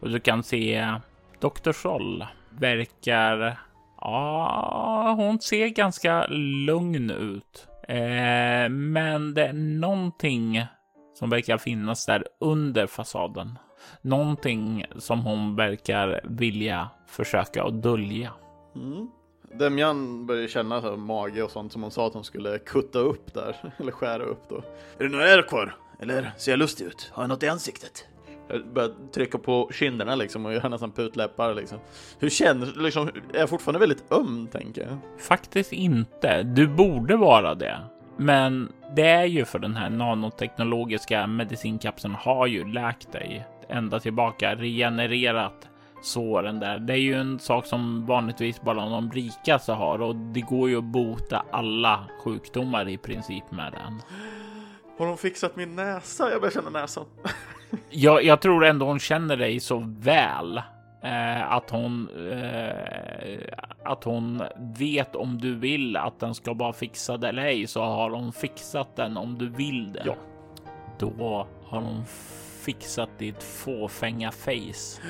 Och 0.00 0.11
du 0.11 0.20
kan 0.20 0.42
se 0.42 0.94
Dr. 1.40 1.72
Scholl 1.72 2.26
verkar... 2.50 3.61
Ja, 4.00 5.14
hon 5.16 5.40
ser 5.40 5.68
ganska 5.68 6.26
lugn 6.66 7.11
ut. 7.11 7.66
Eh, 7.88 8.68
men 8.68 9.34
det 9.34 9.46
är 9.46 9.52
någonting 9.52 10.66
som 11.14 11.30
verkar 11.30 11.58
finnas 11.58 12.06
där 12.06 12.24
under 12.40 12.87
fasaden. 12.87 13.58
Någonting 14.03 14.85
som 14.96 15.20
hon 15.20 15.57
verkar 15.57 16.20
vilja 16.24 16.90
försöka 17.07 17.64
att 17.64 17.83
dölja. 17.83 18.33
Mm. 18.77 19.09
Demjan 19.55 20.27
börjar 20.27 20.48
känna 20.48 20.81
så 20.81 20.96
mage 20.96 21.42
och 21.42 21.51
sånt 21.51 21.72
som 21.72 21.83
hon 21.83 21.90
sa 21.90 22.07
att 22.07 22.14
hon 22.14 22.24
skulle 22.24 22.59
kutta 22.59 22.98
upp 22.98 23.35
där, 23.35 23.57
eller 23.77 23.92
skära 23.92 24.22
upp 24.22 24.42
då. 24.48 24.57
Är 24.98 25.05
det 25.05 25.09
några 25.09 25.29
ärr 25.29 25.42
kvar? 25.42 25.74
Eller 26.01 26.33
ser 26.37 26.53
jag 26.53 26.59
lustig 26.59 26.85
ut? 26.85 27.11
Har 27.12 27.22
jag 27.22 27.29
något 27.29 27.42
i 27.42 27.48
ansiktet? 27.48 28.07
Jag 28.48 28.66
börjar 28.66 28.90
trycka 29.12 29.38
på 29.38 29.70
kinderna 29.72 30.14
liksom 30.14 30.46
och 30.46 30.53
göra 30.53 30.68
nästan 30.68 30.92
putläppar 30.92 31.55
liksom. 31.55 31.79
Hur 32.18 32.31
känns 32.31 32.77
liksom? 32.77 33.09
Är 33.09 33.38
jag 33.38 33.48
fortfarande 33.48 33.81
väldigt 33.81 34.12
öm 34.12 34.48
tänker 34.53 34.83
jag? 34.83 34.98
Faktiskt 35.20 35.72
inte. 35.72 36.42
Du 36.42 36.66
borde 36.66 37.16
vara 37.16 37.55
det. 37.55 37.79
Men 38.16 38.72
det 38.96 39.07
är 39.07 39.24
ju 39.24 39.44
för 39.44 39.59
den 39.59 39.77
här 39.77 39.90
nanoteknologiska 39.90 41.27
medicinkapseln 41.27 42.14
har 42.14 42.46
ju 42.46 42.72
läkt 42.72 43.12
dig 43.12 43.46
ända 43.68 44.00
tillbaka, 44.00 44.54
regenererat 44.54 45.68
såren 46.02 46.61
där. 46.61 46.78
Det 46.78 46.92
är 46.92 46.98
ju 46.98 47.14
en 47.14 47.38
sak 47.38 47.66
som 47.66 48.07
vanligtvis 48.07 48.62
bara 48.62 48.88
de 48.88 49.12
rikaste 49.12 49.72
har 49.72 50.02
och 50.02 50.16
det 50.16 50.40
går 50.40 50.68
ju 50.68 50.78
att 50.78 50.85
bota 50.85 51.44
alla 51.50 52.04
sjukdomar 52.24 52.88
i 52.88 52.98
princip 52.98 53.50
med 53.50 53.72
den. 53.72 54.02
Har 54.98 55.07
de 55.07 55.16
fixat 55.16 55.57
min 55.57 55.76
näsa? 55.76 56.31
Jag 56.31 56.40
börjar 56.40 56.52
känna 56.52 56.70
näsan. 56.70 57.04
jag, 57.90 58.24
jag 58.24 58.40
tror 58.40 58.64
ändå 58.64 58.87
hon 58.87 58.98
känner 58.98 59.37
dig 59.37 59.61
så 59.61 59.85
väl 59.98 60.57
eh, 61.02 61.52
att 61.52 61.70
hon 61.70 62.09
eh, 62.31 63.38
att 63.85 64.04
hon 64.04 64.42
vet 64.78 65.16
om 65.16 65.38
du 65.38 65.54
vill 65.54 65.96
att 65.96 66.20
den 66.20 66.35
ska 66.35 66.54
vara 66.54 66.72
fixad 66.72 67.24
eller 67.24 67.42
ej 67.42 67.66
så 67.66 67.83
har 67.83 68.11
hon 68.11 68.33
fixat 68.33 68.96
den 68.96 69.16
om 69.16 69.38
du 69.38 69.48
vill 69.48 69.92
det. 69.92 70.02
Ja. 70.07 70.14
Då 70.98 71.46
har 71.64 71.81
hon 71.81 72.04
fixat 72.68 73.18
ditt 73.18 73.42
fåfänga 73.42 74.33
face. 74.33 75.00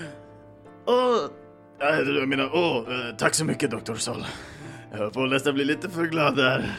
Åh, 0.87 1.17
jag 1.79 2.29
menar, 2.29 2.51
åh, 2.55 2.77
eh, 2.79 3.17
tack 3.17 3.35
så 3.35 3.45
mycket 3.45 3.71
doktor 3.71 3.95
Sol. 3.95 4.25
Jag 4.91 4.99
höll 4.99 5.11
på 5.11 5.23
att 5.23 5.31
nästan 5.31 5.55
bli 5.55 5.65
lite 5.65 5.91
för 5.91 6.05
glad 6.05 6.37
där. 6.37 6.75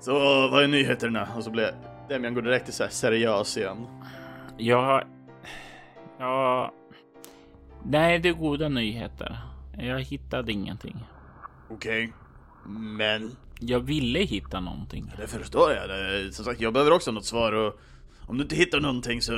Så 0.00 0.12
vad 0.48 0.64
är 0.64 0.68
nyheterna? 0.68 1.28
Och 1.36 1.44
så 1.44 1.50
blir 1.50 1.70
Demian 2.08 2.34
går 2.34 2.42
direkt 2.42 2.64
till 2.64 2.74
så 2.74 2.82
här 2.82 2.90
seriös 2.90 3.56
igen. 3.56 3.86
Ja, 4.56 5.02
ja. 6.18 6.72
Nej, 7.84 8.18
det 8.18 8.28
är 8.28 8.32
goda 8.32 8.68
nyheter. 8.68 9.38
Jag 9.78 10.00
hittade 10.00 10.52
ingenting. 10.52 11.04
Okej, 11.70 12.12
men 12.66 13.36
Jag 13.60 13.80
ville 13.80 14.18
hitta 14.18 14.60
någonting. 14.60 15.12
det 15.16 15.26
förstår 15.26 15.72
jag. 15.72 16.34
Som 16.34 16.44
sagt, 16.44 16.60
jag 16.60 16.72
behöver 16.72 16.92
också 16.92 17.12
något 17.12 17.24
svar 17.24 17.52
och 17.52 17.80
om 18.28 18.36
du 18.38 18.42
inte 18.42 18.56
hittar 18.56 18.80
någonting 18.80 19.22
så 19.22 19.32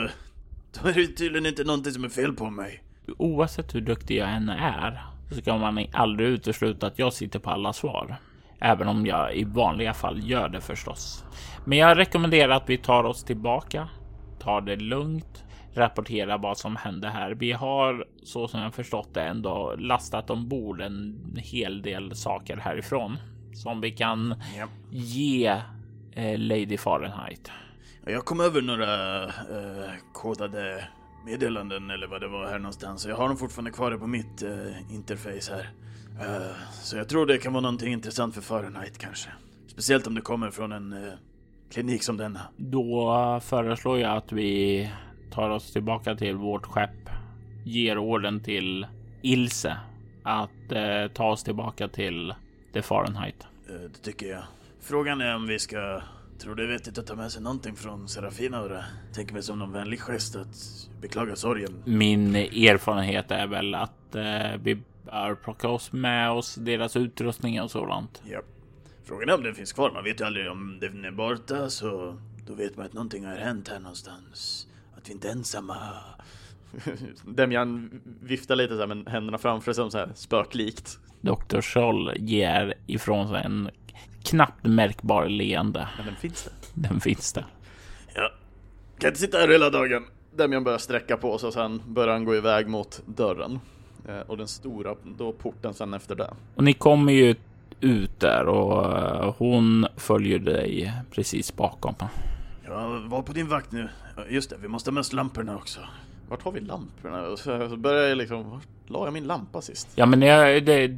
då 0.82 0.88
är 0.88 0.92
det 0.94 1.06
tydligen 1.06 1.46
inte 1.46 1.64
någonting 1.64 1.92
som 1.92 2.04
är 2.04 2.08
fel 2.08 2.32
på 2.32 2.50
mig. 2.50 2.82
Oavsett 3.18 3.74
hur 3.74 3.80
duktig 3.80 4.16
jag 4.18 4.30
än 4.30 4.48
är 4.48 5.02
så 5.30 5.34
ska 5.34 5.56
man 5.58 5.86
aldrig 5.92 6.28
utesluta 6.28 6.86
att 6.86 6.98
jag 6.98 7.12
sitter 7.12 7.38
på 7.38 7.50
alla 7.50 7.72
svar. 7.72 8.16
Även 8.60 8.88
om 8.88 9.06
jag 9.06 9.36
i 9.36 9.44
vanliga 9.44 9.94
fall 9.94 10.28
gör 10.30 10.48
det 10.48 10.60
förstås. 10.60 11.24
Men 11.64 11.78
jag 11.78 11.98
rekommenderar 11.98 12.52
att 12.56 12.68
vi 12.70 12.78
tar 12.78 13.04
oss 13.04 13.24
tillbaka, 13.24 13.88
tar 14.38 14.60
det 14.60 14.76
lugnt, 14.76 15.44
rapporterar 15.74 16.38
vad 16.38 16.58
som 16.58 16.76
hände 16.76 17.08
här. 17.08 17.30
Vi 17.34 17.52
har 17.52 18.06
så 18.22 18.48
som 18.48 18.60
jag 18.60 18.74
förstått 18.74 19.14
det 19.14 19.22
ändå 19.22 19.74
lastat 19.78 20.30
ombord 20.30 20.80
en 20.80 21.18
hel 21.36 21.82
del 21.82 22.16
saker 22.16 22.56
härifrån 22.56 23.16
som 23.54 23.80
vi 23.80 23.90
kan 23.90 24.34
Ja. 24.58 24.66
ge 24.90 25.46
eh, 26.12 26.38
Lady 26.38 26.76
Fahrenheit. 26.78 27.50
Jag 28.08 28.24
kom 28.24 28.40
över 28.40 28.62
några 28.62 29.24
eh, 29.24 29.92
kodade 30.12 30.88
meddelanden 31.24 31.90
eller 31.90 32.06
vad 32.06 32.20
det 32.20 32.28
var 32.28 32.46
här 32.46 32.58
någonstans. 32.58 33.06
Jag 33.06 33.16
har 33.16 33.28
dem 33.28 33.36
fortfarande 33.36 33.70
kvar 33.70 33.96
på 33.96 34.06
mitt 34.06 34.42
eh, 34.42 34.94
interface 34.94 35.52
här. 35.52 35.70
Eh, 36.20 36.56
så 36.72 36.96
jag 36.96 37.08
tror 37.08 37.26
det 37.26 37.38
kan 37.38 37.52
vara 37.52 37.60
någonting 37.60 37.92
intressant 37.92 38.34
för 38.34 38.40
Fahrenheit 38.40 38.98
kanske. 38.98 39.28
Speciellt 39.66 40.06
om 40.06 40.14
det 40.14 40.20
kommer 40.20 40.50
från 40.50 40.72
en 40.72 40.92
eh, 40.92 41.12
klinik 41.70 42.02
som 42.02 42.16
denna. 42.16 42.40
Då 42.56 43.40
föreslår 43.42 43.98
jag 43.98 44.16
att 44.16 44.32
vi 44.32 44.90
tar 45.32 45.50
oss 45.50 45.72
tillbaka 45.72 46.14
till 46.14 46.36
vårt 46.36 46.66
skepp, 46.66 47.10
ger 47.64 47.98
orden 47.98 48.40
till 48.40 48.86
Ilse 49.22 49.76
att 50.22 50.72
eh, 50.72 51.12
ta 51.14 51.30
oss 51.30 51.44
tillbaka 51.44 51.88
till 51.88 52.34
The 52.72 52.82
Fahrenheit. 52.82 53.46
Eh, 53.68 53.74
det 53.74 54.02
tycker 54.02 54.26
jag. 54.26 54.42
Frågan 54.80 55.20
är 55.20 55.36
om 55.36 55.46
vi 55.46 55.58
ska... 55.58 56.02
Tror 56.38 56.54
det 56.54 56.62
är 56.62 56.66
vettigt 56.66 56.98
att 56.98 57.06
ta 57.06 57.14
med 57.14 57.32
sig 57.32 57.42
någonting 57.42 57.76
från 57.76 58.08
Serafina 58.08 58.68
det? 58.68 58.84
Tänker 59.14 59.32
mig 59.32 59.42
som 59.42 59.58
någon 59.58 59.72
vänlig 59.72 60.00
gest 60.00 60.36
att 60.36 60.88
beklaga 61.00 61.36
sorgen. 61.36 61.82
Min 61.84 62.36
erfarenhet 62.36 63.30
är 63.30 63.46
väl 63.46 63.74
att 63.74 64.14
eh, 64.14 64.56
vi 64.62 64.82
bör 65.04 65.34
plocka 65.34 65.68
oss 65.68 65.92
med 65.92 66.30
oss 66.30 66.54
deras 66.54 66.96
utrustning 66.96 67.62
och 67.62 67.70
sådant. 67.70 68.22
Ja. 68.30 68.40
Frågan 69.04 69.28
är 69.28 69.34
om 69.34 69.42
den 69.42 69.54
finns 69.54 69.72
kvar. 69.72 69.90
Man 69.90 70.04
vet 70.04 70.20
ju 70.20 70.24
aldrig 70.24 70.50
om 70.50 70.78
den 70.80 71.04
är 71.04 71.10
borta 71.10 71.70
så 71.70 72.18
då 72.46 72.54
vet 72.54 72.76
man 72.76 72.86
att 72.86 72.92
någonting 72.92 73.24
har 73.24 73.36
hänt 73.36 73.68
här 73.68 73.80
någonstans. 73.80 74.66
Att 74.96 75.08
vi 75.08 75.12
inte 75.12 75.28
är 75.28 75.32
ensamma. 75.32 75.76
Demian 77.24 78.00
viftar 78.22 78.56
lite 78.56 78.74
så 78.74 78.80
här 78.80 78.94
med 78.94 79.08
händerna 79.08 79.38
framför 79.38 79.72
sig 79.72 79.74
som 79.74 79.90
så 79.90 79.98
här 79.98 80.10
spöklikt. 80.14 80.98
Dr. 81.20 81.60
Scholl 81.60 82.12
ger 82.16 82.74
ifrån 82.86 83.28
sig 83.28 83.42
en 83.44 83.70
knappt 84.26 84.64
märkbar 84.64 85.28
leende. 85.28 85.88
Men 85.96 86.06
den 86.06 86.16
finns 86.16 86.44
där. 86.44 86.52
Den 86.74 87.00
finns 87.00 87.32
där. 87.32 87.46
Ja. 88.14 88.30
Kan 88.98 89.08
inte 89.08 89.20
sitta 89.20 89.38
här 89.38 89.48
hela 89.48 89.70
dagen. 89.70 90.04
Demian 90.36 90.64
börjar 90.64 90.78
sträcka 90.78 91.16
på 91.16 91.38
sig 91.38 91.46
och 91.46 91.52
sen 91.52 91.82
börjar 91.86 92.12
han 92.12 92.24
gå 92.24 92.36
iväg 92.36 92.68
mot 92.68 93.02
dörren. 93.06 93.60
Eh, 94.08 94.20
och 94.20 94.36
den 94.36 94.48
stora 94.48 94.94
då 95.18 95.32
porten 95.32 95.74
sen 95.74 95.94
efter 95.94 96.14
det. 96.14 96.34
Och 96.54 96.64
ni 96.64 96.72
kommer 96.72 97.12
ju 97.12 97.34
ut 97.80 98.20
där 98.20 98.48
och 98.48 98.98
eh, 98.98 99.34
hon 99.38 99.86
följer 99.96 100.38
dig 100.38 100.92
precis 101.10 101.56
bakom. 101.56 101.94
Ja, 102.64 103.00
var 103.06 103.22
på 103.22 103.32
din 103.32 103.48
vakt 103.48 103.72
nu. 103.72 103.88
Just 104.28 104.50
det, 104.50 104.56
vi 104.62 104.68
måste 104.68 104.90
ha 104.90 104.92
med 104.92 105.00
oss 105.00 105.12
lamporna 105.12 105.56
också. 105.56 105.80
Vart 106.28 106.42
har 106.42 106.52
vi 106.52 106.60
lamporna? 106.60 107.36
Så 107.36 107.68
så 107.68 107.76
börjar 107.76 108.08
jag 108.08 108.18
liksom, 108.18 108.50
vart 108.50 108.68
la 108.86 109.04
jag 109.04 109.12
min 109.12 109.26
lampa 109.26 109.60
sist? 109.60 109.88
Ja, 109.94 110.06
men 110.06 110.22
jag, 110.22 110.64
det 110.64 110.90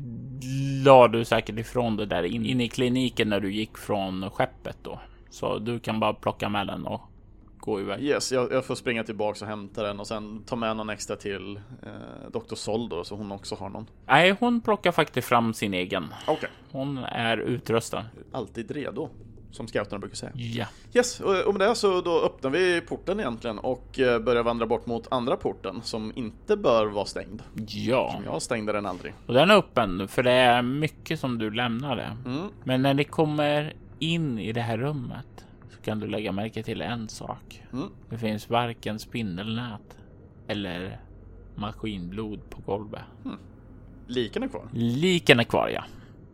la 0.84 1.08
du 1.08 1.24
säkert 1.24 1.58
ifrån 1.58 1.96
det 1.96 2.06
där 2.06 2.22
in, 2.22 2.46
in 2.46 2.60
i 2.60 2.68
kliniken 2.68 3.28
när 3.28 3.40
du 3.40 3.52
gick 3.52 3.78
från 3.78 4.30
skeppet 4.30 4.76
då. 4.82 5.00
Så 5.30 5.58
du 5.58 5.78
kan 5.78 6.00
bara 6.00 6.14
plocka 6.14 6.48
med 6.48 6.66
den 6.66 6.86
och 6.86 7.00
gå 7.58 7.80
iväg. 7.80 8.02
Yes, 8.02 8.32
jag, 8.32 8.52
jag 8.52 8.64
får 8.64 8.74
springa 8.74 9.04
tillbaks 9.04 9.42
och 9.42 9.48
hämta 9.48 9.82
den 9.82 10.00
och 10.00 10.06
sen 10.06 10.42
ta 10.46 10.56
med 10.56 10.76
någon 10.76 10.90
extra 10.90 11.16
till 11.16 11.60
eh, 11.82 12.30
Dr. 12.32 12.54
Sol 12.54 12.88
då, 12.88 13.04
så 13.04 13.14
hon 13.14 13.32
också 13.32 13.54
har 13.54 13.68
någon. 13.68 13.86
Nej, 14.06 14.36
hon 14.40 14.60
plockar 14.60 14.92
faktiskt 14.92 15.28
fram 15.28 15.54
sin 15.54 15.74
egen. 15.74 16.14
Okej. 16.26 16.50
Hon 16.72 16.98
är 16.98 17.36
utrustad. 17.36 18.04
Alltid 18.32 18.70
redo, 18.70 19.08
som 19.50 19.68
scouterna 19.68 19.98
brukar 19.98 20.16
säga. 20.16 20.32
Ja, 20.34 20.66
Yes, 20.94 21.20
och 21.20 21.54
med 21.54 21.68
det 21.68 21.74
så 21.74 22.00
då 22.00 22.20
öppnar 22.20 22.50
vi 22.50 22.80
porten 22.80 23.20
egentligen 23.20 23.58
och 23.58 24.00
eh, 24.00 24.18
börjar 24.18 24.42
vandra 24.42 24.66
bort 24.66 24.86
mot 24.86 25.06
andra 25.10 25.36
porten 25.36 25.82
som 25.82 26.12
inte 26.14 26.56
bör 26.56 26.86
vara 26.86 27.04
stängd. 27.04 27.42
ja. 27.66 28.20
Jag 28.24 28.42
stängde 28.42 28.72
den 28.72 28.86
aldrig. 28.86 29.14
Och 29.26 29.34
den 29.34 29.50
är 29.50 29.56
öppen 29.56 30.08
för 30.08 30.22
det 30.22 30.32
är 30.32 30.62
mycket 30.62 31.20
som 31.20 31.38
du 31.38 31.50
lämnade. 31.50 32.16
Mm. 32.26 32.48
Men 32.64 32.82
när 32.82 32.94
ni 32.94 33.04
kommer 33.04 33.72
in 33.98 34.38
i 34.38 34.52
det 34.52 34.60
här 34.60 34.78
rummet 34.78 35.46
så 35.70 35.80
kan 35.80 36.00
du 36.00 36.06
lägga 36.06 36.32
märke 36.32 36.62
till 36.62 36.82
en 36.82 37.08
sak. 37.08 37.62
Mm. 37.72 37.88
Det 38.10 38.18
finns 38.18 38.50
varken 38.50 38.98
spindelnät 38.98 39.96
eller 40.48 41.00
maskinblod 41.54 42.50
på 42.50 42.60
golvet. 42.66 43.02
Liken 44.06 44.42
är 44.42 44.48
kvar. 44.48 44.68
Liken 44.72 45.40
är 45.40 45.44
kvar 45.44 45.68
ja. 45.74 45.84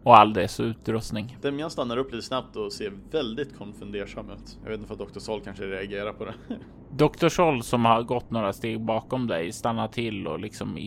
Och 0.04 0.18
all 0.18 0.32
dess 0.32 0.60
utrustning. 0.60 1.38
Demian 1.42 1.70
stannar 1.70 1.96
upp 1.96 2.12
lite 2.12 2.26
snabbt 2.26 2.56
och 2.56 2.72
ser 2.72 2.92
väldigt 3.10 3.58
konfundersam 3.58 4.30
ut. 4.30 4.58
Jag 4.62 4.70
vet 4.70 4.80
inte 4.80 4.96
för 4.96 5.04
att 5.04 5.12
Dr. 5.12 5.20
Sol 5.20 5.40
kanske 5.44 5.64
reagerar 5.64 6.12
på 6.12 6.24
det. 6.24 6.34
Dr. 6.90 7.28
Scholl 7.28 7.62
som 7.62 7.84
har 7.84 8.02
gått 8.02 8.30
några 8.30 8.52
steg 8.52 8.80
bakom 8.80 9.26
dig 9.26 9.52
stannar 9.52 9.88
till 9.88 10.26
och 10.26 10.40
liksom 10.40 10.78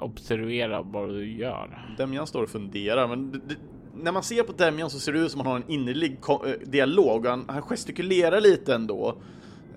observerar 0.00 0.82
vad 0.82 1.08
du 1.08 1.32
gör. 1.38 1.94
Demian 1.96 2.26
står 2.26 2.42
och 2.42 2.48
funderar, 2.48 3.08
men 3.08 3.32
det, 3.32 3.38
det, 3.38 3.56
när 3.94 4.12
man 4.12 4.22
ser 4.22 4.42
på 4.42 4.52
Demian 4.52 4.90
så 4.90 4.98
ser 4.98 5.12
det 5.12 5.18
ut 5.18 5.30
som 5.30 5.40
att 5.40 5.46
han 5.46 5.56
har 5.56 5.62
en 5.62 5.70
innerlig 5.70 6.18
eh, 6.28 6.50
dialog. 6.66 7.26
Han, 7.26 7.44
han 7.48 7.62
gestikulerar 7.62 8.40
lite 8.40 8.74
ändå 8.74 9.16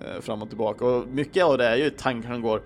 eh, 0.00 0.20
fram 0.20 0.42
och 0.42 0.48
tillbaka 0.48 0.84
och 0.86 1.08
mycket 1.08 1.44
av 1.44 1.58
det 1.58 1.66
är 1.66 1.76
ju 1.76 1.90
tankarna 1.90 2.38
går. 2.38 2.62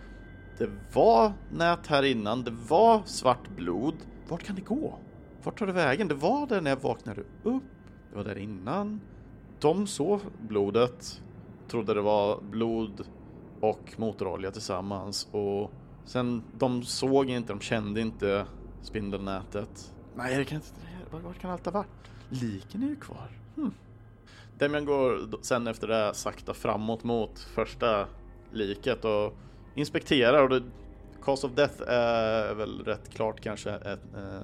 Det 0.59 0.68
var 0.94 1.33
nät 1.53 1.87
här 1.87 2.03
innan, 2.03 2.44
det 2.44 2.55
var 2.68 3.03
svart 3.05 3.49
blod. 3.57 3.94
Vart 4.29 4.42
kan 4.42 4.57
det 4.57 4.62
gå? 4.62 4.99
Vart 5.44 5.59
tar 5.59 5.66
det 5.66 5.72
vägen? 5.72 6.09
Det 6.09 6.14
var 6.14 6.46
där 6.46 6.61
när 6.61 6.70
jag 6.70 6.80
vaknade 6.80 7.20
upp. 7.42 7.62
Det 8.11 8.16
var 8.16 8.24
där 8.24 8.38
innan. 8.38 9.00
De 9.61 9.87
såg 9.87 10.20
blodet, 10.40 11.22
trodde 11.68 11.94
det 11.94 12.00
var 12.00 12.40
blod 12.40 13.07
och 13.61 13.94
motorolja 13.96 14.50
tillsammans 14.50 15.28
och 15.33 15.70
sen 16.04 16.42
de 16.59 16.83
såg 16.83 17.30
inte, 17.30 17.52
de 17.52 17.61
kände 17.61 18.00
inte 18.00 18.46
spindelnätet. 18.83 19.92
Nej, 20.16 20.37
det 20.37 20.44
kan 20.44 20.57
inte, 20.57 20.68
vart, 21.11 21.38
kan 21.38 21.50
allt 21.50 21.64
ha 21.64 21.72
varit? 21.72 22.11
Liken 22.28 22.83
är 22.83 22.88
ju 22.88 22.96
kvar. 22.96 23.28
Hmm. 23.57 23.74
Demian 24.59 24.85
går 24.85 25.18
sen 25.42 25.66
efter 25.66 25.88
det 25.88 26.14
sakta 26.14 26.54
framåt 26.54 27.04
mot 27.04 27.38
första 27.38 28.07
liket 28.52 29.04
och 29.04 29.35
inspekterar 29.74 30.42
och 30.42 30.48
det, 30.48 30.62
cause 31.22 31.46
of 31.46 31.52
death 31.52 31.83
är 31.87 32.54
väl 32.54 32.85
rätt 32.85 33.14
klart 33.14 33.40
kanske 33.40 33.70
ett 33.70 34.14
eh, 34.14 34.42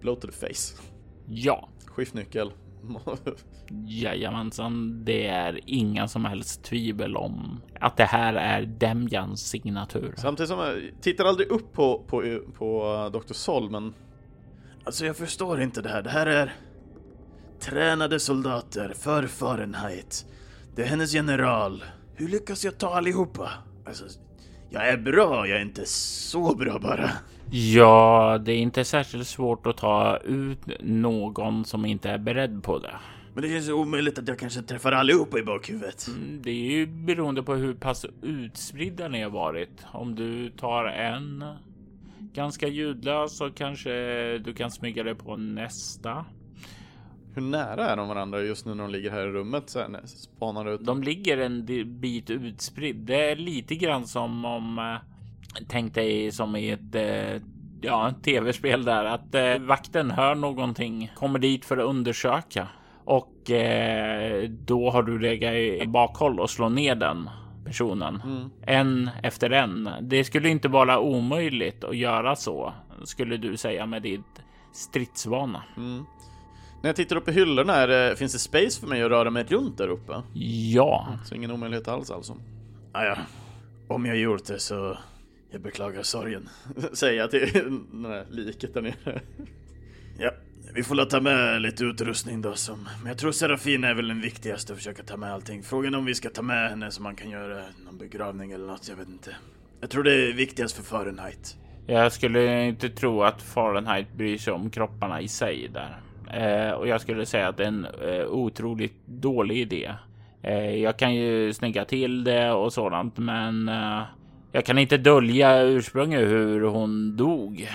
blow 0.00 0.14
to 0.14 0.26
the 0.28 0.32
face. 0.46 0.82
Ja, 1.28 1.68
Skiftnyckel. 1.86 2.52
jajamensan. 3.86 5.04
Det 5.04 5.26
är 5.26 5.60
inga 5.66 6.08
som 6.08 6.24
helst 6.24 6.64
tvivel 6.64 7.16
om 7.16 7.60
att 7.80 7.96
det 7.96 8.04
här 8.04 8.34
är 8.34 8.66
Demjans 8.66 9.40
signatur. 9.40 10.14
Samtidigt 10.16 10.50
som 10.50 10.58
jag 10.58 10.90
tittar 11.00 11.24
aldrig 11.24 11.48
upp 11.48 11.72
på, 11.72 12.04
på, 12.06 12.40
på 12.58 13.10
Dr. 13.12 13.32
Sol 13.32 13.70
men 13.70 13.94
Alltså 14.84 15.06
jag 15.06 15.16
förstår 15.16 15.60
inte 15.60 15.82
det 15.82 15.88
här. 15.88 16.02
Det 16.02 16.10
här 16.10 16.26
är 16.26 16.52
tränade 17.60 18.20
soldater 18.20 18.92
för 18.96 19.26
Fahrenheit. 19.26 20.26
Det 20.76 20.82
är 20.82 20.86
hennes 20.86 21.14
general. 21.14 21.84
Hur 22.14 22.28
lyckas 22.28 22.64
jag 22.64 22.78
ta 22.78 22.94
allihopa? 22.94 23.50
Alltså, 23.86 24.04
jag 24.70 24.88
är 24.88 24.96
bra, 24.96 25.46
jag 25.48 25.58
är 25.58 25.62
inte 25.62 25.86
så 25.86 26.54
bra 26.54 26.78
bara. 26.78 27.10
Ja, 27.50 28.38
det 28.44 28.52
är 28.52 28.56
inte 28.56 28.84
särskilt 28.84 29.26
svårt 29.26 29.66
att 29.66 29.76
ta 29.76 30.16
ut 30.16 30.58
någon 30.80 31.64
som 31.64 31.84
inte 31.84 32.10
är 32.10 32.18
beredd 32.18 32.62
på 32.62 32.78
det. 32.78 32.94
Men 33.34 33.42
det 33.42 33.48
känns 33.48 33.68
omöjligt 33.68 34.18
att 34.18 34.28
jag 34.28 34.38
kanske 34.38 34.62
träffar 34.62 34.92
allihopa 34.92 35.38
i 35.38 35.42
bakhuvudet. 35.42 36.06
Mm, 36.08 36.42
Det 36.42 36.50
är 36.50 36.70
ju 36.72 36.86
beroende 36.86 37.42
på 37.42 37.54
hur 37.54 37.74
pass 37.74 38.06
utspridda 38.22 39.08
ni 39.08 39.22
har 39.22 39.30
varit. 39.30 39.84
Om 39.92 40.14
du 40.14 40.50
tar 40.50 40.84
en 40.84 41.44
ganska 42.32 42.68
ljudlös 42.68 43.36
så 43.36 43.50
kanske 43.50 43.90
du 44.38 44.54
kan 44.54 44.70
smyga 44.70 45.02
dig 45.02 45.14
på 45.14 45.36
nästa. 45.36 46.24
Hur 47.34 47.42
nära 47.42 47.88
är 47.88 47.96
de 47.96 48.08
varandra 48.08 48.40
just 48.42 48.66
nu 48.66 48.74
när 48.74 48.82
de 48.84 48.92
ligger 48.92 49.10
här 49.10 49.26
i 49.26 49.30
rummet 49.30 49.70
så 49.70 49.78
här, 49.78 50.00
spanar 50.06 50.68
ut? 50.74 50.84
De 50.84 51.02
ligger 51.02 51.38
en 51.38 51.66
bit 52.00 52.30
utspridd. 52.30 52.96
Det 52.96 53.30
är 53.30 53.36
lite 53.36 53.74
grann 53.74 54.06
som 54.06 54.44
om 54.44 54.78
eh, 54.78 54.96
tänk 55.68 55.94
dig 55.94 56.32
som 56.32 56.56
i 56.56 56.70
ett 56.70 56.94
eh, 56.94 57.42
ja, 57.80 58.12
tv-spel 58.22 58.84
där 58.84 59.04
att 59.04 59.34
eh, 59.34 59.58
vakten 59.58 60.10
hör 60.10 60.34
någonting, 60.34 61.12
kommer 61.16 61.38
dit 61.38 61.64
för 61.64 61.78
att 61.78 61.84
undersöka 61.84 62.68
och 63.04 63.50
eh, 63.50 64.48
då 64.50 64.90
har 64.90 65.02
du 65.02 65.18
legat 65.18 65.54
i 65.54 65.86
bakhåll 65.86 66.40
och 66.40 66.50
slå 66.50 66.68
ner 66.68 66.94
den 66.94 67.30
personen 67.64 68.22
Mm. 68.24 68.50
en 68.62 69.10
efter 69.22 69.50
en. 69.50 69.90
Det 70.00 70.24
skulle 70.24 70.48
inte 70.48 70.68
vara 70.68 70.98
omöjligt 70.98 71.84
att 71.84 71.96
göra 71.96 72.36
så 72.36 72.72
skulle 73.04 73.36
du 73.36 73.56
säga 73.56 73.86
med 73.86 74.02
ditt 74.02 74.42
stridsvana. 74.72 75.62
Mm. 75.76 76.04
När 76.82 76.88
jag 76.88 76.96
tittar 76.96 77.16
upp 77.16 77.28
i 77.28 77.32
hyllorna, 77.32 77.74
är 77.74 77.88
det, 77.88 78.16
finns 78.16 78.32
det 78.32 78.38
space 78.38 78.80
för 78.80 78.86
mig 78.86 79.02
att 79.02 79.10
röra 79.10 79.30
mig 79.30 79.44
runt 79.44 79.78
där 79.78 79.88
uppe? 79.88 80.22
Ja, 80.72 81.18
Så 81.24 81.34
ingen 81.34 81.50
omöjlighet 81.50 81.88
alls 81.88 82.10
alltså. 82.10 82.36
Ah, 82.92 83.04
ja. 83.04 83.16
Om 83.88 84.06
jag 84.06 84.16
gjort 84.16 84.44
det 84.44 84.58
så... 84.58 84.98
Jag 85.50 85.60
beklagar 85.60 86.02
sorgen. 86.02 86.48
Säger 86.92 87.18
jag 87.18 87.30
till 87.30 87.40
det 87.92 88.08
där 88.08 88.26
liket 88.30 88.74
där 88.74 88.82
nere. 88.82 89.20
Ja, 90.18 90.30
vi 90.74 90.82
får 90.82 91.04
ta 91.04 91.20
med 91.20 91.62
lite 91.62 91.84
utrustning 91.84 92.42
då 92.42 92.54
som... 92.54 92.88
Men 93.02 93.08
jag 93.08 93.18
tror 93.18 93.32
Serafina 93.32 93.88
är 93.88 93.94
väl 93.94 94.08
den 94.08 94.20
viktigaste 94.20 94.72
att 94.72 94.78
försöka 94.78 95.02
ta 95.02 95.16
med 95.16 95.32
allting. 95.32 95.62
Frågan 95.62 95.94
är 95.94 95.98
om 95.98 96.04
vi 96.04 96.14
ska 96.14 96.30
ta 96.30 96.42
med 96.42 96.70
henne 96.70 96.90
så 96.90 97.02
man 97.02 97.16
kan 97.16 97.30
göra 97.30 97.62
någon 97.84 97.98
begravning 97.98 98.52
eller 98.52 98.66
något, 98.66 98.88
jag 98.88 98.96
vet 98.96 99.08
inte. 99.08 99.36
Jag 99.80 99.90
tror 99.90 100.02
det 100.02 100.12
är 100.12 100.32
viktigast 100.32 100.76
för 100.76 100.82
Fahrenheit. 100.82 101.56
Jag 101.86 102.12
skulle 102.12 102.64
inte 102.64 102.88
tro 102.88 103.22
att 103.22 103.42
Fahrenheit 103.42 104.12
bryr 104.12 104.38
sig 104.38 104.52
om 104.52 104.70
kropparna 104.70 105.20
i 105.20 105.28
sig 105.28 105.68
där. 105.74 106.00
Eh, 106.32 106.70
och 106.70 106.88
jag 106.88 107.00
skulle 107.00 107.26
säga 107.26 107.48
att 107.48 107.56
det 107.56 107.64
är 107.64 107.68
en 107.68 107.84
eh, 107.84 108.26
otroligt 108.26 109.06
dålig 109.06 109.56
idé. 109.56 109.94
Eh, 110.42 110.74
jag 110.76 110.96
kan 110.96 111.14
ju 111.14 111.52
snygga 111.52 111.84
till 111.84 112.24
det 112.24 112.52
och 112.52 112.72
sådant, 112.72 113.18
men 113.18 113.70
jag 114.52 114.64
kan 114.64 114.78
inte 114.78 114.96
dölja 114.96 115.62
ursprunget 115.62 116.20
hur 116.20 116.60
hon 116.60 117.16
dog. 117.16 117.68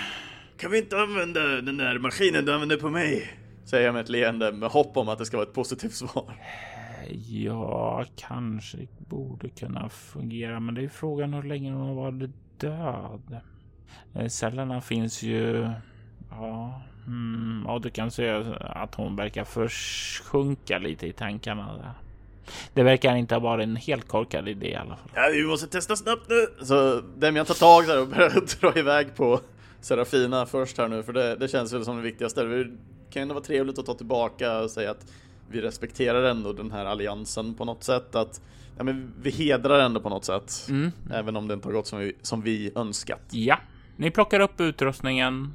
Kan 0.58 0.70
vi 0.70 0.78
inte 0.78 0.98
använda 0.98 1.40
den 1.40 1.76
där 1.76 1.98
maskinen 1.98 2.44
du 2.44 2.54
använde 2.54 2.76
på 2.76 2.90
mig? 2.90 3.30
Säger 3.64 3.86
jag 3.86 3.92
med 3.92 4.02
ett 4.02 4.08
leende 4.08 4.52
med 4.52 4.70
hopp 4.70 4.96
om 4.96 5.08
att 5.08 5.18
det 5.18 5.26
ska 5.26 5.36
vara 5.36 5.46
ett 5.46 5.54
positivt 5.54 5.94
svar. 5.94 6.34
Ja, 7.28 8.04
kanske 8.16 8.78
borde 8.98 9.48
kunna 9.48 9.88
fungera, 9.88 10.60
men 10.60 10.74
det 10.74 10.84
är 10.84 10.88
frågan 10.88 11.34
hur 11.34 11.42
länge 11.42 11.72
hon 11.72 11.88
har 11.88 11.94
varit 11.94 12.30
död. 12.58 13.40
Cellerna 14.30 14.80
finns 14.80 15.22
ju... 15.22 15.70
Ja, 16.30 16.82
mm, 17.06 17.66
och 17.66 17.80
du 17.80 17.90
kan 17.90 18.10
se 18.10 18.42
att 18.60 18.94
hon 18.94 19.16
verkar 19.16 19.44
försjunka 19.44 20.78
lite 20.78 21.06
i 21.06 21.12
tankarna. 21.12 21.76
Där. 21.76 21.92
Det 22.74 22.82
verkar 22.82 23.16
inte 23.16 23.34
ha 23.34 23.40
varit 23.40 23.62
en 23.62 23.76
helt 23.76 24.08
korkad 24.08 24.48
idé 24.48 24.70
i 24.70 24.74
alla 24.74 24.96
fall. 24.96 25.10
Ja, 25.14 25.28
vi 25.32 25.46
måste 25.46 25.66
testa 25.66 25.96
snabbt 25.96 26.28
nu. 26.28 26.64
Så 26.64 27.00
Demian 27.16 27.46
tar 27.46 27.54
tag 27.54 27.86
där 27.86 28.00
och 28.00 28.08
börjar 28.08 28.60
dra 28.60 28.78
iväg 28.78 29.14
på 29.16 29.40
Serafina 29.80 30.46
först 30.46 30.78
här 30.78 30.88
nu, 30.88 31.02
för 31.02 31.12
det, 31.12 31.36
det 31.36 31.48
känns 31.48 31.72
väl 31.72 31.84
som 31.84 31.96
det 31.96 32.02
viktigaste. 32.02 32.42
Det 32.44 32.64
kan 32.64 33.20
ju 33.20 33.22
ändå 33.22 33.34
vara 33.34 33.44
trevligt 33.44 33.78
att 33.78 33.86
ta 33.86 33.94
tillbaka 33.94 34.58
och 34.58 34.70
säga 34.70 34.90
att 34.90 35.06
vi 35.50 35.60
respekterar 35.60 36.22
ändå 36.22 36.52
den 36.52 36.70
här 36.70 36.84
alliansen 36.84 37.54
på 37.54 37.64
något 37.64 37.84
sätt. 37.84 38.14
Att 38.14 38.40
ja, 38.76 38.84
men 38.84 39.12
vi 39.22 39.30
hedrar 39.30 39.80
ändå 39.80 40.00
på 40.00 40.08
något 40.08 40.24
sätt. 40.24 40.66
Mm. 40.68 40.92
Även 41.12 41.36
om 41.36 41.48
det 41.48 41.54
inte 41.54 41.68
har 41.68 41.72
gått 41.72 41.86
som 41.86 41.98
vi, 41.98 42.12
som 42.22 42.42
vi 42.42 42.72
önskat. 42.74 43.22
Ja, 43.30 43.58
ni 43.96 44.10
plockar 44.10 44.40
upp 44.40 44.60
utrustningen 44.60 45.52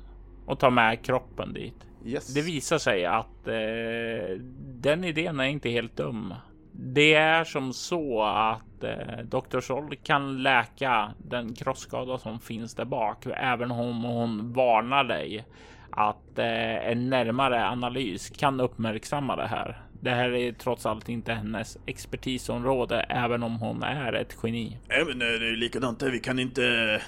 och 0.51 0.59
tar 0.59 0.69
med 0.71 1.05
kroppen 1.05 1.53
dit. 1.53 1.87
Yes. 2.05 2.33
Det 2.33 2.41
visar 2.41 2.77
sig 2.77 3.05
att 3.05 3.47
eh, 3.47 4.37
den 4.59 5.03
idén 5.03 5.39
är 5.39 5.45
inte 5.45 5.69
helt 5.69 5.97
dum. 5.97 6.33
Det 6.71 7.13
är 7.13 7.43
som 7.43 7.73
så 7.73 8.23
att 8.23 8.83
eh, 8.83 9.17
Dr. 9.23 9.61
Scholl 9.61 9.95
kan 10.03 10.43
läka 10.43 11.13
den 11.17 11.53
krossskada 11.53 12.17
som 12.17 12.39
finns 12.39 12.75
där 12.75 12.85
bak, 12.85 13.25
även 13.25 13.71
om 13.71 14.03
hon 14.03 14.53
varnar 14.53 15.03
dig 15.03 15.45
att 15.91 16.39
eh, 16.39 16.91
en 16.91 17.09
närmare 17.09 17.67
analys 17.67 18.29
kan 18.29 18.59
uppmärksamma 18.59 19.35
det 19.35 19.47
här. 19.47 19.81
Det 20.01 20.09
här 20.09 20.29
är 20.29 20.51
trots 20.51 20.85
allt 20.85 21.09
inte 21.09 21.33
hennes 21.33 21.77
expertisområde, 21.85 22.99
även 22.99 23.43
om 23.43 23.55
hon 23.55 23.83
är 23.83 24.13
ett 24.13 24.37
geni. 24.43 24.77
Eh, 24.89 25.05
det 25.05 25.25
är 25.25 25.55
likadant 25.55 25.99
där. 25.99 26.09
Vi 26.11 26.19
kan 26.19 26.39
inte... 26.39 27.01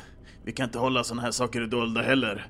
Vi 0.45 0.51
kan 0.51 0.63
inte 0.63 0.79
hålla 0.79 1.03
såna 1.03 1.21
här 1.21 1.31
saker 1.31 1.61
dolda 1.61 2.01
heller. 2.01 2.47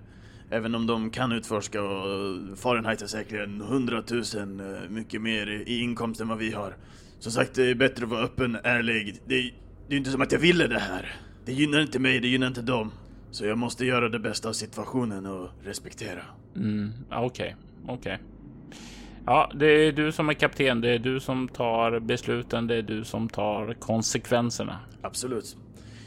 Även 0.53 0.75
om 0.75 0.87
de 0.87 1.09
kan 1.09 1.31
utforska 1.31 1.81
och 1.83 2.57
Fahrenheit 2.57 3.01
är 3.01 3.07
säkerligen 3.07 3.61
hundratusen 3.61 4.59
eh, 4.59 4.89
mycket 4.89 5.21
mer 5.21 5.47
i 5.67 5.79
inkomst 5.79 6.21
än 6.21 6.27
vad 6.27 6.37
vi 6.37 6.51
har. 6.51 6.75
Som 7.19 7.31
sagt, 7.31 7.55
det 7.55 7.69
är 7.69 7.75
bättre 7.75 8.03
att 8.05 8.11
vara 8.11 8.23
öppen, 8.23 8.57
ärlig. 8.63 9.15
Det, 9.27 9.35
är- 9.35 9.53
ju 9.89 9.97
inte 9.97 10.09
som 10.11 10.21
att 10.21 10.31
jag 10.31 10.39
ville 10.39 10.67
det 10.67 10.79
här. 10.79 11.15
Det 11.45 11.53
gynnar 11.53 11.79
inte 11.81 11.99
mig, 11.99 12.19
det 12.19 12.27
gynnar 12.27 12.47
inte 12.47 12.61
dem. 12.61 12.91
Så 13.31 13.45
jag 13.45 13.57
måste 13.57 13.85
göra 13.85 14.09
det 14.09 14.19
bästa 14.19 14.49
av 14.49 14.53
situationen 14.53 15.25
och 15.25 15.49
respektera. 15.63 16.21
Mm, 16.55 16.91
okej, 17.11 17.55
okej. 17.87 18.19
Ja, 19.25 19.51
det 19.55 19.65
är 19.67 19.91
du 19.91 20.11
som 20.11 20.29
är 20.29 20.33
kapten. 20.33 20.81
Det 20.81 20.89
är 20.89 20.99
du 20.99 21.19
som 21.19 21.47
tar 21.47 21.99
besluten. 21.99 22.67
Det 22.67 22.75
är 22.75 22.81
du 22.81 23.03
som 23.03 23.29
tar 23.29 23.73
konsekvenserna. 23.73 24.79
Absolut. 25.01 25.57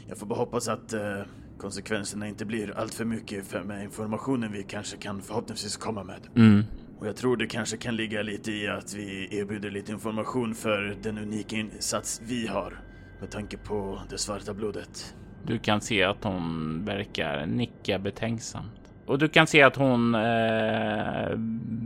Jag 0.07 0.17
får 0.17 0.25
bara 0.27 0.39
hoppas 0.39 0.67
att 0.67 0.93
eh, 0.93 1.21
konsekvenserna 1.57 2.27
inte 2.27 2.45
blir 2.45 2.77
allt 2.77 2.93
för 2.93 3.05
mycket 3.05 3.47
för 3.47 3.63
med 3.63 3.83
informationen 3.83 4.51
vi 4.51 4.63
kanske 4.63 4.97
kan 4.97 5.21
förhoppningsvis 5.21 5.77
komma 5.77 6.03
med. 6.03 6.27
Mm. 6.35 6.63
Och 6.99 7.07
jag 7.07 7.15
tror 7.15 7.37
det 7.37 7.47
kanske 7.47 7.77
kan 7.77 7.95
ligga 7.95 8.21
lite 8.21 8.51
i 8.51 8.67
att 8.67 8.93
vi 8.93 9.37
erbjuder 9.39 9.71
lite 9.71 9.91
information 9.91 10.55
för 10.55 10.97
den 11.03 11.17
unika 11.17 11.55
insats 11.55 12.21
vi 12.25 12.47
har. 12.47 12.79
Med 13.19 13.31
tanke 13.31 13.57
på 13.57 14.01
det 14.09 14.17
svarta 14.17 14.53
blodet. 14.53 15.15
Du 15.45 15.59
kan 15.59 15.81
se 15.81 16.03
att 16.03 16.23
hon 16.23 16.85
verkar 16.85 17.45
nicka 17.45 17.99
betänksamt 17.99 18.71
och 19.05 19.19
du 19.19 19.27
kan 19.27 19.47
se 19.47 19.63
att 19.63 19.75
hon 19.75 20.15
eh, 20.15 21.29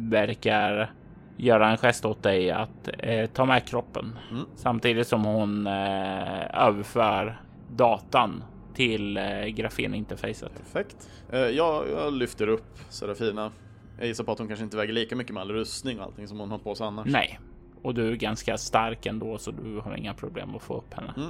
verkar 0.09 0.91
göra 1.37 1.69
en 1.69 1.77
gest 1.77 2.05
åt 2.05 2.23
dig 2.23 2.51
att 2.51 2.89
eh, 2.99 3.25
ta 3.25 3.45
med 3.45 3.65
kroppen 3.67 4.17
Mm. 4.31 4.45
samtidigt 4.55 5.07
som 5.07 5.25
hon 5.25 5.67
eh, 5.67 6.63
överför 6.67 7.41
datan 7.75 8.43
till 8.71 9.17
eh, 9.17 9.45
grafeninterfacet. 9.45 10.51
Perfekt. 10.57 11.09
Eh, 11.31 11.39
jag, 11.39 11.89
jag 11.89 12.13
lyfter 12.13 12.47
upp 12.47 12.79
Serafina. 12.89 13.51
Jag 13.97 14.07
gissar 14.07 14.23
på 14.23 14.31
att 14.31 14.39
hon 14.39 14.47
kanske 14.47 14.63
inte 14.63 14.77
väger 14.77 14.93
lika 14.93 15.15
mycket 15.15 15.33
med 15.33 15.41
all 15.41 15.51
rustning 15.51 15.99
och 15.99 16.05
allting 16.05 16.27
som 16.27 16.39
hon 16.39 16.51
har 16.51 16.57
på 16.57 16.75
sig 16.75 16.87
annars. 16.87 17.07
Nej, 17.09 17.39
och 17.81 17.93
du 17.93 18.11
är 18.11 18.15
ganska 18.15 18.57
stark 18.57 19.05
ändå 19.05 19.37
så 19.37 19.51
du 19.51 19.79
har 19.79 19.95
inga 19.95 20.13
problem 20.13 20.55
att 20.55 20.61
få 20.61 20.77
upp 20.77 20.93
henne. 20.93 21.13
Mm. 21.17 21.29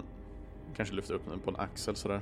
Kanske 0.76 0.96
lyfter 0.96 1.14
upp 1.14 1.30
den 1.30 1.40
på 1.40 1.50
en 1.50 1.56
axel 1.56 1.96
sådär. 1.96 2.22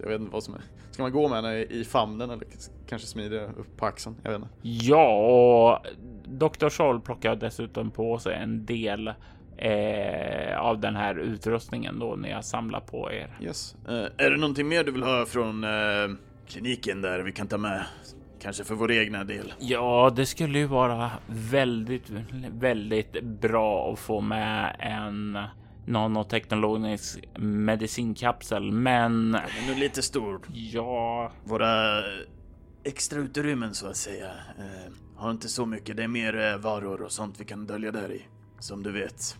Jag 0.00 0.08
vet 0.08 0.20
inte 0.20 0.32
vad 0.32 0.42
som 0.42 0.54
är. 0.54 0.60
Ska 0.90 1.02
man 1.02 1.12
gå 1.12 1.28
med 1.28 1.36
henne 1.36 1.62
i 1.62 1.84
famnen 1.84 2.30
eller 2.30 2.46
kanske 2.88 3.08
smidigare 3.08 3.46
upp 3.46 3.76
på 3.76 3.86
axeln? 3.86 4.16
Jag 4.22 4.30
vet 4.30 4.42
inte. 4.42 4.54
Ja, 4.62 5.16
och 5.16 5.86
Dr. 6.24 6.68
Scholl 6.68 7.00
plockar 7.00 7.36
dessutom 7.36 7.90
på 7.90 8.18
sig 8.18 8.34
en 8.34 8.66
del 8.66 9.12
eh, 9.58 10.58
av 10.60 10.80
den 10.80 10.96
här 10.96 11.18
utrustningen 11.18 11.98
då 11.98 12.16
när 12.16 12.28
jag 12.28 12.44
samlar 12.44 12.80
på 12.80 13.12
er. 13.12 13.38
Yes. 13.40 13.76
Eh, 13.88 14.26
är 14.26 14.30
det 14.30 14.36
någonting 14.36 14.68
mer 14.68 14.84
du 14.84 14.92
vill 14.92 15.02
ha 15.02 15.26
från 15.26 15.64
eh, 15.64 15.70
kliniken 16.48 17.02
där 17.02 17.20
vi 17.20 17.32
kan 17.32 17.46
ta 17.46 17.58
med? 17.58 17.84
Kanske 18.40 18.64
för 18.64 18.74
vår 18.74 18.92
egna 18.92 19.24
del. 19.24 19.54
Ja, 19.58 20.12
det 20.16 20.26
skulle 20.26 20.58
ju 20.58 20.66
vara 20.66 21.10
väldigt, 21.26 22.10
väldigt 22.52 23.22
bra 23.22 23.92
att 23.92 23.98
få 23.98 24.20
med 24.20 24.76
en 24.78 25.38
nanoteknologisk 25.86 27.18
medicinkapsel, 27.38 28.72
men 28.72 29.32
Den 29.32 29.74
är 29.76 29.78
lite 29.80 30.02
stor. 30.02 30.40
ja, 30.52 31.32
Våra 31.44 32.02
extra 32.84 33.18
utrymmen 33.18 33.74
så 33.74 33.86
att 33.86 33.96
säga 33.96 34.26
eh, 34.58 34.92
har 35.16 35.30
inte 35.30 35.48
så 35.48 35.66
mycket. 35.66 35.96
Det 35.96 36.02
är 36.04 36.08
mer 36.08 36.52
eh, 36.52 36.56
varor 36.58 37.02
och 37.02 37.12
sånt 37.12 37.40
vi 37.40 37.44
kan 37.44 37.66
dölja 37.66 37.92
där 37.92 38.12
i. 38.12 38.22
Som 38.58 38.82
du 38.82 38.92
vet. 38.92 39.36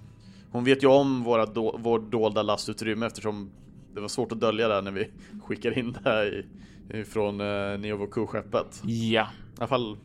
Hon 0.50 0.64
vet 0.64 0.82
ju 0.82 0.86
om 0.86 1.24
våra 1.24 1.46
do, 1.46 1.78
vår 1.78 1.98
dolda 1.98 2.42
lastutrymme 2.42 3.06
eftersom 3.06 3.50
det 3.94 4.00
var 4.00 4.08
svårt 4.08 4.32
att 4.32 4.40
dölja 4.40 4.68
det 4.68 4.80
när 4.80 4.90
vi 4.90 5.10
skickade 5.44 5.80
in 5.80 5.92
det 5.92 6.10
här 6.10 6.44
i, 6.90 7.04
från 7.04 7.40
eh, 7.40 7.78
Neovoku-skeppet. 7.78 8.82
ja, 8.84 9.22
I 9.22 9.26
alla 9.58 9.66
fall 9.66 9.96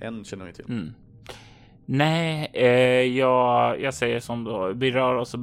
en 0.00 0.24
känner 0.24 0.44
vi 0.46 0.52
till. 0.52 0.64
Mm. 0.68 0.92
Nej, 1.86 2.50
eh, 2.52 3.18
jag, 3.18 3.80
jag 3.80 3.94
säger 3.94 4.20
som 4.20 4.44
då. 4.44 4.72
Vi 4.74 4.90
rör 4.90 5.14
oss 5.14 5.34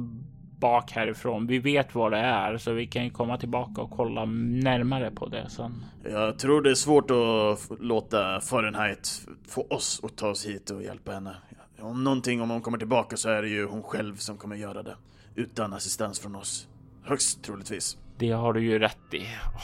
bak 0.58 0.90
härifrån. 0.90 1.46
Vi 1.46 1.58
vet 1.58 1.94
vad 1.94 2.12
det 2.12 2.18
är 2.18 2.58
så 2.58 2.72
vi 2.72 2.86
kan 2.86 3.10
komma 3.10 3.36
tillbaka 3.36 3.82
och 3.82 3.90
kolla 3.90 4.24
närmare 4.24 5.10
på 5.10 5.26
det 5.26 5.50
sen. 5.50 5.84
Jag 6.04 6.38
tror 6.38 6.62
det 6.62 6.70
är 6.70 6.74
svårt 6.74 7.10
att 7.10 7.80
låta 7.80 8.40
Fahrenheit 8.40 9.26
få 9.48 9.66
oss 9.70 10.00
att 10.02 10.16
ta 10.16 10.28
oss 10.28 10.46
hit 10.46 10.70
och 10.70 10.82
hjälpa 10.82 11.12
henne. 11.12 11.36
Om 11.80 12.04
någonting, 12.04 12.40
om 12.42 12.50
hon 12.50 12.60
kommer 12.60 12.78
tillbaka 12.78 13.16
så 13.16 13.28
är 13.28 13.42
det 13.42 13.48
ju 13.48 13.66
hon 13.66 13.82
själv 13.82 14.16
som 14.16 14.36
kommer 14.36 14.56
göra 14.56 14.82
det. 14.82 14.96
Utan 15.34 15.72
assistans 15.72 16.20
från 16.20 16.36
oss. 16.36 16.68
Högst 17.02 17.42
troligtvis. 17.44 17.98
Det 18.18 18.30
har 18.30 18.52
du 18.52 18.60
ju 18.64 18.78
rätt 18.78 19.14
i. 19.14 19.26
Åh, 19.54 19.60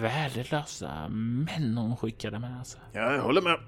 värdelösa 0.00 1.08
män 1.08 1.76
hon 1.78 1.96
skickade 1.96 2.38
med 2.38 2.66
sig. 2.66 2.80
Ja, 2.92 3.12
jag 3.12 3.22
håller 3.22 3.42
med. 3.42 3.58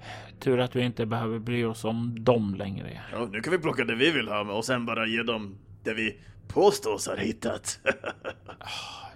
Tur 0.41 0.61
att 0.61 0.77
vi 0.77 0.83
inte 0.83 1.07
behöver 1.07 1.39
bry 1.39 1.65
oss 1.65 1.85
om 1.85 2.25
dem 2.25 2.55
längre. 2.55 3.01
Ja, 3.13 3.29
nu 3.33 3.41
kan 3.41 3.51
vi 3.51 3.59
plocka 3.59 3.85
det 3.85 3.95
vi 3.95 4.11
vill 4.11 4.29
ha 4.29 4.41
och 4.41 4.65
sen 4.65 4.87
bara 4.87 5.07
ge 5.07 5.23
dem 5.23 5.59
det 5.85 5.95
vi 5.95 6.17
påstås 6.49 7.07
ha 7.07 7.17
hittat. 7.17 7.81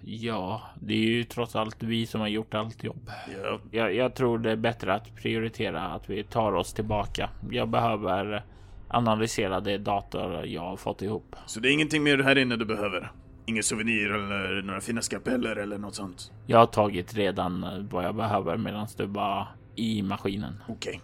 Ja, 0.08 0.62
det 0.80 0.94
är 0.94 0.98
ju 1.08 1.24
trots 1.24 1.56
allt 1.56 1.82
vi 1.82 2.06
som 2.06 2.20
har 2.20 2.28
gjort 2.28 2.54
allt 2.54 2.84
jobb. 2.84 3.10
ja, 3.42 3.60
Jag, 3.70 3.94
jag 3.94 4.14
tror 4.14 4.38
det 4.38 4.50
är 4.50 4.56
bättre 4.56 4.94
att 4.94 5.14
prioritera 5.16 5.82
att 5.82 6.10
vi 6.10 6.24
tar 6.24 6.52
oss 6.52 6.72
tillbaka. 6.72 7.30
Jag 7.50 7.68
behöver 7.68 8.44
analysera 8.88 9.60
det 9.60 9.78
dator 9.78 10.46
jag 10.46 10.62
har 10.62 10.76
fått 10.76 11.02
ihop. 11.02 11.36
så 11.46 11.60
det 11.60 11.68
är 11.68 11.72
ingenting 11.72 12.02
mer 12.02 12.18
här 12.18 12.38
inne 12.38 12.56
du 12.56 12.64
behöver? 12.64 13.12
Ingen 13.46 13.62
souvenir 13.62 14.10
eller 14.14 14.62
några 14.62 14.80
fina 14.80 15.02
skapeller 15.02 15.56
eller 15.56 15.78
något 15.78 15.94
sånt? 15.94 16.32
Jag 16.46 16.58
har 16.58 16.66
tagit 16.66 17.14
redan 17.14 17.64
eh, 17.64 17.70
vad 17.90 18.04
jag 18.04 18.14
behöver 18.14 18.56
medan 18.56 18.86
du 18.96 19.06
var 19.06 19.46
i 19.76 20.02
maskinen. 20.02 20.62
Okej. 20.68 21.00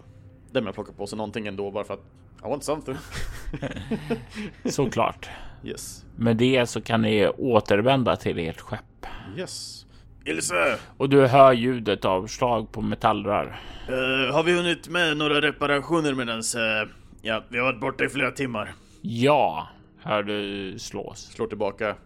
Den 0.53 0.65
med 0.65 0.75
plocka 0.75 0.93
på 0.93 1.07
sig 1.07 1.17
någonting 1.17 1.47
ändå 1.47 1.71
bara 1.71 1.85
för 1.85 1.95
att 1.95 2.05
I 2.45 2.49
want 2.49 2.65
something. 2.65 2.97
Såklart. 4.65 5.29
Yes. 5.65 6.05
Med 6.17 6.37
det 6.37 6.67
så 6.67 6.81
kan 6.81 7.03
ni 7.03 7.29
återvända 7.29 8.17
till 8.17 8.39
ert 8.39 8.61
skepp. 8.61 9.07
Yes. 9.37 9.87
Ilse! 10.25 10.79
Och 10.97 11.09
du 11.09 11.27
hör 11.27 11.53
ljudet 11.53 12.05
av 12.05 12.27
slag 12.27 12.73
på 12.73 12.81
metallrör. 12.81 13.61
eh, 13.89 14.35
har 14.35 14.43
vi 14.43 14.57
hunnit 14.57 14.89
med 14.89 15.17
några 15.17 15.41
reparationer 15.41 16.15
medans... 16.15 16.55
eh, 16.55 16.89
ja, 17.23 17.45
vi 17.49 17.59
har 17.59 17.65
varit 17.65 17.81
borta 17.81 18.05
i 18.05 18.09
flera 18.09 18.31
timmar. 18.31 18.75
Ja, 19.01 19.69
hör 20.03 20.23
du 20.23 20.79
slås. 20.79 21.19
Slår 21.19 21.47
tillbaka 21.47 21.97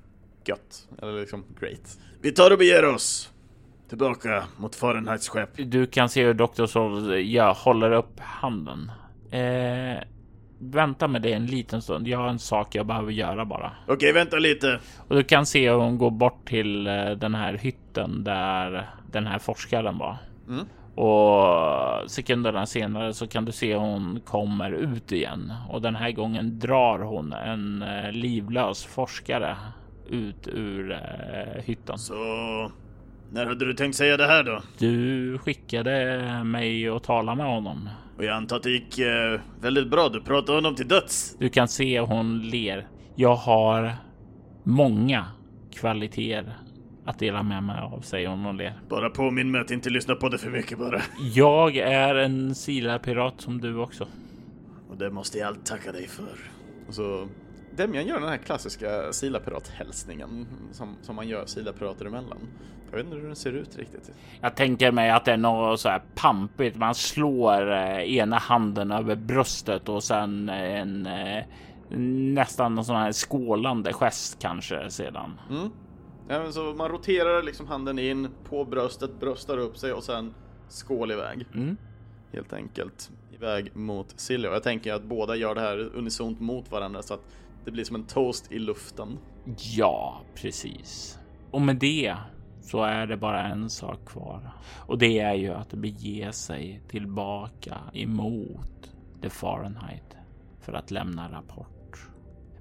gött. 0.45 0.89
Eller 1.03 1.21
liksom 1.21 1.45
great. 1.61 1.99
Vi 2.23 2.33
tar 2.33 2.51
och 2.51 2.59
beger 2.59 2.85
oss 2.85 3.33
tillbaka 3.89 4.45
mot 4.57 4.75
Fahrenheits 4.75 5.29
skepp. 5.29 5.51
Du 5.57 5.87
kan 5.87 6.09
se 6.09 6.25
hur 6.25 6.35
Dr. 6.35 6.67
Sol 6.67 7.21
jag 7.21 7.55
håller 7.55 7.93
upp 7.93 8.21
handen 8.21 8.91
Eh, 9.31 10.03
vänta 10.59 11.09
med 11.09 11.23
det 11.23 11.33
en 11.33 11.47
liten 11.47 11.83
stund. 11.83 12.09
Jag 12.09 12.19
har 12.19 12.29
en 12.29 12.39
sak 12.39 12.75
jag 12.75 12.87
behöver 12.87 13.13
göra 13.13 13.45
bara. 13.45 13.73
Okej, 13.87 14.13
vänta 14.13 14.37
lite. 14.37 14.81
Och 15.09 15.17
du 15.17 15.25
kan 15.25 15.47
se 15.47 15.71
hur 15.71 15.77
hon 15.77 15.99
går 15.99 16.11
bort 16.11 16.49
till 16.49 16.87
eh, 16.87 17.11
den 17.11 17.35
här 17.35 17.55
hytten 17.55 18.25
där 18.25 18.91
den 19.13 19.27
här 19.27 19.39
forskaren 19.39 19.99
var. 19.99 20.17
Mm. 20.49 20.67
Och 20.97 22.11
sekunderna 22.11 22.67
senare 22.67 23.15
så 23.15 23.27
kan 23.27 23.45
du 23.45 23.53
se 23.53 23.77
hon 23.77 24.21
kommer 24.21 24.71
ut 24.71 25.13
igen 25.13 25.53
och 25.69 25.83
den 25.83 25.97
här 25.97 26.13
gången 26.13 26.59
drar 26.59 26.99
hon 26.99 27.33
en 27.33 27.83
eh, 27.83 28.13
livlös 28.13 28.85
forskare 28.85 29.57
ut 30.11 30.49
ur 30.49 30.93
eh, 30.93 31.63
hytten. 31.65 31.99
Så... 31.99 32.15
När 33.31 33.47
hade 33.47 33.65
du 33.67 33.75
tänkt 33.75 33.95
säga 33.95 34.17
det 34.17 34.27
här 34.27 34.43
då? 34.43 34.63
Du 34.79 35.39
skickade 35.39 36.45
mig 36.45 36.89
att 36.89 37.05
tala 37.05 37.35
med 37.35 37.47
honom. 37.47 37.89
Och 38.17 38.25
jag 38.25 38.37
antar 38.37 38.57
att 38.57 38.63
det 38.63 38.71
gick 38.71 38.99
eh, 38.99 39.41
väldigt 39.61 39.89
bra. 39.89 40.09
Du 40.09 40.21
pratade 40.21 40.59
honom 40.59 40.75
till 40.75 40.89
döds. 40.89 41.37
Du 41.39 41.49
kan 41.49 41.69
se 41.69 42.01
hon 42.01 42.43
ler. 42.43 42.87
Jag 43.15 43.37
har 43.37 43.93
många 44.65 45.25
kvaliteter 45.75 46.55
att 47.07 47.19
dela 47.19 47.43
med 47.43 47.63
mig 47.63 47.81
av, 47.81 48.01
säger 48.01 48.29
hon 48.29 48.47
och 48.47 48.55
ler. 48.55 48.75
Bara 48.89 49.11
påminn 49.11 49.51
mig 49.51 49.61
att 49.61 49.71
inte 49.71 49.91
lyssna 49.91 50.15
på 50.15 50.29
det 50.29 50.39
för 50.39 50.51
mycket 50.51 50.79
bara. 50.79 51.03
Jag 51.35 51.77
är 51.77 52.15
en 52.15 52.55
Sila-pirat 52.55 53.41
som 53.41 53.61
du 53.61 53.77
också. 53.77 54.07
Och 54.91 54.97
det 54.97 55.11
måste 55.11 55.39
jag 55.39 55.49
allt 55.49 55.67
tacka 55.67 55.93
dig 55.93 56.09
för. 56.09 56.37
Och 56.89 56.95
så 56.95 57.29
Demian 57.77 58.07
gör 58.07 58.21
den 58.21 58.29
här 58.29 58.37
klassiska 58.37 59.13
Sila-pirat-hälsningen 59.13 60.47
som, 60.73 60.97
som 61.03 61.17
man 61.17 61.29
gör 61.29 61.47
Sila-pirater 61.47 62.05
emellan. 62.07 62.39
Jag 62.91 62.97
vet 62.97 63.07
inte 63.07 63.19
hur 63.19 63.27
den 63.27 63.37
ser 63.37 63.53
ut 63.53 63.77
riktigt. 63.77 64.11
Jag 64.41 64.55
tänker 64.55 64.93
mig 64.93 65.11
att 65.11 65.25
det 65.25 65.33
är 65.33 65.37
något 65.37 65.81
så 65.81 65.89
här 65.89 66.03
pampigt. 66.15 66.77
Man 66.77 66.95
slår 66.95 67.73
eh, 67.73 68.17
ena 68.17 68.39
handen 68.39 68.93
över 68.93 69.15
bröstet 69.15 69.89
och 69.89 70.05
sen 70.05 70.49
en 70.49 71.07
eh, 71.07 71.45
nästan 72.35 72.79
en 72.79 72.85
sån 72.85 72.97
här 72.97 73.13
skålande 73.13 73.93
gest 73.93 74.39
kanske 74.39 74.91
sedan. 74.91 75.41
Mm. 75.51 75.71
Ja, 76.29 76.53
så 76.53 76.75
man 76.75 76.89
roterar 76.89 77.43
liksom 77.43 77.67
handen 77.67 77.99
in 77.99 78.29
på 78.45 78.65
bröstet, 78.65 79.21
bröstar 79.21 79.59
upp 79.59 79.79
sig 79.79 79.93
och 79.93 80.05
sen 80.05 80.35
skål 80.69 81.13
iväg. 81.13 81.47
Mm. 81.55 81.77
Helt 82.33 82.53
enkelt 82.53 83.11
iväg 83.35 83.77
mot 83.77 84.21
Silja. 84.21 84.53
Jag 84.53 84.63
tänker 84.63 84.93
att 84.95 85.05
båda 85.05 85.37
gör 85.37 85.55
det 85.55 85.61
här 85.61 85.91
unisont 85.95 86.41
mot 86.41 86.71
varandra 86.71 87.03
så 87.03 87.15
att 87.15 87.21
det 87.65 87.71
blir 87.71 87.85
som 87.85 87.97
en 87.97 88.05
toast 88.05 88.53
i 88.53 88.59
luften. 88.59 89.19
Ja, 89.77 90.21
precis. 90.35 91.19
Och 91.51 91.61
med 91.61 91.77
det 91.77 92.17
så 92.63 92.83
är 92.83 93.07
det 93.07 93.17
bara 93.17 93.43
en 93.43 93.71
sak 93.71 94.05
kvar 94.07 94.51
och 94.87 94.99
det 94.99 95.19
är 95.19 95.35
ju 95.35 95.51
att 95.51 95.73
bege 95.73 96.33
sig 96.33 96.83
tillbaka 96.89 97.77
emot 97.93 98.91
The 99.23 99.31
Fahrenheit 99.31 100.17
för 100.61 100.73
att 100.73 100.91
lämna 100.91 101.33
rapport. 101.33 102.09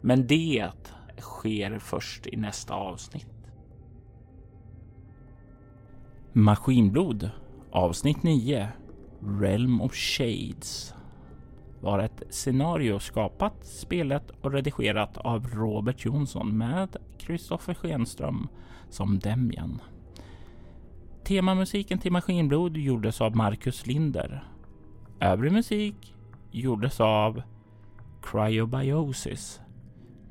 Men 0.02 0.28
det 0.28 0.72
sker 1.20 1.80
först 1.80 2.28
i 2.28 2.36
nästa 2.38 2.74
avsnitt. 2.74 3.35
Maskinblod 6.38 7.30
avsnitt 7.72 8.24
9 8.24 8.68
Realm 9.40 9.82
of 9.82 9.94
Shades 9.94 10.94
var 11.82 12.00
ett 12.00 12.24
scenario 12.30 13.00
skapat, 13.00 13.66
spelat 13.66 14.32
och 14.42 14.52
redigerat 14.52 15.18
av 15.18 15.48
Robert 15.48 16.06
Jonsson 16.06 16.58
med 16.58 16.96
Kristoffer 17.18 17.74
Schenström 17.74 18.48
som 18.90 19.20
Demian. 19.20 19.82
Temamusiken 21.24 22.00
till 22.00 22.12
Maskinblod 22.12 22.78
gjordes 22.78 23.22
av 23.22 23.36
Marcus 23.36 23.88
Linder. 23.88 24.44
Övrig 25.20 25.52
musik 25.52 26.16
gjordes 26.52 27.00
av 27.00 27.42
Cryobiosis, 28.24 29.62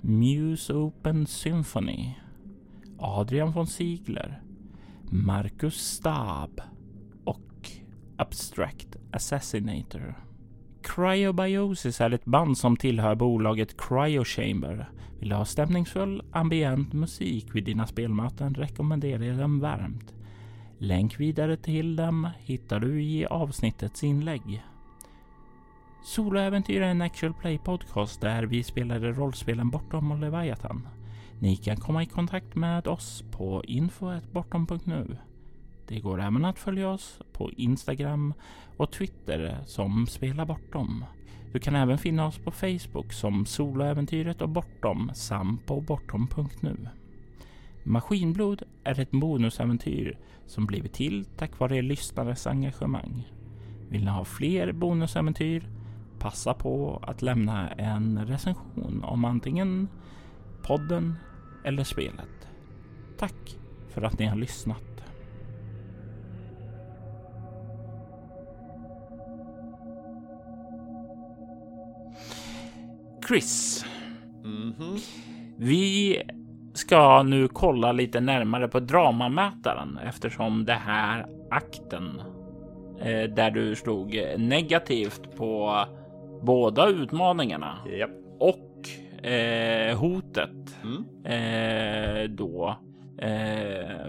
Muse 0.00 0.74
Open 0.74 1.26
Symphony, 1.26 2.14
Adrian 2.98 3.52
von 3.52 3.66
Ziegler, 3.66 4.43
Marcus 5.10 5.74
Stab 5.74 6.60
och 7.24 7.70
Abstract 8.16 8.96
Assassinator. 9.12 10.14
Cryobiosis 10.82 12.00
är 12.00 12.10
ett 12.10 12.24
band 12.24 12.58
som 12.58 12.76
tillhör 12.76 13.14
bolaget 13.14 13.80
Cryochamber. 13.80 14.90
Vill 15.20 15.28
du 15.28 15.34
ha 15.34 15.44
stämningsfull 15.44 16.22
ambient 16.32 16.92
musik 16.92 17.54
vid 17.54 17.64
dina 17.64 17.86
spelmöten 17.86 18.54
rekommenderar 18.54 19.24
jag 19.24 19.38
dem 19.38 19.60
varmt. 19.60 20.14
Länk 20.78 21.20
vidare 21.20 21.56
till 21.56 21.96
dem 21.96 22.28
hittar 22.38 22.80
du 22.80 23.02
i 23.02 23.26
avsnittets 23.26 24.04
inlägg. 24.04 24.64
Soloäventyr 26.04 26.80
är 26.80 26.90
en 26.90 27.02
actual 27.02 27.34
play 27.34 27.58
podcast 27.58 28.20
där 28.20 28.42
vi 28.42 28.62
spelade 28.62 29.12
rollspelen 29.12 29.70
Bortom 29.70 30.12
och 30.12 30.18
Leviathan. 30.18 30.88
Ni 31.38 31.56
kan 31.56 31.76
komma 31.76 32.02
i 32.02 32.06
kontakt 32.06 32.54
med 32.54 32.86
oss 32.86 33.24
på 33.30 33.64
info.bortom.nu. 33.64 35.16
Det 35.88 36.00
går 36.00 36.20
även 36.20 36.44
att 36.44 36.58
följa 36.58 36.88
oss 36.88 37.18
på 37.32 37.50
Instagram 37.50 38.34
och 38.76 38.92
Twitter 38.92 39.58
som 39.66 40.06
Spela 40.06 40.46
Bortom. 40.46 41.04
Du 41.52 41.60
kan 41.60 41.74
även 41.74 41.98
finna 41.98 42.26
oss 42.26 42.38
på 42.38 42.50
Facebook 42.50 43.12
som 43.12 43.46
Soloäventyret 43.46 44.42
och 44.42 44.48
Bortom 44.48 45.10
samt 45.14 45.66
på 45.66 45.80
bortom.nu. 45.80 46.88
Maskinblod 47.82 48.62
är 48.84 49.00
ett 49.00 49.10
bonusäventyr 49.10 50.18
som 50.46 50.66
blivit 50.66 50.92
till 50.92 51.24
tack 51.24 51.58
vare 51.58 51.76
er 51.76 51.82
lyssnares 51.82 52.46
engagemang. 52.46 53.28
Vill 53.88 54.04
ni 54.04 54.10
ha 54.10 54.24
fler 54.24 54.72
bonusäventyr? 54.72 55.68
Passa 56.18 56.54
på 56.54 57.02
att 57.06 57.22
lämna 57.22 57.70
en 57.70 58.26
recension 58.26 59.04
om 59.04 59.24
antingen 59.24 59.88
podden 60.66 61.14
eller 61.64 61.84
spelet. 61.84 62.48
Tack 63.18 63.58
för 63.94 64.02
att 64.02 64.18
ni 64.18 64.26
har 64.26 64.36
lyssnat. 64.36 64.94
Chris. 73.28 73.84
Mhm. 74.42 74.96
Vi 75.56 76.22
ska 76.74 77.22
nu 77.22 77.48
kolla 77.48 77.92
lite 77.92 78.20
närmare 78.20 78.68
på 78.68 78.80
dramamätaren 78.80 79.98
eftersom 80.06 80.64
det 80.64 80.72
här 80.72 81.26
akten 81.50 82.22
eh, 83.00 83.30
där 83.30 83.50
du 83.50 83.74
slog 83.74 84.20
negativt 84.38 85.36
på 85.36 85.84
båda 86.42 86.88
utmaningarna 86.88 87.78
Japp. 87.98 88.10
och 88.38 88.73
eh, 89.24 89.96
hotet 89.98 90.50
Mm. 90.84 91.04
eh, 91.24 92.30
då 92.30 92.76
eh, 93.18 94.06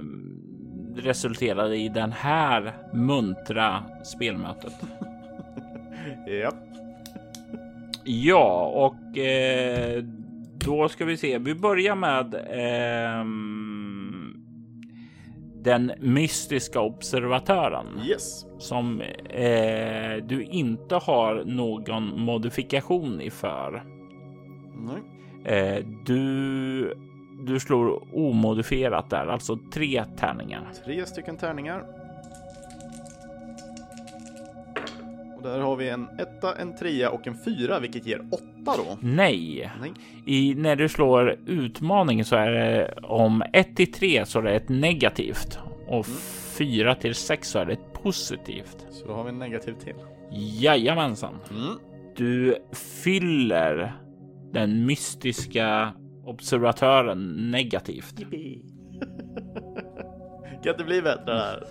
resulterade 0.95 1.77
i 1.77 1.89
den 1.89 2.11
här 2.11 2.73
muntra 2.93 3.83
spelmötet. 4.03 4.73
Japp. 6.41 6.55
Ja, 8.03 8.65
och 8.65 9.17
eh, 9.17 10.03
då 10.57 10.89
ska 10.89 11.05
vi 11.05 11.17
se. 11.17 11.37
Vi 11.37 11.55
börjar 11.55 11.95
med 11.95 12.35
ehm, 12.49 14.35
den 15.63 15.91
mystiska 15.99 16.79
observatören 16.81 17.85
Yes. 18.09 18.45
som 18.59 19.01
eh, 19.29 20.23
du 20.27 20.43
inte 20.43 20.95
har 20.95 21.43
någon 21.45 22.19
modifikation 22.21 23.21
i 23.21 23.29
för. 23.29 23.83
Eh, 25.45 25.85
du, 26.05 26.93
du 27.45 27.59
slår 27.59 28.15
omodifierat 28.15 29.09
där, 29.09 29.27
alltså 29.27 29.59
tre 29.73 30.03
tärningar. 30.17 30.71
Tre 30.85 31.05
stycken 31.05 31.37
tärningar. 31.37 31.83
Och 35.37 35.43
där 35.43 35.59
har 35.59 35.75
vi 35.75 35.89
en 35.89 36.07
etta, 36.19 36.55
en 36.55 36.77
trea 36.77 37.09
och 37.09 37.27
en 37.27 37.37
fyra, 37.45 37.79
vilket 37.79 38.05
ger 38.05 38.21
åtta 38.31 38.77
då. 38.77 38.97
Nej, 38.99 39.71
Nej. 39.81 39.91
i, 40.25 40.55
när 40.55 40.75
du 40.75 40.89
slår 40.89 41.37
utmaning 41.47 42.25
så 42.25 42.35
är 42.35 42.51
det 42.51 42.93
om 43.03 43.43
1 43.53 43.75
till 43.75 43.91
3 43.91 44.25
så 44.25 44.39
är 44.39 44.43
det 44.43 44.55
ett 44.55 44.69
negativt 44.69 45.59
och 45.87 46.05
4 46.57 46.95
till 46.95 47.15
6 47.15 47.49
så 47.49 47.59
är 47.59 47.65
det 47.65 47.73
ett 47.73 47.93
positivt. 48.03 48.87
Så 48.89 49.07
då 49.07 49.13
har 49.13 49.23
vi 49.23 49.29
en 49.29 49.39
negativ 49.39 49.73
till. 49.73 49.95
Jajamensan. 50.31 51.33
Mm. 51.51 51.73
Du 52.15 52.55
fyller 53.03 53.93
den 54.55 54.85
mystiska 54.85 55.93
observatören 56.23 57.51
negativt. 57.51 58.15
Kan 60.63 60.71
inte 60.73 60.83
bli 60.83 61.01
bättre 61.01 61.33
här. 61.33 61.63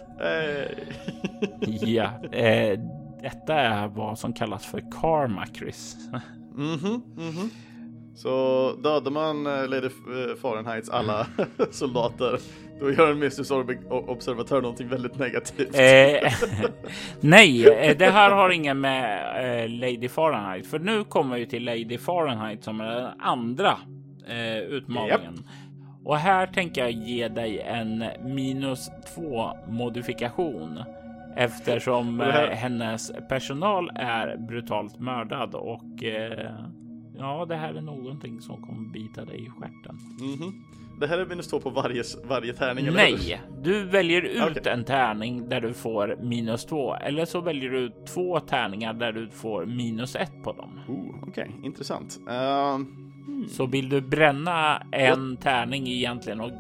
Ja, 1.66 2.04
eh, 2.32 2.80
detta 3.22 3.54
är 3.54 3.88
vad 3.88 4.18
som 4.18 4.32
kallas 4.32 4.66
för 4.66 4.82
karma, 4.90 5.46
Chris. 5.46 5.96
Mhm, 6.54 7.02
mhm. 7.16 7.50
Så 8.14 8.72
dödar 8.82 9.10
man 9.10 9.46
eh, 9.46 9.68
Lady 9.68 9.86
F- 9.86 10.38
Fahrenheits 10.42 10.90
alla 10.90 11.26
soldater, 11.70 12.38
då 12.80 12.92
gör 12.92 13.10
en 13.10 13.18
o- 13.90 14.04
observatör 14.08 14.62
någonting 14.62 14.88
väldigt 14.88 15.18
negativt. 15.18 15.74
Eh, 15.78 16.32
nej, 17.20 17.66
eh, 17.68 17.96
det 17.98 18.10
här 18.10 18.30
har 18.30 18.50
ingen 18.50 18.80
med 18.80 19.20
eh, 19.64 19.68
Lady 19.68 20.08
Fahrenheit, 20.08 20.66
för 20.66 20.78
nu 20.78 21.04
kommer 21.04 21.38
vi 21.38 21.46
till 21.46 21.64
Lady 21.64 21.98
Fahrenheit 21.98 22.64
som 22.64 22.80
är 22.80 22.86
den 23.00 23.20
andra 23.20 23.76
eh, 24.28 24.58
utmaningen. 24.58 25.44
Och 26.04 26.16
här 26.18 26.46
tänker 26.46 26.80
jag 26.80 26.90
ge 26.90 27.28
dig 27.28 27.60
en 27.60 28.04
minus 28.24 28.90
två 29.14 29.50
modifikation 29.68 30.82
eftersom 31.36 32.20
eh, 32.20 32.26
hennes 32.50 33.12
personal 33.28 33.90
är 33.94 34.36
brutalt 34.36 35.00
mördad 35.00 35.54
och 35.54 36.04
eh, 36.04 36.50
ja, 37.18 37.44
det 37.48 37.56
här 37.56 37.74
är 37.74 37.80
någonting 37.80 38.40
som 38.40 38.62
kommer 38.62 38.88
bita 38.88 39.24
dig 39.24 39.46
i 39.46 39.50
stjärten. 39.50 39.98
Mhm. 40.20 40.64
Det 41.00 41.06
här 41.06 41.18
är 41.18 41.26
minus 41.26 41.48
två 41.48 41.60
på 41.60 41.70
varje, 41.70 42.02
varje 42.28 42.52
tärning, 42.52 42.86
eller? 42.86 42.96
Nej, 42.96 43.40
du 43.62 43.84
väljer 43.84 44.22
ut 44.22 44.56
Okej. 44.58 44.72
en 44.72 44.84
tärning 44.84 45.48
där 45.48 45.60
du 45.60 45.72
får 45.72 46.16
minus 46.22 46.64
två 46.64 46.94
eller 46.94 47.24
så 47.24 47.40
väljer 47.40 47.70
du 47.70 47.92
två 48.08 48.40
tärningar 48.40 48.94
där 48.94 49.12
du 49.12 49.28
får 49.28 49.66
minus 49.66 50.16
ett 50.16 50.42
på 50.42 50.52
dem. 50.52 50.80
Oh, 50.88 51.28
Okej, 51.28 51.50
intressant. 51.62 52.18
Ehm, 52.30 52.86
Så 53.48 53.66
vill 53.66 53.88
du 53.88 54.00
bränna 54.00 54.82
en 54.92 55.36
tärning 55.36 55.88
egentligen 55.88 56.40
och 56.40 56.50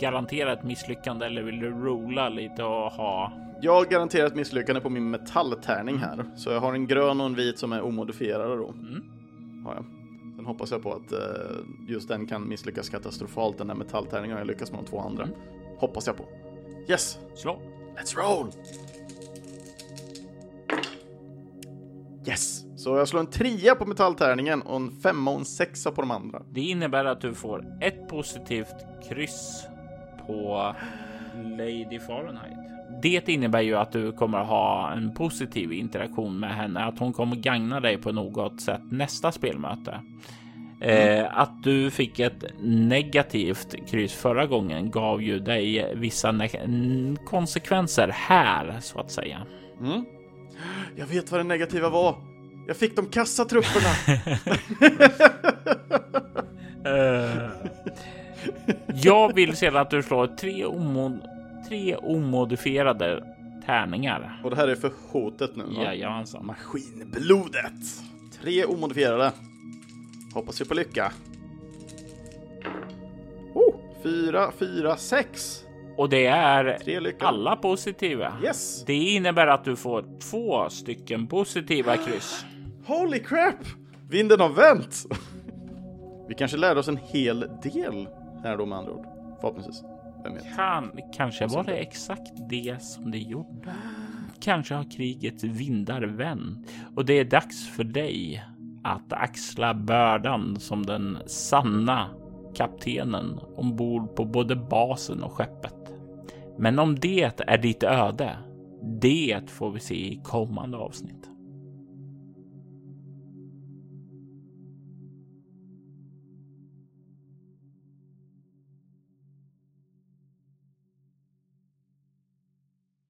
garantera 0.00 0.52
ett 0.52 0.64
misslyckande 0.64 1.26
eller 1.26 1.42
vill 1.42 1.60
du 1.60 1.70
rola 1.70 2.28
lite 2.28 2.64
och 2.64 2.92
ha? 2.92 3.32
jag 3.62 3.88
garanterar 3.90 4.26
ett 4.26 4.34
misslyckande 4.36 4.80
på 4.80 4.90
min 4.90 5.10
metalltärning 5.10 5.98
här. 5.98 6.24
Så 6.36 6.50
jag 6.50 6.60
har 6.60 6.74
en 6.74 6.86
grön 6.86 7.20
och 7.20 7.26
en 7.26 7.34
vit 7.34 7.58
som 7.58 7.72
är 7.72 7.80
omodifierade 7.82 8.56
då. 8.56 8.68
Mm. 8.68 9.02
Har 9.64 9.74
jag. 9.74 9.84
Sen 10.36 10.46
hoppas 10.46 10.70
jag 10.70 10.82
på 10.82 10.92
att 10.92 11.12
eh, 11.12 11.18
just 11.88 12.08
den 12.08 12.26
kan 12.26 12.48
misslyckas 12.48 12.88
katastrofalt, 12.88 13.58
den 13.58 13.66
där 13.66 13.74
metalltärningen, 13.74 14.38
jag 14.38 14.46
lyckas 14.46 14.70
med 14.72 14.80
de 14.80 14.86
två 14.86 15.00
andra. 15.00 15.24
Mm. 15.24 15.36
Hoppas 15.78 16.06
jag 16.06 16.16
på. 16.16 16.24
Yes! 16.88 17.18
Slå. 17.34 17.60
Let's 17.96 18.16
roll! 18.16 18.52
Yes! 22.26 22.64
Så 22.76 22.96
jag 22.96 23.08
slår 23.08 23.20
en 23.20 23.26
trea 23.26 23.74
på 23.74 23.86
metalltärningen 23.86 24.62
och 24.62 24.76
en 24.76 24.90
femma 24.90 25.30
och 25.30 25.38
en 25.38 25.44
sexa 25.44 25.90
på 25.90 26.00
de 26.00 26.10
andra. 26.10 26.42
Det 26.50 26.60
innebär 26.60 27.04
att 27.04 27.20
du 27.20 27.34
får 27.34 27.64
ett 27.80 28.08
positivt 28.08 28.74
kryss 29.08 29.66
på 30.26 30.74
Lady 31.34 32.00
Fahrenheit. 32.00 32.63
Det 33.04 33.28
innebär 33.28 33.60
ju 33.60 33.74
att 33.74 33.92
du 33.92 34.12
kommer 34.12 34.38
ha 34.38 34.92
en 34.92 35.14
positiv 35.14 35.72
interaktion 35.72 36.40
med 36.40 36.50
henne, 36.50 36.84
att 36.84 36.98
hon 36.98 37.12
kommer 37.12 37.36
gagna 37.36 37.80
dig 37.80 37.98
på 37.98 38.12
något 38.12 38.60
sätt 38.60 38.80
nästa 38.90 39.32
spelmöte. 39.32 40.00
Eh, 40.80 41.38
att 41.38 41.62
du 41.62 41.90
fick 41.90 42.18
ett 42.18 42.44
negativt 42.62 43.88
kryss 43.90 44.12
förra 44.12 44.46
gången 44.46 44.90
gav 44.90 45.22
ju 45.22 45.38
dig 45.38 45.94
vissa 45.96 46.48
konsekvenser 47.26 48.08
här 48.08 48.76
så 48.80 49.00
att 49.00 49.10
säga. 49.10 49.46
Mm. 49.80 50.04
Jag 50.96 51.06
vet 51.06 51.30
vad 51.30 51.40
det 51.40 51.44
negativa 51.44 51.88
var. 51.88 52.16
Jag 52.66 52.76
fick 52.76 52.96
de 52.96 53.06
kassatrupperna. 53.06 54.18
Eh, 56.86 57.48
jag 58.94 59.34
vill 59.34 59.56
sedan 59.56 59.76
att 59.76 59.90
du 59.90 60.02
slår 60.02 60.26
tre, 60.26 60.64
omo- 60.64 61.33
tre 61.68 61.96
omodifierade 61.96 63.24
tärningar. 63.66 64.40
och 64.44 64.50
det 64.50 64.56
här 64.56 64.68
är 64.68 64.74
för 64.74 64.92
hotet 65.12 65.56
nu. 65.56 65.64
va? 65.64 65.84
Jajamensan. 65.84 66.46
Maskinblodet. 66.46 68.02
Tre 68.42 68.64
omodifierade. 68.64 69.32
Hoppas 70.34 70.60
vi 70.60 70.64
på 70.64 70.74
lycka. 70.74 71.12
Oh, 73.54 73.74
fyra, 74.02 74.52
fyra, 74.58 74.96
sex. 74.96 75.60
Och 75.96 76.08
det 76.08 76.26
är 76.26 76.78
alla 77.20 77.56
positiva. 77.56 78.32
Yes! 78.42 78.84
Det 78.86 78.94
innebär 78.94 79.46
att 79.46 79.64
du 79.64 79.76
får 79.76 80.04
två 80.30 80.70
stycken 80.70 81.26
positiva 81.26 81.96
kryss. 81.96 82.44
Holy 82.86 83.18
crap! 83.18 83.54
Vinden 84.10 84.40
har 84.40 84.48
vänt! 84.48 85.04
Vi 86.28 86.34
kanske 86.34 86.56
lärde 86.56 86.80
oss 86.80 86.88
en 86.88 86.96
hel 86.96 87.40
del 87.62 88.08
här 88.42 88.56
då 88.56 88.66
med 88.66 88.78
andra 88.78 88.92
ord. 88.92 89.06
Förhoppningsvis. 89.40 89.82
Vem 90.24 90.34
vet? 90.34 90.56
Kan, 90.56 90.90
kanske 91.12 91.46
var 91.46 91.64
det 91.64 91.76
exakt 91.76 92.32
det 92.48 92.82
som 92.82 93.10
det 93.10 93.18
gjorde. 93.18 93.74
Kanske 94.40 94.74
har 94.74 94.90
krigets 94.90 95.44
vindar 95.44 96.02
vänt 96.02 96.70
och 96.96 97.04
det 97.04 97.14
är 97.14 97.24
dags 97.24 97.68
för 97.68 97.84
dig 97.84 98.44
att 98.84 99.12
axla 99.12 99.74
bördan 99.74 100.60
som 100.60 100.86
den 100.86 101.18
sanna 101.26 102.08
kaptenen 102.54 103.40
ombord 103.56 104.16
på 104.16 104.24
både 104.24 104.56
basen 104.56 105.22
och 105.22 105.32
skeppet. 105.32 105.74
Men 106.58 106.78
om 106.78 106.98
det 106.98 107.40
är 107.46 107.58
ditt 107.58 107.82
öde, 107.82 108.38
det 108.82 109.50
får 109.50 109.70
vi 109.70 109.80
se 109.80 109.94
i 109.94 110.20
kommande 110.24 110.76
avsnitt. 110.76 111.33